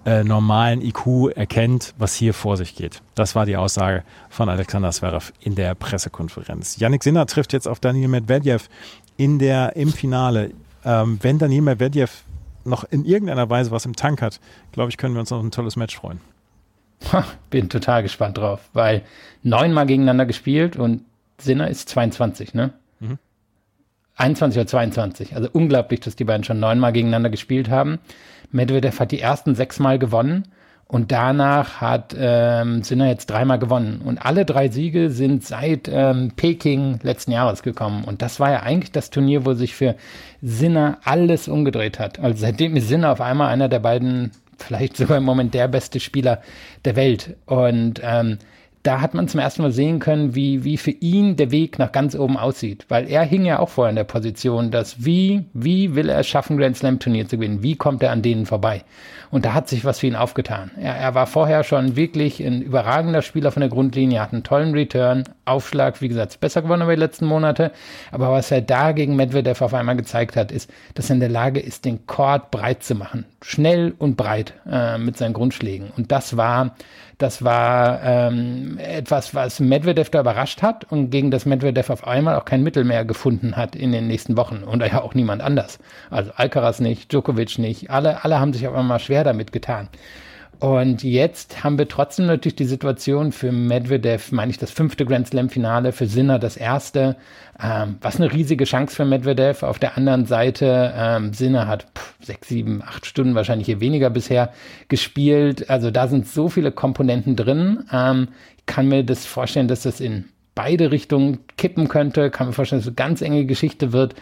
äh, 0.05 0.25
normalen 0.25 0.81
IQ 0.83 1.37
erkennt, 1.37 1.95
was 1.99 2.15
hier 2.15 2.35
vor 2.35 2.57
sich 2.57 2.75
geht. 2.75 3.03
Das 3.15 3.35
war 3.35 3.47
die 3.47 3.57
Aussage 3.57 4.05
von 4.31 4.49
Alexander 4.49 4.91
Zverev 4.91 5.33
in 5.41 5.55
der 5.55 5.75
Pressekonferenz. 5.75 6.79
Yannick 6.79 7.05
Sinner 7.05 7.27
trifft 7.27 7.53
jetzt 7.53 7.69
auf 7.69 7.79
Daniel 7.79 8.09
Medvedev 8.09 8.69
in 9.17 9.39
der, 9.39 9.77
im 9.77 9.93
Finale. 9.93 10.53
Ähm, 10.85 11.19
wenn 11.23 11.39
Daniel 11.39 11.63
Medvedev 11.63 12.25
noch 12.65 12.85
in 12.85 13.05
irgendeiner 13.05 13.49
Weise 13.51 13.71
was 13.71 13.87
im 13.87 13.97
Tank 13.97 14.23
hat, 14.23 14.41
glaube 14.73 14.91
ich, 14.91 14.97
können 14.97 15.15
wir 15.15 15.21
uns 15.21 15.31
noch 15.31 15.43
ein 15.43 15.51
tolles 15.51 15.77
Match 15.77 15.97
freuen. 15.97 16.21
Bin 17.51 17.69
total 17.69 18.03
gespannt 18.03 18.39
drauf, 18.39 18.69
weil 18.73 19.03
neunmal 19.43 19.87
gegeneinander 19.87 20.27
gespielt 20.27 20.77
und 20.77 21.03
Sinner 21.39 21.69
ist 21.69 21.89
22, 21.89 22.55
ne? 22.55 22.73
Mhm. 23.01 23.19
21 24.17 24.61
oder 24.61 24.67
22. 24.67 25.35
Also 25.35 25.49
unglaublich, 25.53 26.01
dass 26.01 26.17
die 26.17 26.25
beiden 26.25 26.45
schon 26.45 26.61
neunmal 26.61 26.93
gegeneinander 26.93 27.31
gespielt 27.31 27.69
haben. 27.71 27.99
Medvedev 28.53 29.01
hat 29.01 29.11
die 29.11 29.21
ersten 29.21 29.55
sechsmal 29.55 29.99
gewonnen 29.99 30.49
und 30.93 31.11
danach 31.11 31.81
hat 31.81 32.15
ähm, 32.19 32.83
Sinner 32.83 33.09
jetzt 33.09 33.31
dreimal 33.31 33.59
gewonnen. 33.59 34.03
Und 34.05 34.19
alle 34.19 34.45
drei 34.45 34.69
Siege 34.69 35.09
sind 35.09 35.43
seit 35.43 35.89
ähm, 35.91 36.33
Peking 36.37 36.99
letzten 37.03 37.33
Jahres 37.33 37.63
gekommen. 37.63 38.05
Und 38.05 38.21
das 38.21 38.41
war 38.41 38.51
ja 38.51 38.61
eigentlich 38.61 38.93
das 38.93 39.09
Turnier, 39.09 39.47
wo 39.47 39.55
sich 39.55 39.75
für 39.75 39.97
Sinner 40.43 40.99
alles 41.03 41.49
umgedreht 41.49 41.99
hat. 41.99 42.21
Also 42.21 42.43
seitdem 42.43 42.77
ist 42.77 42.89
Sinner 42.89 43.11
auf 43.11 43.23
einmal 43.23 43.49
einer 43.49 43.71
der 43.71 43.79
beiden, 43.79 44.33
vielleicht 44.59 44.99
sogar 44.99 45.17
im 45.17 45.25
Moment 45.25 45.55
der 45.55 45.67
beste 45.67 45.99
Spieler 45.99 46.43
der 46.85 46.95
Welt. 46.95 47.37
Und 47.47 48.03
ähm, 48.05 48.37
da 48.83 49.01
hat 49.01 49.15
man 49.15 49.29
zum 49.29 49.41
ersten 49.41 49.63
Mal 49.63 49.73
sehen 49.73 49.99
können, 49.99 50.35
wie, 50.35 50.65
wie 50.65 50.77
für 50.77 50.91
ihn 50.91 51.37
der 51.37 51.51
Weg 51.53 51.79
nach 51.79 51.93
ganz 51.93 52.15
oben 52.15 52.37
aussieht. 52.37 52.85
Weil 52.89 53.09
er 53.09 53.23
hing 53.23 53.47
ja 53.47 53.61
auch 53.61 53.69
vorher 53.71 53.91
in 53.91 53.97
der 53.97 54.05
Position, 54.05 54.71
dass 54.71 55.05
wie, 55.05 55.45
wie 55.55 55.95
will 55.95 56.11
er 56.11 56.19
es 56.19 56.27
schaffen, 56.27 56.59
Grand 56.59 56.77
Slam 56.77 56.99
Turnier 56.99 57.27
zu 57.27 57.37
gewinnen? 57.37 57.63
Wie 57.63 57.77
kommt 57.77 58.03
er 58.03 58.11
an 58.11 58.21
denen 58.21 58.45
vorbei? 58.45 58.85
Und 59.33 59.47
da 59.47 59.55
hat 59.55 59.67
sich 59.67 59.87
was 59.87 60.01
für 60.01 60.07
ihn 60.07 60.15
aufgetan. 60.15 60.71
Er, 60.79 60.95
er 60.95 61.15
war 61.15 61.27
vorher 61.27 61.65
schon 61.65 61.97
wirklich 61.97 62.39
ein 62.39 62.61
überragender 62.61 63.23
Spieler 63.23 63.51
von 63.51 63.63
der 63.63 63.71
Grundlinie, 63.71 64.21
hat 64.21 64.35
einen 64.35 64.43
tollen 64.43 64.75
Return, 64.75 65.25
Aufschlag, 65.47 66.03
wie 66.03 66.09
gesagt, 66.09 66.39
besser 66.39 66.61
gewonnen 66.61 66.83
über 66.83 66.95
die 66.95 67.01
letzten 67.01 67.25
Monate. 67.25 67.73
Aber 68.11 68.31
was 68.31 68.51
er 68.51 68.61
da 68.61 68.93
gegen 68.93 69.17
Medvedev 69.17 69.63
auf 69.63 69.73
einmal 69.73 69.97
gezeigt 69.97 70.37
hat, 70.37 70.53
ist, 70.53 70.71
dass 70.95 71.09
er 71.09 71.15
in 71.15 71.21
der 71.21 71.31
Lage 71.31 71.61
ist, 71.61 71.87
den 71.87 72.07
Court 72.07 72.51
breit 72.51 72.83
zu 72.83 72.95
machen. 72.95 73.25
Schnell 73.41 73.95
und 73.99 74.19
breit 74.19 74.53
äh, 74.71 74.99
mit 74.99 75.17
seinen 75.17 75.33
Grundschlägen. 75.33 75.93
Und 75.97 76.13
das 76.13 76.37
war 76.37 76.73
das 77.23 77.45
war 77.45 78.03
ähm, 78.03 78.79
etwas, 78.79 79.33
was 79.33 79.61
Medvedev 79.61 80.11
da 80.11 80.21
überrascht 80.21 80.61
hat 80.61 80.91
und 80.91 81.11
gegen 81.11 81.31
das 81.31 81.47
Medvedev 81.47 81.89
auf 81.89 82.05
einmal 82.05 82.35
auch 82.35 82.45
kein 82.45 82.65
Mittel 82.65 82.83
mehr 82.83 83.05
gefunden 83.05 83.57
hat 83.57 83.77
in 83.77 83.93
den 83.93 84.09
nächsten 84.09 84.37
Wochen. 84.37 84.65
Und 84.65 84.83
ja 84.83 85.01
auch 85.03 85.15
niemand 85.15 85.41
anders. 85.41 85.79
Also 86.11 86.33
Alcaraz 86.35 86.81
nicht, 86.81 87.13
Djokovic 87.13 87.59
nicht. 87.59 87.91
Alle, 87.91 88.25
alle 88.25 88.41
haben 88.41 88.53
sich 88.53 88.67
auf 88.67 88.75
einmal 88.75 88.99
schwer 88.99 89.22
damit 89.25 89.53
getan. 89.53 89.89
Und 90.63 91.03
jetzt 91.03 91.65
haben 91.65 91.77
wir 91.77 91.89
trotzdem 91.89 92.27
natürlich 92.27 92.55
die 92.55 92.67
Situation 92.67 93.33
für 93.33 93.51
Medvedev, 93.51 94.31
meine 94.31 94.53
ich, 94.53 94.59
das 94.59 94.71
fünfte 94.71 95.05
Grand 95.05 95.27
Slam-Finale, 95.27 95.91
für 95.91 96.07
Sinner 96.07 96.39
das 96.39 96.57
erste. 96.57 97.17
Ähm, 97.61 97.97
was 98.01 98.21
eine 98.21 98.33
riesige 98.33 98.65
Chance 98.65 98.95
für 98.95 99.05
Medvedev. 99.05 99.65
Auf 99.65 99.81
der 99.81 99.97
anderen 99.97 100.25
Seite, 100.25 100.95
ähm, 100.97 101.33
Sinner 101.33 101.67
hat 101.67 101.89
pff, 101.97 102.15
sechs, 102.21 102.47
sieben, 102.47 102.81
acht 102.81 103.07
Stunden, 103.07 103.35
wahrscheinlich 103.35 103.67
hier 103.67 103.81
weniger 103.81 104.09
bisher 104.09 104.53
gespielt. 104.87 105.69
Also 105.69 105.91
da 105.91 106.07
sind 106.07 106.29
so 106.29 106.49
viele 106.49 106.71
Komponenten 106.71 107.35
drin. 107.35 107.83
Ähm, 107.93 108.29
ich 108.57 108.67
kann 108.67 108.87
mir 108.87 109.03
das 109.03 109.27
vorstellen, 109.27 109.67
dass 109.67 109.83
das 109.83 109.99
in 109.99 110.27
beide 110.55 110.93
Richtungen 110.93 111.41
kippen 111.57 111.89
könnte. 111.89 112.31
Kann 112.31 112.47
mir 112.47 112.53
vorstellen, 112.53 112.79
dass 112.79 112.87
es 112.87 112.91
eine 112.91 113.09
ganz 113.09 113.21
enge 113.21 113.47
Geschichte 113.47 113.93
wird. 113.93 114.15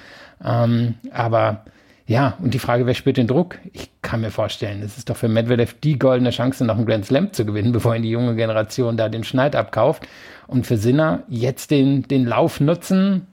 Ähm, 0.43 0.95
aber 1.13 1.67
ja, 2.11 2.37
und 2.42 2.55
die 2.55 2.59
Frage, 2.59 2.87
wer 2.87 2.94
spürt 2.94 3.18
den 3.18 3.29
Druck? 3.29 3.59
Ich 3.73 3.88
kann 4.03 4.23
mir 4.23 4.33
vorstellen, 4.33 4.83
es 4.83 4.99
ist 4.99 5.09
doch 5.09 5.16
für 5.16 5.29
Medvedev 5.29 5.77
die 5.81 5.96
goldene 5.96 6.31
Chance, 6.31 6.64
noch 6.64 6.77
einen 6.77 6.85
Grand 6.85 7.07
Slam 7.07 7.33
zu 7.33 7.44
gewinnen, 7.44 7.70
bevor 7.73 7.94
ihn 7.94 8.03
die 8.03 8.11
junge 8.11 8.35
Generation 8.35 8.96
da 8.96 9.09
den 9.09 9.23
Schneid 9.23 9.55
abkauft. 9.55 10.09
Und 10.49 10.66
für 10.66 10.77
Sinner 10.77 11.23
jetzt 11.29 11.70
den, 11.70 12.03
den 12.03 12.27
Lauf 12.27 12.59
nutzen, 12.59 13.29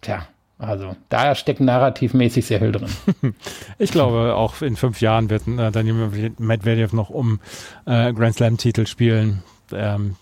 tja, 0.00 0.28
also 0.58 0.94
da 1.08 1.34
steckt 1.34 1.58
narrativmäßig 1.58 2.46
sehr 2.46 2.60
viel 2.60 2.70
drin. 2.70 2.90
Ich 3.80 3.90
glaube, 3.90 4.36
auch 4.36 4.62
in 4.62 4.76
fünf 4.76 5.00
Jahren 5.00 5.28
wird 5.28 5.48
äh, 5.48 5.72
Daniel 5.72 6.30
Medvedev 6.38 6.92
noch 6.92 7.10
um 7.10 7.40
äh, 7.84 8.12
Grand 8.12 8.36
Slam-Titel 8.36 8.86
spielen. 8.86 9.42
Ähm, 9.72 10.14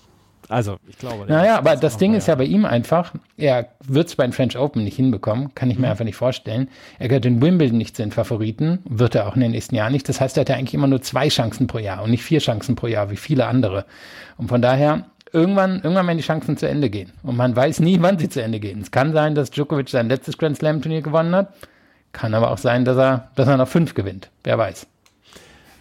also, 0.48 0.76
ich 0.88 0.96
glaube. 0.96 1.26
Naja, 1.26 1.58
aber 1.58 1.76
das 1.76 1.98
Ding 1.98 2.14
ist 2.14 2.28
ja 2.28 2.34
bei 2.34 2.44
ihm 2.44 2.64
einfach, 2.64 3.12
er 3.36 3.68
wird 3.84 4.08
es 4.08 4.16
bei 4.16 4.24
den 4.24 4.32
French 4.32 4.56
Open 4.56 4.84
nicht 4.84 4.96
hinbekommen, 4.96 5.54
kann 5.54 5.70
ich 5.70 5.78
mir 5.78 5.86
mhm. 5.86 5.90
einfach 5.92 6.04
nicht 6.04 6.16
vorstellen. 6.16 6.68
Er 6.98 7.08
gehört 7.08 7.26
in 7.26 7.42
Wimbledon 7.42 7.76
nicht 7.76 7.96
zu 7.96 8.02
den 8.02 8.12
Favoriten, 8.12 8.78
wird 8.88 9.14
er 9.14 9.28
auch 9.28 9.34
in 9.34 9.42
den 9.42 9.50
nächsten 9.50 9.74
Jahren 9.74 9.92
nicht. 9.92 10.08
Das 10.08 10.20
heißt, 10.20 10.36
er 10.36 10.42
hat 10.42 10.48
ja 10.48 10.56
eigentlich 10.56 10.74
immer 10.74 10.86
nur 10.86 11.02
zwei 11.02 11.28
Chancen 11.28 11.66
pro 11.66 11.78
Jahr 11.78 12.02
und 12.02 12.10
nicht 12.10 12.22
vier 12.22 12.40
Chancen 12.40 12.76
pro 12.76 12.86
Jahr, 12.86 13.10
wie 13.10 13.16
viele 13.16 13.46
andere. 13.46 13.84
Und 14.38 14.48
von 14.48 14.62
daher, 14.62 15.04
irgendwann, 15.32 15.76
irgendwann 15.76 16.06
werden 16.06 16.18
die 16.18 16.24
Chancen 16.24 16.56
zu 16.56 16.68
Ende 16.68 16.88
gehen. 16.88 17.12
Und 17.22 17.36
man 17.36 17.54
weiß 17.54 17.80
nie, 17.80 17.98
wann 18.00 18.18
sie 18.18 18.28
zu 18.28 18.42
Ende 18.42 18.60
gehen. 18.60 18.80
Es 18.80 18.90
kann 18.90 19.12
sein, 19.12 19.34
dass 19.34 19.50
Djokovic 19.50 19.90
sein 19.90 20.08
letztes 20.08 20.38
Grand 20.38 20.56
Slam 20.56 20.80
Turnier 20.80 21.02
gewonnen 21.02 21.34
hat. 21.34 21.52
Kann 22.12 22.34
aber 22.34 22.50
auch 22.50 22.58
sein, 22.58 22.84
dass 22.84 22.96
er, 22.96 23.30
dass 23.34 23.48
er 23.48 23.58
noch 23.58 23.68
fünf 23.68 23.94
gewinnt. 23.94 24.30
Wer 24.44 24.56
weiß. 24.56 24.86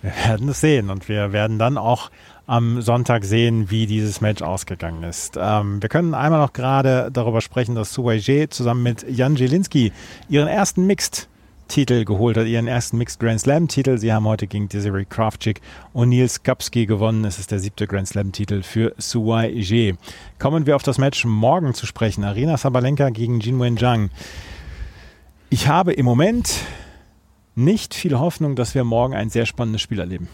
Wir 0.02 0.14
werden 0.28 0.50
es 0.50 0.62
sehen 0.62 0.90
und 0.90 1.10
wir 1.10 1.34
werden 1.34 1.58
dann 1.60 1.78
auch 1.78 2.12
am 2.46 2.82
Sonntag 2.82 3.26
sehen, 3.26 3.70
wie 3.70 3.88
dieses 3.88 4.22
Match 4.22 4.42
ausgegangen 4.42 5.04
ist. 5.04 5.38
Ähm, 5.40 5.82
wir 5.82 5.90
können 5.90 6.14
einmal 6.14 6.40
noch 6.40 6.54
gerade 6.54 7.10
darüber 7.12 7.42
sprechen, 7.42 7.76
dass 7.76 7.94
Su 7.94 8.06
Wei 8.06 8.48
zusammen 8.48 8.84
mit 8.84 9.06
Jan 9.10 9.36
Jelinski 9.36 9.92
ihren 10.30 10.48
ersten 10.48 10.86
Mixed 10.88 11.28
Titel 11.68 12.06
geholt 12.06 12.38
hat, 12.38 12.48
ihren 12.48 12.68
ersten 12.68 12.98
Mixed 12.98 13.20
Grand 13.20 13.42
Slam 13.42 13.68
Titel. 13.68 13.98
Sie 13.98 14.14
haben 14.14 14.26
heute 14.26 14.48
gegen 14.48 14.70
Desiree 14.70 15.04
Kravchik 15.04 15.62
und 15.92 16.10
Nils 16.10 16.44
Kapski 16.44 16.86
gewonnen. 16.86 17.26
Es 17.26 17.40
ist 17.40 17.52
der 17.52 17.60
siebte 17.60 17.88
Grand 17.88 18.08
Slam 18.08 18.32
Titel 18.32 18.64
für 18.64 18.94
Su 18.98 19.28
Wei 19.28 19.96
Kommen 20.40 20.66
wir 20.66 20.76
auf 20.76 20.84
das 20.84 20.98
Match 20.98 21.26
morgen 21.26 21.74
zu 21.74 21.86
sprechen. 21.86 22.24
Arena 22.24 22.56
Sabalenka 22.56 23.10
gegen 23.10 23.42
Jinwen 23.42 23.78
Zhang. 23.78 24.10
Ich 25.50 25.68
habe 25.68 25.94
im 25.94 26.06
Moment 26.06 26.56
nicht 27.58 27.96
viel 27.96 28.18
Hoffnung, 28.20 28.56
dass 28.56 28.76
wir 28.76 28.84
morgen 28.84 29.16
ein 29.16 29.30
sehr 29.30 29.46
spannendes 29.46 29.82
Spiel 29.82 30.00
erleben. 30.00 30.28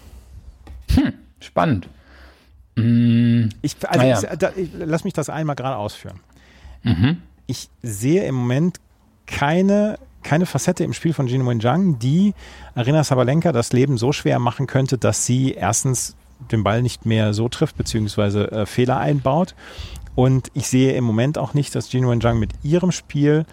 Hm, 0.92 1.14
spannend. 1.40 1.88
Mm, 2.76 3.46
ich, 3.62 3.76
also 3.88 4.06
ja. 4.06 4.20
ich, 4.20 4.38
da, 4.38 4.52
ich, 4.56 4.70
lass 4.78 5.04
mich 5.04 5.14
das 5.14 5.30
einmal 5.30 5.56
gerade 5.56 5.78
ausführen. 5.78 6.20
Mhm. 6.84 7.22
Ich 7.48 7.70
sehe 7.82 8.26
im 8.26 8.36
Moment 8.36 8.80
keine, 9.26 9.98
keine 10.22 10.46
Facette 10.46 10.84
im 10.84 10.94
Spiel 10.94 11.14
von 11.14 11.28
Jin 11.28 11.48
Wenjiang, 11.48 11.98
die 11.98 12.34
Arena 12.76 13.04
Sabalenka 13.04 13.54
das 13.54 13.72
Leben 13.72 13.98
so 13.98 14.12
schwer 14.12 14.40
machen 14.40 14.68
könnte, 14.68 14.98
dass 14.98 15.26
sie 15.26 15.54
erstens 15.54 16.16
den 16.52 16.64
Ball 16.64 16.82
nicht 16.82 17.06
mehr 17.06 17.34
so 17.34 17.48
trifft, 17.48 17.78
beziehungsweise 17.78 18.52
äh, 18.52 18.66
Fehler 18.66 18.98
einbaut. 18.98 19.56
Und 20.16 20.52
ich 20.54 20.68
sehe 20.68 20.94
im 20.94 21.06
Moment 21.06 21.38
auch 21.38 21.54
nicht, 21.54 21.74
dass 21.74 21.92
Jin 21.92 22.08
Wenjiang 22.08 22.38
mit 22.38 22.52
ihrem 22.64 22.92
Spiel 22.92 23.46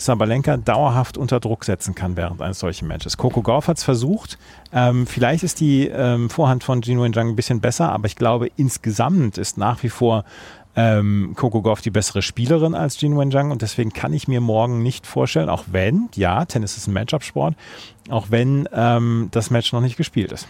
Sabalenka 0.00 0.56
dauerhaft 0.56 1.18
unter 1.18 1.40
Druck 1.40 1.64
setzen 1.64 1.94
kann 1.94 2.16
während 2.16 2.40
eines 2.40 2.58
solchen 2.58 2.88
Matches. 2.88 3.16
Coco 3.16 3.42
Gauff 3.42 3.68
hat 3.68 3.78
es 3.78 3.84
versucht. 3.84 4.38
Ähm, 4.72 5.06
vielleicht 5.06 5.44
ist 5.44 5.60
die 5.60 5.88
ähm, 5.88 6.30
Vorhand 6.30 6.64
von 6.64 6.80
Jin 6.80 7.00
Wenjang 7.00 7.28
ein 7.28 7.36
bisschen 7.36 7.60
besser, 7.60 7.90
aber 7.90 8.06
ich 8.06 8.16
glaube, 8.16 8.50
insgesamt 8.56 9.38
ist 9.38 9.58
nach 9.58 9.82
wie 9.82 9.90
vor 9.90 10.24
ähm, 10.76 11.34
Coco 11.36 11.62
Gauff 11.62 11.80
die 11.80 11.90
bessere 11.90 12.22
Spielerin 12.22 12.74
als 12.74 13.00
Jin 13.00 13.18
Wenjang 13.18 13.50
und 13.50 13.62
deswegen 13.62 13.92
kann 13.92 14.12
ich 14.12 14.28
mir 14.28 14.40
morgen 14.40 14.82
nicht 14.82 15.06
vorstellen, 15.06 15.48
auch 15.48 15.64
wenn, 15.70 16.08
ja, 16.14 16.44
Tennis 16.44 16.76
ist 16.76 16.86
ein 16.86 16.92
Matchup-Sport, 16.92 17.54
auch 18.08 18.26
wenn 18.30 18.68
ähm, 18.72 19.28
das 19.32 19.50
Match 19.50 19.72
noch 19.72 19.80
nicht 19.80 19.96
gespielt 19.96 20.32
ist. 20.32 20.48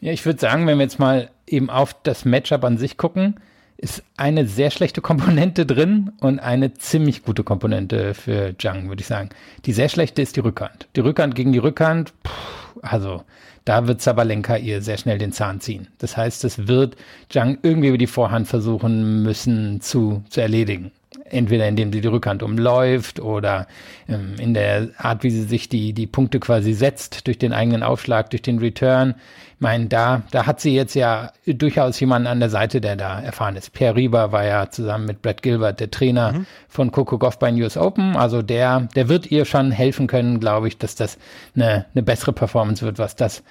Ja, 0.00 0.12
ich 0.12 0.24
würde 0.24 0.40
sagen, 0.40 0.66
wenn 0.66 0.78
wir 0.78 0.84
jetzt 0.84 0.98
mal 0.98 1.30
eben 1.46 1.70
auf 1.70 1.94
das 2.02 2.24
Matchup 2.24 2.64
an 2.64 2.78
sich 2.78 2.96
gucken, 2.96 3.40
ist 3.80 4.02
eine 4.16 4.46
sehr 4.46 4.70
schlechte 4.70 5.00
Komponente 5.00 5.64
drin 5.66 6.12
und 6.20 6.38
eine 6.38 6.74
ziemlich 6.74 7.22
gute 7.22 7.44
Komponente 7.44 8.14
für 8.14 8.54
Zhang, 8.58 8.88
würde 8.88 9.00
ich 9.00 9.06
sagen. 9.06 9.30
Die 9.64 9.72
sehr 9.72 9.88
schlechte 9.88 10.22
ist 10.22 10.36
die 10.36 10.40
Rückhand. 10.40 10.86
Die 10.96 11.00
Rückhand 11.00 11.34
gegen 11.34 11.52
die 11.52 11.58
Rückhand, 11.58 12.12
pff, 12.26 12.76
also 12.82 13.24
da 13.64 13.86
wird 13.86 14.00
Sabalenka 14.00 14.56
ihr 14.56 14.82
sehr 14.82 14.98
schnell 14.98 15.18
den 15.18 15.32
Zahn 15.32 15.60
ziehen. 15.60 15.88
Das 15.98 16.16
heißt, 16.16 16.44
es 16.44 16.68
wird 16.68 16.96
Zhang 17.28 17.58
irgendwie 17.62 17.88
über 17.88 17.98
die 17.98 18.06
Vorhand 18.06 18.48
versuchen 18.48 19.22
müssen 19.22 19.80
zu, 19.80 20.24
zu 20.28 20.40
erledigen 20.40 20.92
entweder 21.24 21.66
indem 21.66 21.92
sie 21.92 22.00
die 22.00 22.08
Rückhand 22.08 22.42
umläuft 22.42 23.18
oder 23.18 23.66
ähm, 24.08 24.34
in 24.38 24.54
der 24.54 24.90
Art, 24.96 25.24
wie 25.24 25.30
sie 25.30 25.42
sich 25.42 25.68
die, 25.68 25.92
die 25.92 26.06
Punkte 26.06 26.38
quasi 26.38 26.72
setzt, 26.72 27.26
durch 27.26 27.38
den 27.38 27.52
eigenen 27.52 27.82
Aufschlag, 27.82 28.30
durch 28.30 28.42
den 28.42 28.58
Return. 28.58 29.16
Ich 29.56 29.60
meine, 29.60 29.86
da, 29.86 30.22
da 30.30 30.46
hat 30.46 30.60
sie 30.60 30.74
jetzt 30.74 30.94
ja 30.94 31.32
durchaus 31.46 31.98
jemanden 31.98 32.28
an 32.28 32.38
der 32.38 32.48
Seite, 32.48 32.80
der 32.80 32.94
da 32.96 33.20
erfahren 33.20 33.56
ist. 33.56 33.72
Pierre 33.72 33.96
Rieber 33.96 34.30
war 34.30 34.44
ja 34.44 34.70
zusammen 34.70 35.06
mit 35.06 35.20
Brad 35.20 35.42
Gilbert 35.42 35.80
der 35.80 35.90
Trainer 35.90 36.32
mhm. 36.32 36.46
von 36.68 36.92
Coco 36.92 37.18
Goff 37.18 37.38
bei 37.38 37.52
US 37.54 37.76
Open. 37.76 38.16
Also 38.16 38.40
der, 38.40 38.88
der 38.94 39.08
wird 39.08 39.30
ihr 39.30 39.44
schon 39.44 39.72
helfen 39.72 40.06
können, 40.06 40.38
glaube 40.38 40.68
ich, 40.68 40.78
dass 40.78 40.94
das 40.94 41.18
eine, 41.56 41.86
eine 41.92 42.04
bessere 42.04 42.32
Performance 42.32 42.84
wird, 42.84 42.98
was 42.98 43.16
das 43.16 43.42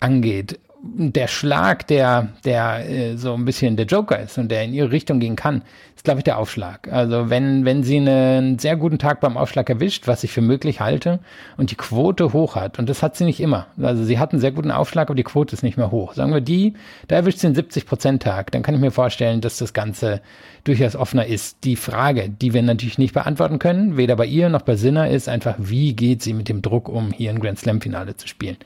angeht 0.00 0.58
der 0.82 1.26
Schlag, 1.26 1.86
der, 1.86 2.28
der 2.44 2.88
äh, 2.88 3.16
so 3.16 3.34
ein 3.34 3.44
bisschen 3.44 3.76
der 3.76 3.86
Joker 3.86 4.18
ist 4.20 4.38
und 4.38 4.50
der 4.50 4.64
in 4.64 4.72
ihre 4.72 4.92
Richtung 4.92 5.20
gehen 5.20 5.36
kann, 5.36 5.62
ist, 5.94 6.04
glaube 6.04 6.20
ich, 6.20 6.24
der 6.24 6.38
Aufschlag. 6.38 6.88
Also 6.92 7.30
wenn, 7.30 7.64
wenn 7.64 7.82
sie 7.82 7.96
einen 7.96 8.58
sehr 8.58 8.76
guten 8.76 8.98
Tag 8.98 9.20
beim 9.20 9.36
Aufschlag 9.36 9.68
erwischt, 9.70 10.06
was 10.06 10.24
ich 10.24 10.32
für 10.32 10.42
möglich 10.42 10.80
halte, 10.80 11.20
und 11.56 11.70
die 11.70 11.76
Quote 11.76 12.32
hoch 12.32 12.56
hat, 12.56 12.78
und 12.78 12.88
das 12.88 13.02
hat 13.02 13.16
sie 13.16 13.24
nicht 13.24 13.40
immer. 13.40 13.66
Also 13.80 14.04
sie 14.04 14.18
hat 14.18 14.32
einen 14.32 14.40
sehr 14.40 14.52
guten 14.52 14.70
Aufschlag, 14.70 15.08
aber 15.08 15.16
die 15.16 15.22
Quote 15.22 15.54
ist 15.54 15.62
nicht 15.62 15.76
mehr 15.76 15.90
hoch. 15.90 16.14
Sagen 16.14 16.32
wir 16.32 16.40
die, 16.40 16.74
da 17.08 17.16
erwischt 17.16 17.38
sie 17.38 17.46
einen 17.46 17.56
70%-Tag, 17.56 18.52
dann 18.52 18.62
kann 18.62 18.74
ich 18.74 18.80
mir 18.80 18.90
vorstellen, 18.90 19.40
dass 19.40 19.58
das 19.58 19.72
Ganze 19.72 20.20
durchaus 20.64 20.96
offener 20.96 21.26
ist. 21.26 21.64
Die 21.64 21.76
Frage, 21.76 22.28
die 22.28 22.54
wir 22.54 22.62
natürlich 22.62 22.98
nicht 22.98 23.14
beantworten 23.14 23.58
können, 23.58 23.96
weder 23.96 24.16
bei 24.16 24.26
ihr 24.26 24.48
noch 24.48 24.62
bei 24.62 24.76
Sinner, 24.76 25.10
ist 25.10 25.28
einfach, 25.28 25.54
wie 25.58 25.94
geht 25.94 26.22
sie 26.22 26.34
mit 26.34 26.48
dem 26.48 26.62
Druck 26.62 26.88
um, 26.88 27.12
hier 27.12 27.30
ein 27.30 27.40
Grand 27.40 27.58
Slam-Finale 27.58 28.16
zu 28.16 28.28
spielen? 28.28 28.56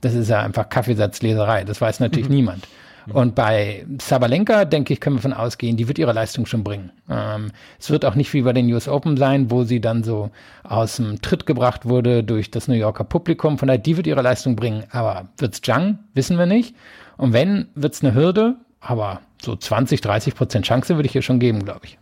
Das 0.00 0.14
ist 0.14 0.28
ja 0.28 0.40
einfach 0.40 0.68
Kaffeesatzleserei. 0.68 1.64
Das 1.64 1.80
weiß 1.80 2.00
natürlich 2.00 2.28
mhm. 2.28 2.34
niemand. 2.34 2.68
Und 3.12 3.34
bei 3.34 3.86
Sabalenka, 4.00 4.64
denke 4.64 4.92
ich, 4.92 5.00
können 5.00 5.16
wir 5.16 5.22
von 5.22 5.32
ausgehen, 5.32 5.76
die 5.76 5.88
wird 5.88 5.98
ihre 5.98 6.12
Leistung 6.12 6.46
schon 6.46 6.62
bringen. 6.62 6.92
Ähm, 7.08 7.50
es 7.78 7.90
wird 7.90 8.04
auch 8.04 8.14
nicht 8.14 8.32
wie 8.34 8.42
bei 8.42 8.52
den 8.52 8.72
US 8.72 8.88
Open 8.88 9.16
sein, 9.16 9.50
wo 9.50 9.64
sie 9.64 9.80
dann 9.80 10.04
so 10.04 10.30
aus 10.62 10.96
dem 10.96 11.20
Tritt 11.20 11.46
gebracht 11.46 11.86
wurde 11.86 12.22
durch 12.22 12.50
das 12.50 12.68
New 12.68 12.74
Yorker 12.74 13.04
Publikum. 13.04 13.58
Von 13.58 13.68
daher, 13.68 13.80
die 13.80 13.96
wird 13.96 14.06
ihre 14.06 14.22
Leistung 14.22 14.54
bringen. 14.54 14.84
Aber 14.90 15.28
wird's 15.38 15.60
Zhang? 15.60 15.98
Wissen 16.14 16.38
wir 16.38 16.46
nicht. 16.46 16.76
Und 17.16 17.32
wenn, 17.32 17.68
wird's 17.74 18.04
eine 18.04 18.14
Hürde. 18.14 18.56
Aber 18.80 19.20
so 19.42 19.56
20, 19.56 20.00
30 20.00 20.34
Prozent 20.34 20.66
Chance 20.66 20.96
würde 20.96 21.08
ich 21.08 21.14
ihr 21.14 21.22
schon 21.22 21.40
geben, 21.40 21.64
glaube 21.64 21.80
ich 21.84 21.98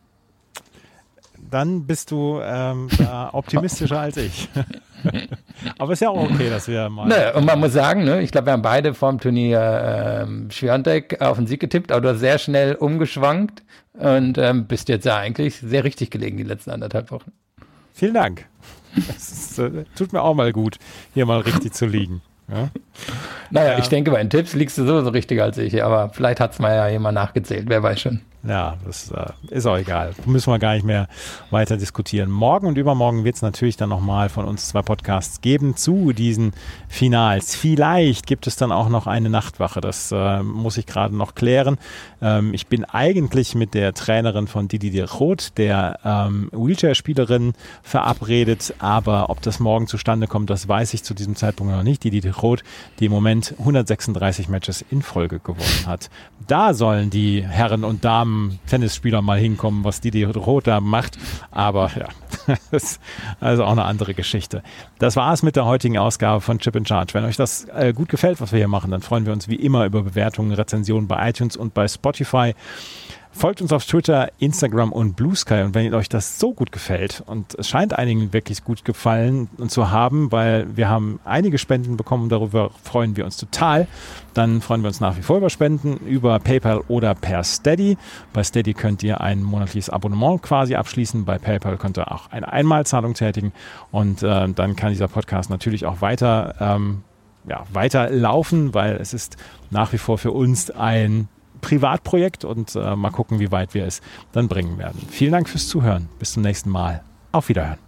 dann 1.51 1.87
bist 1.87 2.11
du 2.11 2.41
ähm, 2.43 2.89
optimistischer 3.33 4.01
als 4.01 4.17
ich. 4.17 4.49
Aber 5.79 5.93
ist 5.93 6.01
ja 6.01 6.11
auch 6.11 6.31
okay, 6.31 6.51
dass 6.51 6.69
wir 6.69 6.89
mal. 6.89 7.07
Ne, 7.07 7.33
und 7.35 7.45
man 7.45 7.59
muss 7.61 7.73
sagen, 7.73 8.05
ne, 8.05 8.21
ich 8.21 8.33
glaube, 8.33 8.47
wir 8.47 8.53
haben 8.53 8.63
beide 8.63 8.95
vorm 8.95 9.21
Turnier 9.21 10.23
ähm, 10.23 10.51
Schwiontek 10.51 11.21
auf 11.21 11.37
den 11.37 11.47
Sieg 11.47 11.61
getippt, 11.61 11.93
aber 11.93 12.01
du 12.01 12.09
hast 12.11 12.21
sehr 12.21 12.39
schnell 12.39 12.75
umgeschwankt 12.75 13.63
und 13.95 14.39
ähm, 14.39 14.67
bist 14.67 14.89
jetzt 14.89 15.05
ja 15.05 15.17
eigentlich 15.17 15.57
sehr 15.57 15.85
richtig 15.85 16.11
gelegen 16.11 16.37
die 16.37 16.43
letzten 16.43 16.71
anderthalb 16.71 17.11
Wochen. 17.11 17.33
Vielen 17.93 18.15
Dank. 18.15 18.47
Das 18.95 19.59
äh, 19.59 19.85
tut 19.97 20.13
mir 20.13 20.23
auch 20.23 20.35
mal 20.35 20.53
gut, 20.53 20.79
hier 21.15 21.27
mal 21.27 21.41
richtig 21.41 21.73
zu 21.73 21.87
liegen. 21.87 22.23
Ja? 22.51 22.71
Naja, 23.51 23.73
ja. 23.73 23.79
ich 23.79 23.89
denke, 23.89 24.11
bei 24.11 24.19
den 24.19 24.31
Tipps 24.31 24.55
liegst 24.55 24.79
du 24.79 24.87
sowieso 24.87 25.11
richtiger 25.11 25.45
als 25.45 25.59
ich, 25.59 25.83
aber 25.83 26.11
vielleicht 26.11 26.41
hat 26.41 26.53
es 26.53 26.59
mal 26.59 26.75
ja 26.75 26.89
jemand 26.89 27.15
nachgezählt, 27.15 27.67
wer 27.69 27.83
weiß 27.83 28.01
schon. 28.01 28.21
Ja, 28.49 28.79
das 28.87 29.11
äh, 29.11 29.27
ist 29.51 29.67
auch 29.67 29.77
egal. 29.77 30.15
Müssen 30.25 30.51
wir 30.51 30.59
gar 30.59 30.73
nicht 30.73 30.85
mehr 30.85 31.07
weiter 31.51 31.77
diskutieren. 31.77 32.31
Morgen 32.31 32.67
und 32.67 32.79
übermorgen 32.79 33.23
wird 33.23 33.37
es 33.37 33.43
natürlich 33.43 33.77
dann 33.77 33.91
nochmal 33.91 34.31
von 34.31 34.47
uns 34.47 34.69
zwei 34.69 34.81
Podcasts 34.81 35.43
geben 35.43 35.77
zu 35.77 36.15
diesen 36.15 36.55
Finals. 36.89 37.55
Vielleicht 37.55 38.27
gibt 38.27 38.47
es 38.47 38.57
dann 38.57 38.73
auch 38.73 38.89
noch 38.89 39.07
eine 39.07 39.29
Nachtwache. 39.29 39.83
Das 39.83 40.11
äh, 40.13 40.43
muss 40.43 40.79
ich 40.79 40.87
gerade 40.87 41.15
noch 41.15 41.35
klären. 41.35 41.77
Ähm, 42.23 42.55
ich 42.55 42.69
bin 42.69 42.87
eigentlich 42.87 43.55
mit 43.55 43.75
der 43.75 43.93
Trainerin 43.93 44.47
von 44.47 44.67
Didi 44.67 44.91
de 44.91 45.05
Roth, 45.05 45.59
der 45.59 45.99
ähm, 46.03 46.49
Wheelchair-Spielerin, 46.53 47.53
verabredet. 47.83 48.73
Aber 48.79 49.29
ob 49.29 49.43
das 49.43 49.61
morgen 49.61 49.87
zustande 49.87 50.27
kommt, 50.27 50.49
das 50.49 50.67
weiß 50.67 50.95
ich 50.95 51.05
zu 51.05 51.13
diesem 51.13 51.37
Zeitpunkt 51.37 51.75
noch 51.75 51.83
nicht. 51.83 52.03
Didi 52.03 52.23
de 52.23 52.31
Roth, 52.31 52.65
die 52.99 53.07
im 53.07 53.13
Moment 53.13 53.55
136 53.59 54.49
Matches 54.49 54.83
in 54.91 55.03
Folge 55.03 55.39
gewonnen 55.39 55.87
hat. 55.87 56.09
Da 56.47 56.73
sollen 56.73 57.11
die 57.11 57.47
Herren 57.47 57.85
und 57.85 58.07
Damen 58.07 58.38
Tennisspieler 58.67 59.23
mal 59.23 59.39
hinkommen, 59.39 59.85
was 59.85 60.01
Didi 60.01 60.25
Roth 60.25 60.67
da 60.67 60.81
macht. 60.81 61.19
Aber 61.51 61.91
ja, 61.99 62.09
das 62.71 62.83
ist 62.83 63.01
also 63.41 63.65
auch 63.65 63.73
eine 63.73 63.85
andere 63.85 64.15
Geschichte. 64.15 64.63
Das 64.99 65.17
war 65.17 65.33
es 65.33 65.43
mit 65.43 65.57
der 65.57 65.65
heutigen 65.65 65.99
Ausgabe 65.99 66.41
von 66.41 66.59
Chip 66.59 66.77
in 66.77 66.87
Charge. 66.87 67.15
Wenn 67.15 67.25
euch 67.25 67.37
das 67.37 67.67
äh, 67.75 67.93
gut 67.93 68.09
gefällt, 68.09 68.41
was 68.41 68.53
wir 68.53 68.59
hier 68.59 68.69
machen, 68.69 68.91
dann 68.91 69.03
freuen 69.03 69.27
wir 69.27 69.33
uns 69.33 69.49
wie 69.49 69.57
immer 69.57 69.85
über 69.85 70.03
Bewertungen, 70.03 70.53
Rezensionen 70.53 71.09
bei 71.09 71.29
iTunes 71.29 71.57
und 71.57 71.75
bei 71.75 71.87
Spotify. 71.89 72.55
Folgt 73.31 73.63
uns 73.63 73.73
auf 73.73 73.85
Twitter, 73.85 74.33
Instagram 74.39 74.91
und 74.91 75.15
Blue 75.15 75.37
Sky. 75.37 75.63
Und 75.63 75.75
wenn 75.75 75.95
euch 75.95 76.09
das 76.09 76.41
so 76.41 76.53
gut 76.53 76.73
gefällt, 76.73 77.23
und 77.27 77.55
es 77.57 77.69
scheint 77.69 77.97
einigen 77.97 78.33
wirklich 78.33 78.65
gut 78.65 78.85
gefallen 78.85 79.49
zu 79.69 79.91
haben, 79.91 80.33
weil 80.33 80.67
wir 80.77 80.89
haben 80.89 81.21
einige 81.25 81.59
Spenden 81.59 81.97
bekommen, 81.97 82.31
darüber 82.31 82.71
freuen 82.83 83.17
wir 83.17 83.25
uns 83.25 83.37
total, 83.37 83.87
dann 84.39 84.61
freuen 84.61 84.83
wir 84.83 84.89
uns 84.89 85.01
nach 85.01 85.17
wie 85.17 85.23
vor 85.23 85.39
über 85.39 85.51
Spenden, 85.51 85.97
über 86.07 86.39
PayPal 86.39 86.83
oder 86.87 87.15
per 87.17 87.43
Steady. 87.43 87.99
Bei 88.33 88.45
Steady 88.45 88.73
könnt 88.73 89.03
ihr 89.03 89.21
ein 89.21 89.43
monatliches 89.43 89.91
Abonnement 89.91 90.41
quasi 90.41 90.77
abschließen. 90.77 91.25
Bei 91.25 91.39
PayPal 91.39 91.77
könnt 91.77 91.99
ihr 91.99 92.13
auch 92.13 92.31
eine 92.31 92.53
Einmalzahlung 92.53 93.15
tätigen. 93.15 93.53
Und 93.91 94.23
äh, 94.23 94.49
dann 94.49 94.77
kann 94.77 94.91
dieser 94.91 95.09
Podcast 95.09 95.51
natürlich 95.51 95.87
auch 95.87 96.01
weiter, 96.03 96.55
ähm, 96.61 97.03
ja, 97.49 97.65
weiter 97.73 98.11
laufen, 98.11 98.75
weil 98.75 98.97
es 98.97 99.13
ist 99.13 99.37
nach 99.71 99.93
wie 99.93 99.99
vor 99.99 100.19
für 100.19 100.31
uns 100.31 100.71
ein 100.71 101.29
Privatprojekt 101.61 102.45
und 102.45 102.77
äh, 102.77 102.95
mal 102.95 103.11
gucken, 103.11 103.41
wie 103.41 103.51
weit 103.51 103.75
wir 103.75 103.87
es 103.87 104.01
dann 104.31 104.47
bringen 104.47 104.79
werden. 104.79 105.03
Vielen 105.11 105.33
Dank 105.33 105.49
fürs 105.49 105.67
Zuhören. 105.67 106.09
Bis 106.21 106.33
zum 106.33 106.45
nächsten 106.45 106.71
Mal. 106.71 107.03
Auf 107.33 107.49
Wiederhören. 107.49 107.88